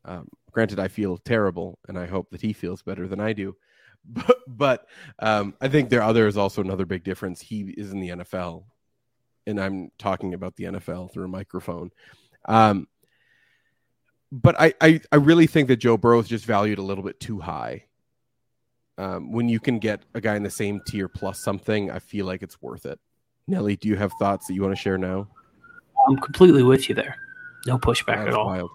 Um, 0.05 0.27
granted, 0.51 0.79
I 0.79 0.87
feel 0.89 1.17
terrible, 1.17 1.79
and 1.87 1.97
I 1.97 2.05
hope 2.05 2.29
that 2.31 2.41
he 2.41 2.53
feels 2.53 2.81
better 2.81 3.07
than 3.07 3.19
I 3.19 3.33
do. 3.33 3.55
But, 4.09 4.37
but 4.47 4.85
um, 5.19 5.53
I 5.59 5.67
think 5.67 5.89
there 5.89 6.01
other 6.01 6.27
is 6.27 6.37
also 6.37 6.61
another 6.61 6.85
big 6.85 7.03
difference. 7.03 7.41
He 7.41 7.73
is 7.75 7.91
in 7.91 7.99
the 7.99 8.09
NFL, 8.09 8.63
and 9.45 9.59
I'm 9.59 9.89
talking 9.99 10.33
about 10.33 10.55
the 10.55 10.63
NFL 10.63 11.11
through 11.11 11.25
a 11.25 11.27
microphone. 11.27 11.91
Um, 12.45 12.87
but 14.31 14.59
I, 14.59 14.73
I, 14.81 15.01
I 15.11 15.15
really 15.17 15.47
think 15.47 15.67
that 15.69 15.77
Joe 15.77 15.97
Burrow 15.97 16.19
is 16.19 16.27
just 16.27 16.45
valued 16.45 16.79
a 16.79 16.83
little 16.83 17.03
bit 17.03 17.19
too 17.19 17.39
high. 17.39 17.85
Um, 18.97 19.31
when 19.31 19.47
you 19.47 19.59
can 19.59 19.79
get 19.79 20.01
a 20.15 20.21
guy 20.21 20.35
in 20.35 20.43
the 20.43 20.49
same 20.49 20.81
tier 20.87 21.07
plus 21.07 21.39
something, 21.43 21.91
I 21.91 21.99
feel 21.99 22.25
like 22.25 22.41
it's 22.41 22.61
worth 22.61 22.85
it. 22.85 22.99
Nelly, 23.47 23.75
do 23.75 23.87
you 23.87 23.95
have 23.95 24.11
thoughts 24.19 24.47
that 24.47 24.53
you 24.53 24.61
want 24.63 24.75
to 24.75 24.81
share 24.81 24.97
now? 24.97 25.27
I'm 26.07 26.17
completely 26.17 26.63
with 26.63 26.89
you 26.89 26.95
there. 26.95 27.15
No 27.65 27.77
pushback 27.77 28.17
That's 28.17 28.29
at 28.29 28.33
all. 28.33 28.47
Wild. 28.47 28.71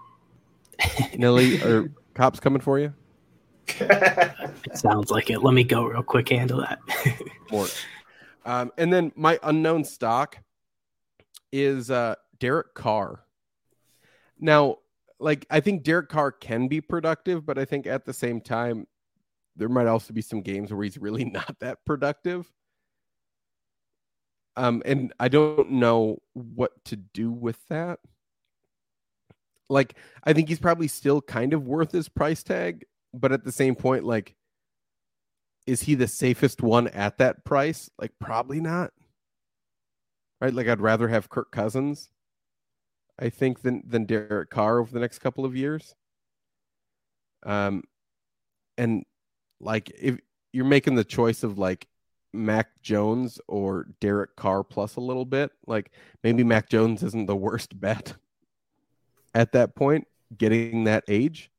Nelly, 1.16 1.60
are 1.62 1.92
cops 2.14 2.40
coming 2.40 2.60
for 2.60 2.78
you? 2.78 2.94
it 3.68 4.76
sounds 4.76 5.10
like 5.10 5.30
it. 5.30 5.42
Let 5.42 5.54
me 5.54 5.64
go 5.64 5.84
real 5.84 6.02
quick. 6.02 6.28
Handle 6.28 6.60
that. 6.60 6.78
More. 7.50 7.66
Um, 8.44 8.72
and 8.76 8.92
then 8.92 9.12
my 9.14 9.38
unknown 9.44 9.84
stock 9.84 10.38
is 11.52 11.92
uh, 11.92 12.16
Derek 12.40 12.74
Carr. 12.74 13.20
Now, 14.40 14.78
like 15.22 15.46
I 15.50 15.60
think 15.60 15.82
Derek 15.82 16.08
Carr 16.08 16.32
can 16.32 16.68
be 16.68 16.80
productive, 16.80 17.46
but 17.46 17.58
I 17.58 17.64
think 17.64 17.86
at 17.86 18.04
the 18.04 18.12
same 18.12 18.40
time, 18.40 18.86
there 19.56 19.68
might 19.68 19.86
also 19.86 20.12
be 20.12 20.22
some 20.22 20.42
games 20.42 20.72
where 20.72 20.82
he's 20.82 20.98
really 20.98 21.24
not 21.26 21.56
that 21.60 21.84
productive. 21.84 22.50
Um, 24.56 24.82
and 24.84 25.12
I 25.18 25.28
don't 25.28 25.72
know 25.72 26.18
what 26.34 26.84
to 26.86 26.96
do 26.96 27.30
with 27.30 27.58
that. 27.68 28.00
Like, 29.70 29.94
I 30.24 30.34
think 30.34 30.48
he's 30.48 30.58
probably 30.58 30.88
still 30.88 31.22
kind 31.22 31.54
of 31.54 31.66
worth 31.66 31.92
his 31.92 32.08
price 32.08 32.42
tag, 32.42 32.84
but 33.14 33.32
at 33.32 33.44
the 33.44 33.52
same 33.52 33.74
point, 33.74 34.04
like, 34.04 34.34
is 35.66 35.82
he 35.82 35.94
the 35.94 36.08
safest 36.08 36.60
one 36.60 36.88
at 36.88 37.16
that 37.18 37.44
price? 37.44 37.88
Like, 37.98 38.12
probably 38.20 38.60
not. 38.60 38.92
Right? 40.40 40.52
Like, 40.52 40.68
I'd 40.68 40.80
rather 40.80 41.08
have 41.08 41.30
Kirk 41.30 41.50
Cousins, 41.50 42.10
I 43.18 43.28
think, 43.28 43.62
than 43.62 43.82
than 43.86 44.04
Derek 44.04 44.50
Carr 44.50 44.78
over 44.78 44.92
the 44.92 45.00
next 45.00 45.18
couple 45.20 45.44
of 45.44 45.56
years. 45.56 45.94
Um, 47.44 47.84
and 48.78 49.04
like, 49.60 49.90
if 49.90 50.18
you're 50.52 50.64
making 50.64 50.94
the 50.94 51.04
choice 51.04 51.42
of 51.42 51.58
like 51.58 51.88
Mac 52.32 52.68
Jones 52.82 53.38
or 53.46 53.88
Derek 54.00 54.36
Carr 54.36 54.64
plus 54.64 54.96
a 54.96 55.00
little 55.00 55.24
bit. 55.24 55.50
Like 55.66 55.90
maybe 56.22 56.44
Mac 56.44 56.68
Jones 56.68 57.02
isn't 57.02 57.26
the 57.26 57.36
worst 57.36 57.78
bet 57.80 58.14
at 59.34 59.52
that 59.52 59.74
point, 59.74 60.06
getting 60.36 60.84
that 60.84 61.04
age. 61.08 61.50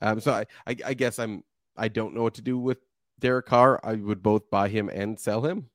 Um, 0.00 0.20
so 0.20 0.32
I, 0.32 0.44
I, 0.66 0.76
I 0.86 0.94
guess 0.94 1.18
I'm 1.18 1.42
I 1.76 1.88
don't 1.88 2.14
know 2.14 2.22
what 2.22 2.34
to 2.34 2.42
do 2.42 2.58
with 2.58 2.78
Derek 3.18 3.46
Carr. 3.46 3.80
I 3.82 3.94
would 3.94 4.22
both 4.22 4.50
buy 4.50 4.68
him 4.68 4.88
and 4.88 5.18
sell 5.18 5.42
him. 5.42 5.70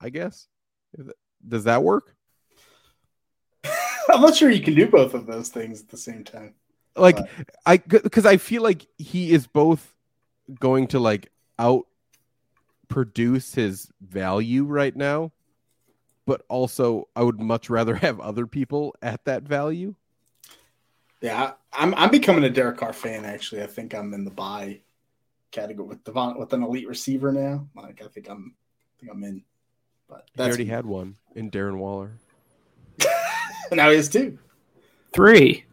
I 0.00 0.10
guess. 0.10 0.48
Does 1.46 1.64
that 1.64 1.82
work? 1.82 2.14
I'm 4.12 4.20
not 4.20 4.36
sure 4.36 4.50
you 4.50 4.62
can 4.62 4.74
do 4.74 4.86
both 4.86 5.14
of 5.14 5.26
those 5.26 5.48
things 5.48 5.80
at 5.80 5.88
the 5.88 5.96
same 5.96 6.24
time. 6.24 6.54
Like 6.96 7.16
but... 7.16 7.50
I 7.66 7.76
because 7.76 8.26
I 8.26 8.36
feel 8.36 8.62
like 8.62 8.86
he 8.98 9.32
is 9.32 9.46
both 9.46 9.94
going 10.60 10.88
to 10.88 10.98
like 10.98 11.30
out 11.58 11.86
produce 12.88 13.54
his 13.54 13.88
value 14.00 14.64
right 14.64 14.94
now, 14.94 15.32
but 16.26 16.42
also 16.48 17.08
I 17.16 17.22
would 17.22 17.40
much 17.40 17.70
rather 17.70 17.94
have 18.06 18.20
other 18.20 18.46
people 18.46 18.94
at 19.02 19.24
that 19.24 19.42
value. 19.42 19.94
Yeah, 21.20 21.52
I'm 21.72 21.94
I'm 21.94 22.10
becoming 22.10 22.44
a 22.44 22.50
Derek 22.50 22.76
Carr 22.76 22.92
fan. 22.92 23.24
Actually, 23.24 23.62
I 23.62 23.66
think 23.66 23.94
I'm 23.94 24.12
in 24.14 24.24
the 24.24 24.30
buy 24.30 24.80
category 25.50 25.88
with 25.88 26.04
Davante 26.04 26.38
with 26.38 26.52
an 26.52 26.62
elite 26.62 26.88
receiver 26.88 27.32
now. 27.32 27.66
Like 27.74 28.02
I 28.02 28.08
think 28.08 28.28
I'm 28.28 28.54
I 28.54 29.00
think 29.00 29.12
I'm 29.12 29.24
in. 29.24 29.42
But 30.08 30.28
he 30.36 30.42
already 30.42 30.66
had 30.66 30.84
one 30.84 31.16
in 31.34 31.50
Darren 31.50 31.78
Waller. 31.78 32.12
now 33.72 33.90
he 33.90 33.96
has 33.96 34.08
two, 34.08 34.38
three. 35.12 35.64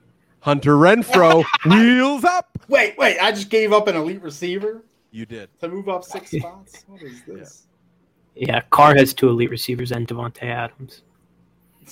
Hunter 0.42 0.76
Renfrow 0.76 1.46
wheels 1.66 2.24
up. 2.24 2.58
Wait, 2.68 2.98
wait! 2.98 3.20
I 3.20 3.32
just 3.32 3.50
gave 3.50 3.72
up 3.74 3.88
an 3.88 3.96
elite 3.96 4.22
receiver. 4.24 4.84
You 5.12 5.26
did. 5.26 5.50
To 5.60 5.68
move 5.68 5.90
up 5.90 6.04
six 6.04 6.32
spots? 6.32 6.84
What 6.88 7.04
is 7.04 7.22
this? 7.28 7.68
Yeah. 8.34 8.56
yeah, 8.56 8.62
Carr 8.70 8.96
has 8.96 9.14
two 9.14 9.30
elite 9.30 9.50
receivers 9.50 9.92
and 9.92 10.08
Davante 10.08 10.44
Adams. 10.44 11.04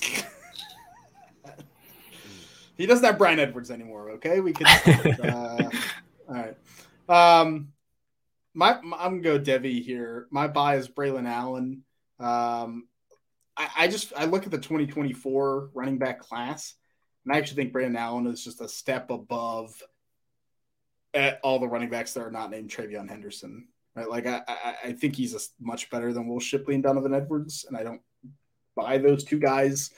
he 2.76 2.86
doesn't 2.86 3.04
have 3.04 3.18
Bryan 3.18 3.38
Edwards 3.38 3.70
anymore, 3.70 4.10
okay? 4.12 4.40
We 4.40 4.54
can 4.54 4.66
uh, 4.66 5.70
all 6.28 6.34
right. 6.34 6.56
Um 7.08 7.72
my, 8.54 8.80
my, 8.80 8.96
I'm 8.98 9.20
gonna 9.20 9.38
go 9.38 9.44
Devy 9.44 9.84
here. 9.84 10.26
My 10.30 10.48
buy 10.48 10.76
is 10.76 10.88
Braylon 10.88 11.28
Allen. 11.28 11.82
Um 12.18 12.88
I, 13.60 13.84
I 13.84 13.88
just 13.88 14.12
I 14.16 14.24
look 14.24 14.44
at 14.44 14.50
the 14.50 14.58
2024 14.58 15.70
running 15.74 15.98
back 15.98 16.18
class, 16.20 16.74
and 17.24 17.34
I 17.34 17.38
actually 17.38 17.62
think 17.62 17.74
Braylon 17.74 17.98
Allen 17.98 18.26
is 18.26 18.42
just 18.42 18.62
a 18.62 18.68
step 18.68 19.10
above 19.10 19.70
at 21.12 21.40
all 21.42 21.58
the 21.58 21.68
running 21.68 21.90
backs 21.90 22.14
that 22.14 22.22
are 22.22 22.30
not 22.30 22.50
named 22.50 22.70
TreVeyon 22.70 23.08
Henderson. 23.08 23.68
Right? 23.94 24.08
Like 24.08 24.26
I, 24.26 24.40
I, 24.48 24.74
I 24.84 24.92
think 24.92 25.14
he's 25.14 25.34
a, 25.34 25.40
much 25.60 25.90
better 25.90 26.12
than 26.12 26.26
Will 26.26 26.40
Shipley 26.40 26.74
and 26.74 26.82
Donovan 26.82 27.12
Edwards, 27.12 27.66
and 27.68 27.76
I 27.76 27.82
don't 27.82 28.00
buy 28.74 28.96
those 28.96 29.24
two 29.24 29.38
guys 29.38 29.90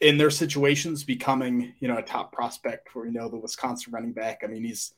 in 0.00 0.18
their 0.18 0.30
situations 0.30 1.04
becoming 1.04 1.72
you 1.80 1.88
know 1.88 1.96
a 1.96 2.02
top 2.02 2.32
prospect 2.32 2.90
for 2.90 3.06
you 3.06 3.12
know 3.12 3.30
the 3.30 3.38
Wisconsin 3.38 3.94
running 3.94 4.12
back. 4.12 4.42
I 4.44 4.48
mean 4.48 4.62
he's 4.62 4.92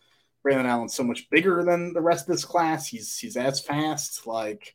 Braylon 0.44 0.64
Allen's 0.64 0.94
so 0.94 1.04
much 1.04 1.30
bigger 1.30 1.62
than 1.62 1.92
the 1.92 2.02
rest 2.02 2.28
of 2.28 2.34
this 2.34 2.44
class. 2.44 2.88
He's 2.88 3.16
he's 3.16 3.36
as 3.36 3.60
fast. 3.60 4.26
Like 4.26 4.74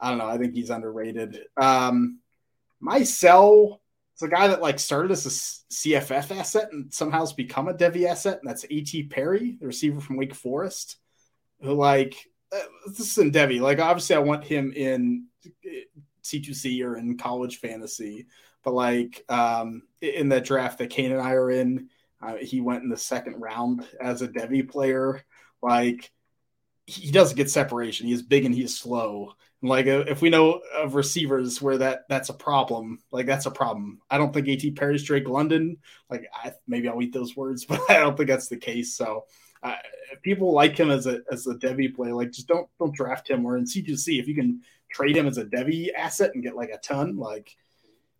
I 0.00 0.08
don't 0.08 0.18
know. 0.18 0.28
I 0.28 0.38
think 0.38 0.54
he's 0.54 0.70
underrated. 0.70 1.40
Um, 1.58 2.20
my 2.80 3.02
sell 3.02 3.80
it's 4.16 4.22
a 4.22 4.28
guy 4.28 4.48
that 4.48 4.62
like 4.62 4.78
started 4.78 5.10
as 5.10 5.26
a 5.26 5.74
CFF 5.74 6.34
asset 6.34 6.72
and 6.72 6.92
somehow 6.92 7.20
has 7.20 7.34
become 7.34 7.68
a 7.68 7.74
Devy 7.74 8.06
asset, 8.06 8.38
and 8.38 8.48
that's 8.48 8.64
A.T. 8.64 9.08
Perry, 9.08 9.58
the 9.60 9.66
receiver 9.66 10.00
from 10.00 10.16
Wake 10.16 10.34
Forest, 10.34 10.96
who 11.60 11.74
like 11.74 12.16
uh, 12.50 12.62
this 12.86 13.00
is 13.00 13.18
in 13.18 13.30
Devy. 13.30 13.60
Like 13.60 13.78
obviously, 13.78 14.16
I 14.16 14.20
want 14.20 14.42
him 14.42 14.72
in 14.74 15.26
C2C 16.24 16.82
or 16.82 16.96
in 16.96 17.18
college 17.18 17.58
fantasy, 17.58 18.26
but 18.64 18.72
like 18.72 19.22
um, 19.28 19.82
in 20.00 20.30
that 20.30 20.46
draft 20.46 20.78
that 20.78 20.88
Kane 20.88 21.12
and 21.12 21.20
I 21.20 21.32
are 21.32 21.50
in, 21.50 21.90
uh, 22.22 22.36
he 22.36 22.62
went 22.62 22.84
in 22.84 22.88
the 22.88 22.96
second 22.96 23.38
round 23.38 23.86
as 24.00 24.22
a 24.22 24.28
Devy 24.28 24.66
player. 24.66 25.22
Like 25.60 26.10
he 26.86 27.10
doesn't 27.10 27.36
get 27.36 27.50
separation. 27.50 28.06
He's 28.06 28.22
big 28.22 28.46
and 28.46 28.54
he's 28.54 28.78
slow. 28.78 29.34
Like 29.66 29.86
uh, 29.86 30.04
if 30.06 30.20
we 30.20 30.30
know 30.30 30.60
of 30.74 30.94
receivers 30.94 31.60
where 31.60 31.78
that 31.78 32.04
that's 32.08 32.28
a 32.28 32.34
problem, 32.34 33.00
like 33.10 33.26
that's 33.26 33.46
a 33.46 33.50
problem. 33.50 34.00
I 34.10 34.18
don't 34.18 34.32
think 34.32 34.48
A.T. 34.48 34.72
Perry's 34.72 35.02
Drake 35.02 35.28
London. 35.28 35.78
Like 36.10 36.26
I, 36.32 36.52
maybe 36.66 36.88
I'll 36.88 37.02
eat 37.02 37.12
those 37.12 37.36
words, 37.36 37.64
but 37.68 37.80
I 37.88 37.98
don't 37.98 38.16
think 38.16 38.28
that's 38.28 38.48
the 38.48 38.56
case. 38.56 38.94
So 38.94 39.24
uh, 39.62 39.76
if 40.12 40.22
people 40.22 40.52
like 40.52 40.78
him 40.78 40.90
as 40.90 41.06
a 41.06 41.20
as 41.30 41.46
a 41.46 41.54
Devy 41.54 41.94
play, 41.94 42.12
like 42.12 42.32
just 42.32 42.48
don't 42.48 42.68
don't 42.78 42.94
draft 42.94 43.28
him. 43.28 43.44
Or 43.44 43.56
in 43.56 43.64
C2C, 43.64 44.20
if 44.20 44.28
you 44.28 44.34
can 44.34 44.62
trade 44.90 45.16
him 45.16 45.26
as 45.26 45.38
a 45.38 45.44
Devy 45.44 45.88
asset 45.96 46.32
and 46.34 46.42
get 46.42 46.56
like 46.56 46.70
a 46.70 46.78
ton, 46.78 47.16
like 47.16 47.56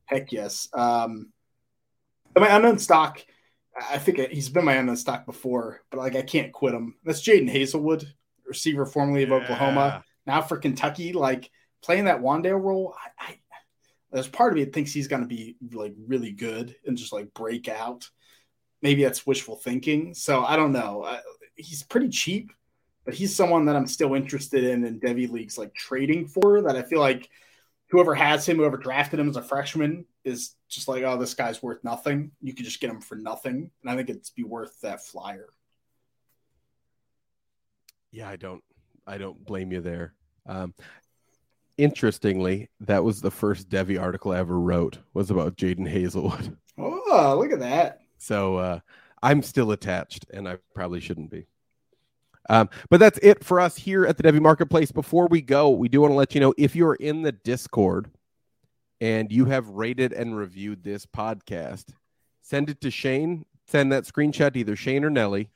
heck 0.07 0.33
yes. 0.33 0.69
Um, 0.73 1.33
my 2.39 2.55
unknown 2.55 2.79
stock, 2.79 3.25
I 3.91 3.99
think 3.99 4.19
he's 4.31 4.49
been 4.49 4.65
my 4.65 4.75
unknown 4.75 4.97
stock 4.97 5.27
before, 5.27 5.83
but 5.91 5.99
like 5.99 6.17
I 6.17 6.23
can't 6.23 6.53
quit 6.53 6.75
him. 6.75 6.97
That's 7.05 7.23
Jadon 7.23 7.53
Haselwood, 7.53 8.07
receiver 8.47 8.87
formerly 8.87 9.23
of 9.23 9.31
yeah. 9.31 9.37
Oklahoma 9.37 10.05
now 10.27 10.43
for 10.43 10.57
Kentucky, 10.57 11.13
like 11.13 11.51
playing 11.83 12.07
that 12.07 12.21
Wan'Dale 12.21 12.61
role, 12.61 12.95
I, 13.19 13.25
I 13.31 13.39
there's 14.13 14.29
part 14.29 14.53
of 14.53 14.57
me 14.57 14.65
that 14.65 14.73
thinks 14.73 14.93
he's 14.93 15.09
going 15.09 15.23
to 15.23 15.29
be 15.29 15.57
like 15.73 15.95
really 16.07 16.33
good 16.33 16.75
and 16.87 16.97
just 16.97 17.13
like 17.13 17.35
break 17.35 17.69
out. 17.69 18.09
Maybe 18.81 19.03
that's 19.03 19.27
wishful 19.27 19.57
thinking. 19.57 20.15
So 20.15 20.45
I 20.45 20.57
don't 20.57 20.73
know. 20.73 21.03
Uh, 21.03 21.21
he's 21.57 21.83
pretty 21.83 22.09
cheap, 22.09 22.53
but 23.05 23.15
he's 23.15 23.35
someone 23.35 23.67
that 23.67 23.77
I'm 23.77 23.87
still 23.87 24.15
interested 24.15 24.65
in 24.65 24.85
in 24.85 25.01
Devy 25.01 25.29
leagues, 25.31 25.59
like 25.59 25.75
trading 25.75 26.29
for. 26.29 26.63
That 26.63 26.77
I 26.77 26.83
feel 26.83 27.01
like 27.01 27.29
whoever 27.89 28.15
has 28.15 28.47
him, 28.49 28.57
whoever 28.57 28.77
drafted 28.77 29.21
him 29.21 29.29
as 29.29 29.37
a 29.37 29.43
freshman, 29.43 30.07
is 30.25 30.55
just 30.69 30.89
like, 30.89 31.03
oh, 31.05 31.19
this 31.19 31.35
guy's 31.35 31.63
worth 31.63 31.83
nothing. 31.85 32.33
You 32.41 32.55
could 32.55 32.65
just 32.65 32.81
get 32.81 32.91
him 32.91 33.01
for 33.01 33.17
nothing, 33.17 33.71
and 33.83 33.91
I 33.91 33.97
think 33.97 34.09
it'd 34.09 34.29
be 34.35 34.45
worth 34.45 34.81
that 34.81 35.05
flyer. 35.05 35.49
Yeah, 38.13 38.29
I 38.29 38.37
don't, 38.37 38.63
I 39.07 39.19
don't 39.19 39.45
blame 39.45 39.73
you 39.73 39.81
there. 39.81 40.15
Um, 40.47 40.75
interestingly, 41.79 42.71
that 42.81 43.05
was 43.05 43.21
the 43.21 43.31
first 43.31 43.69
Devy 43.69 44.01
article 44.01 44.33
I 44.33 44.39
ever 44.39 44.59
wrote 44.59 44.99
was 45.15 45.31
about 45.31 45.57
Jadon 45.57 45.93
Haselwood. 45.93 46.57
Oh, 46.79 47.39
look 47.41 47.53
at 47.53 47.61
that! 47.61 48.01
So 48.19 48.57
uh, 48.57 48.81
I'm 49.23 49.43
still 49.43 49.71
attached, 49.71 50.27
and 50.35 50.47
I 50.47 50.59
probably 50.75 51.01
shouldn't 51.01 51.31
be. 51.31 51.47
Um, 52.49 52.69
but 52.91 53.01
that's 53.01 53.19
it 53.23 53.43
for 53.43 53.61
us 53.61 53.77
here 53.77 54.05
at 54.07 54.17
the 54.17 54.23
Devy 54.23 54.41
Marketplace. 54.41 54.93
Before 54.93 55.27
we 55.27 55.41
go, 55.41 55.71
we 55.71 55.89
do 55.89 56.03
want 56.03 56.13
to 56.13 56.17
let 56.17 56.35
you 56.35 56.41
know 56.41 56.55
if 56.59 56.77
you're 56.77 56.95
in 56.95 57.23
the 57.23 57.33
Discord 57.33 58.11
and 59.01 59.33
you 59.33 59.47
have 59.47 59.69
rated 59.69 60.13
and 60.13 60.37
reviewed 60.37 60.85
this 60.85 61.07
podcast, 61.07 61.87
send 62.43 62.71
it 62.71 62.81
to 62.83 62.91
Shane. 62.91 63.45
Send 63.67 63.91
that 63.91 64.05
screenshot 64.05 64.53
to 64.53 64.61
either 64.61 64.77
Shane 64.77 65.05
or 65.05 65.11
Nelly. 65.11 65.51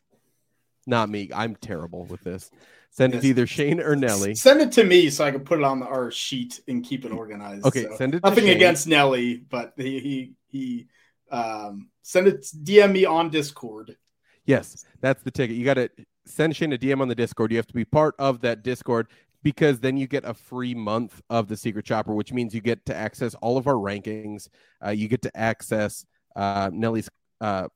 Not 0.87 1.09
me. 1.09 1.31
I'm 1.33 1.55
terrible 1.55 2.05
with 2.07 2.23
this. 2.23 2.51
Send 2.91 3.13
yes. 3.13 3.21
it 3.21 3.23
to 3.23 3.29
either 3.29 3.47
Shane 3.47 3.81
or 3.81 3.95
Nelly. 3.95 4.35
Send 4.35 4.61
it 4.61 4.73
to 4.73 4.85
me 4.85 5.11
so 5.11 5.25
I 5.25 5.31
can 5.31 5.45
put 5.45 5.61
it 5.61 5.65
on 5.65 5.81
the, 5.81 5.87
our 5.87 6.11
sheet 6.11 6.61
and 6.67 6.85
keep 6.85 7.05
it 7.05 7.13
organized. 7.13 7.65
Okay, 7.65 7.85
so, 7.85 7.97
send 7.97 8.17
it. 8.17 8.23
Nothing 8.25 8.45
Shane. 8.45 8.57
against 8.57 8.87
Nelly, 8.89 9.37
but 9.37 9.75
he 9.77 10.01
he 10.01 10.33
he 10.49 10.89
um, 11.31 11.89
send 12.03 12.27
it 12.27 12.43
DM 12.43 12.93
me 12.93 13.05
on 13.05 13.31
Discord. 13.31 13.97
Yes, 14.45 14.85
that's 15.01 15.23
the 15.23 15.31
ticket. 15.31 15.57
You 15.57 15.65
got 15.65 15.75
to 15.75 15.89
send 16.27 16.57
Shane 16.57 16.73
a 16.73 16.79
DM 16.79 17.01
on 17.01 17.09
the 17.09 17.15
Discord. 17.15 17.53
You 17.53 17.59
have 17.59 17.67
to 17.69 17.75
be 17.75 17.85
part 17.85 18.17
of 18.19 18.41
that 18.41 18.65
Discord 18.65 19.07
because 19.43 19.79
then 19.79 19.97
you 19.97 20.07
get 20.07 20.25
a 20.25 20.35
free 20.35 20.75
month 20.75 21.23
of 21.31 21.47
the 21.49 21.57
Secret 21.57 21.85
Chopper, 21.85 22.15
which 22.15 22.33
means 22.33 22.55
you 22.55 22.61
get 22.61 22.85
to 22.87 22.95
access 22.95 23.35
all 23.37 23.57
of 23.57 23.67
our 23.67 23.75
rankings. 23.75 24.49
Uh, 24.85 24.91
you 24.91 25.07
get 25.09 25.23
to 25.23 25.37
access 25.37 26.05
uh, 26.35 26.71
Nelly's 26.73 27.09
uh, 27.41 27.69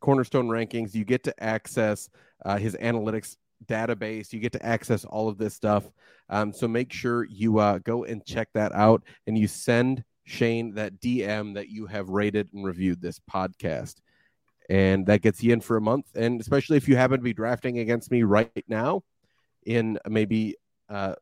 cornerstone 0.00 0.48
rankings. 0.48 0.94
You 0.94 1.04
get 1.04 1.24
to 1.24 1.42
access 1.42 2.08
uh, 2.44 2.58
his 2.58 2.76
analytics 2.76 3.36
database. 3.66 4.32
You 4.32 4.40
get 4.40 4.52
to 4.52 4.64
access 4.64 5.04
all 5.04 5.28
of 5.28 5.38
this 5.38 5.54
stuff. 5.54 5.84
Um, 6.28 6.52
so 6.52 6.68
make 6.68 6.92
sure 6.92 7.24
you 7.24 7.58
uh, 7.58 7.78
go 7.78 8.04
and 8.04 8.24
check 8.24 8.48
that 8.54 8.72
out 8.72 9.02
and 9.26 9.36
you 9.36 9.46
send 9.46 10.04
Shane 10.24 10.74
that 10.74 11.00
DM 11.00 11.54
that 11.54 11.68
you 11.68 11.86
have 11.86 12.08
rated 12.08 12.48
and 12.52 12.64
reviewed 12.64 13.00
this 13.00 13.20
podcast. 13.30 13.96
And 14.70 15.06
that 15.06 15.20
gets 15.20 15.42
you 15.42 15.52
in 15.52 15.60
for 15.60 15.76
a 15.76 15.80
month. 15.80 16.06
And 16.14 16.40
especially 16.40 16.78
if 16.78 16.88
you 16.88 16.96
happen 16.96 17.18
to 17.18 17.22
be 17.22 17.34
drafting 17.34 17.78
against 17.78 18.10
me 18.10 18.22
right 18.22 18.64
now 18.66 19.02
in 19.66 19.98
maybe 20.08 20.56
uh, 20.88 21.14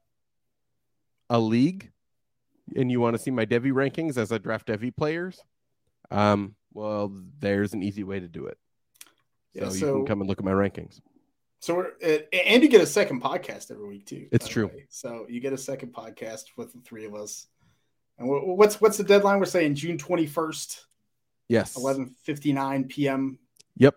a 1.28 1.38
league, 1.38 1.90
and 2.76 2.90
you 2.90 3.00
want 3.00 3.16
to 3.16 3.22
see 3.22 3.32
my 3.32 3.44
Devy 3.44 3.72
rankings 3.72 4.16
as 4.16 4.30
I 4.30 4.38
draft 4.38 4.68
Devy 4.68 4.94
players, 4.94 5.42
um, 6.10 6.54
well, 6.72 7.12
there's 7.40 7.74
an 7.74 7.82
easy 7.82 8.04
way 8.04 8.20
to 8.20 8.28
do 8.28 8.46
it. 8.46 8.58
So, 9.56 9.64
Yeah, 9.64 9.72
you 9.72 9.92
can 9.92 10.06
come 10.06 10.20
and 10.20 10.28
look 10.28 10.38
at 10.38 10.44
my 10.44 10.52
rankings. 10.52 11.00
So 11.62 11.76
we're 11.76 11.92
uh, 12.04 12.18
and 12.32 12.60
you 12.60 12.68
get 12.68 12.80
a 12.80 12.86
second 12.86 13.22
podcast 13.22 13.70
every 13.70 13.86
week 13.86 14.04
too. 14.04 14.26
It's 14.32 14.48
true. 14.48 14.66
way. 14.66 14.86
So 14.88 15.26
you 15.28 15.38
get 15.38 15.52
a 15.52 15.56
second 15.58 15.92
podcast 15.94 16.46
with 16.56 16.72
the 16.72 16.80
three 16.80 17.04
of 17.04 17.14
us. 17.14 17.46
And 18.18 18.28
what's 18.28 18.80
what's 18.80 18.96
the 18.96 19.04
deadline? 19.04 19.38
We're 19.38 19.44
saying 19.44 19.76
June 19.76 19.96
twenty 19.96 20.26
first, 20.26 20.86
Yes. 21.48 21.76
eleven 21.76 22.16
fifty 22.24 22.52
nine 22.52 22.88
p.m. 22.88 23.38
Yep. 23.76 23.94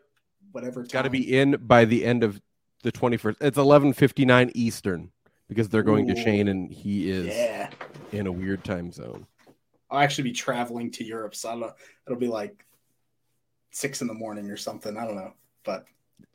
Whatever. 0.51 0.83
Got 0.83 1.01
to 1.01 1.09
be 1.09 1.35
in 1.35 1.57
by 1.59 1.85
the 1.85 2.05
end 2.05 2.23
of 2.23 2.39
the 2.83 2.91
21st. 2.91 3.37
It's 3.41 3.57
11:59 3.57 4.51
Eastern 4.53 5.11
because 5.49 5.67
they're 5.67 5.81
going 5.81 6.05
to 6.07 6.13
Ooh. 6.13 6.23
Shane 6.23 6.47
and 6.47 6.71
he 6.71 7.09
is 7.09 7.25
Yeah. 7.25 7.71
in 8.11 8.27
a 8.27 8.31
weird 8.31 8.63
time 8.63 8.91
zone. 8.91 9.25
I'll 9.89 9.99
actually 10.01 10.25
be 10.25 10.33
traveling 10.33 10.91
to 10.91 11.03
Europe, 11.03 11.33
so 11.35 11.49
I 11.49 11.51
don't 11.53 11.61
know. 11.61 11.73
It'll 12.05 12.19
be 12.19 12.27
like 12.27 12.63
six 13.71 14.01
in 14.03 14.07
the 14.07 14.13
morning 14.13 14.51
or 14.51 14.57
something. 14.57 14.95
I 14.97 15.05
don't 15.05 15.15
know, 15.15 15.33
but 15.63 15.85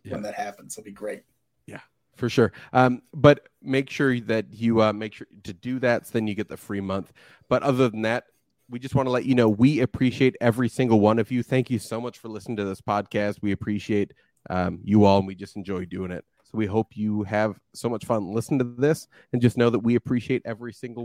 Yeah. 0.04 0.14
when 0.14 0.22
that 0.22 0.34
happens, 0.34 0.76
it'll 0.76 0.84
be 0.84 0.92
great. 0.92 1.22
Yeah, 1.66 1.80
for 2.16 2.28
sure. 2.28 2.52
Um, 2.72 3.02
but 3.12 3.48
make 3.62 3.90
sure 3.90 4.18
that 4.20 4.52
you 4.52 4.82
uh, 4.82 4.92
make 4.92 5.14
sure 5.14 5.26
to 5.44 5.52
do 5.52 5.78
that 5.80 6.06
so 6.06 6.12
then 6.12 6.26
you 6.26 6.34
get 6.34 6.48
the 6.48 6.56
free 6.56 6.80
month. 6.80 7.12
But 7.48 7.62
other 7.62 7.88
than 7.88 8.02
that, 8.02 8.24
we 8.68 8.78
just 8.78 8.94
want 8.94 9.06
to 9.06 9.10
let 9.10 9.24
you 9.24 9.34
know 9.34 9.48
we 9.48 9.80
appreciate 9.80 10.36
every 10.40 10.68
single 10.68 11.00
one 11.00 11.18
of 11.18 11.30
you. 11.30 11.42
Thank 11.42 11.70
you 11.70 11.78
so 11.78 12.00
much 12.00 12.18
for 12.18 12.28
listening 12.28 12.56
to 12.58 12.64
this 12.64 12.80
podcast. 12.80 13.38
We 13.42 13.52
appreciate 13.52 14.12
um, 14.48 14.80
you 14.84 15.04
all 15.04 15.18
and 15.18 15.26
we 15.26 15.34
just 15.34 15.56
enjoy 15.56 15.84
doing 15.84 16.12
it. 16.12 16.24
So 16.44 16.58
we 16.58 16.66
hope 16.66 16.96
you 16.96 17.22
have 17.24 17.58
so 17.74 17.88
much 17.88 18.04
fun 18.04 18.32
listening 18.32 18.58
to 18.58 18.64
this 18.64 19.06
and 19.32 19.40
just 19.40 19.56
know 19.56 19.70
that 19.70 19.78
we 19.78 19.94
appreciate 19.94 20.42
every 20.44 20.72
single 20.72 20.98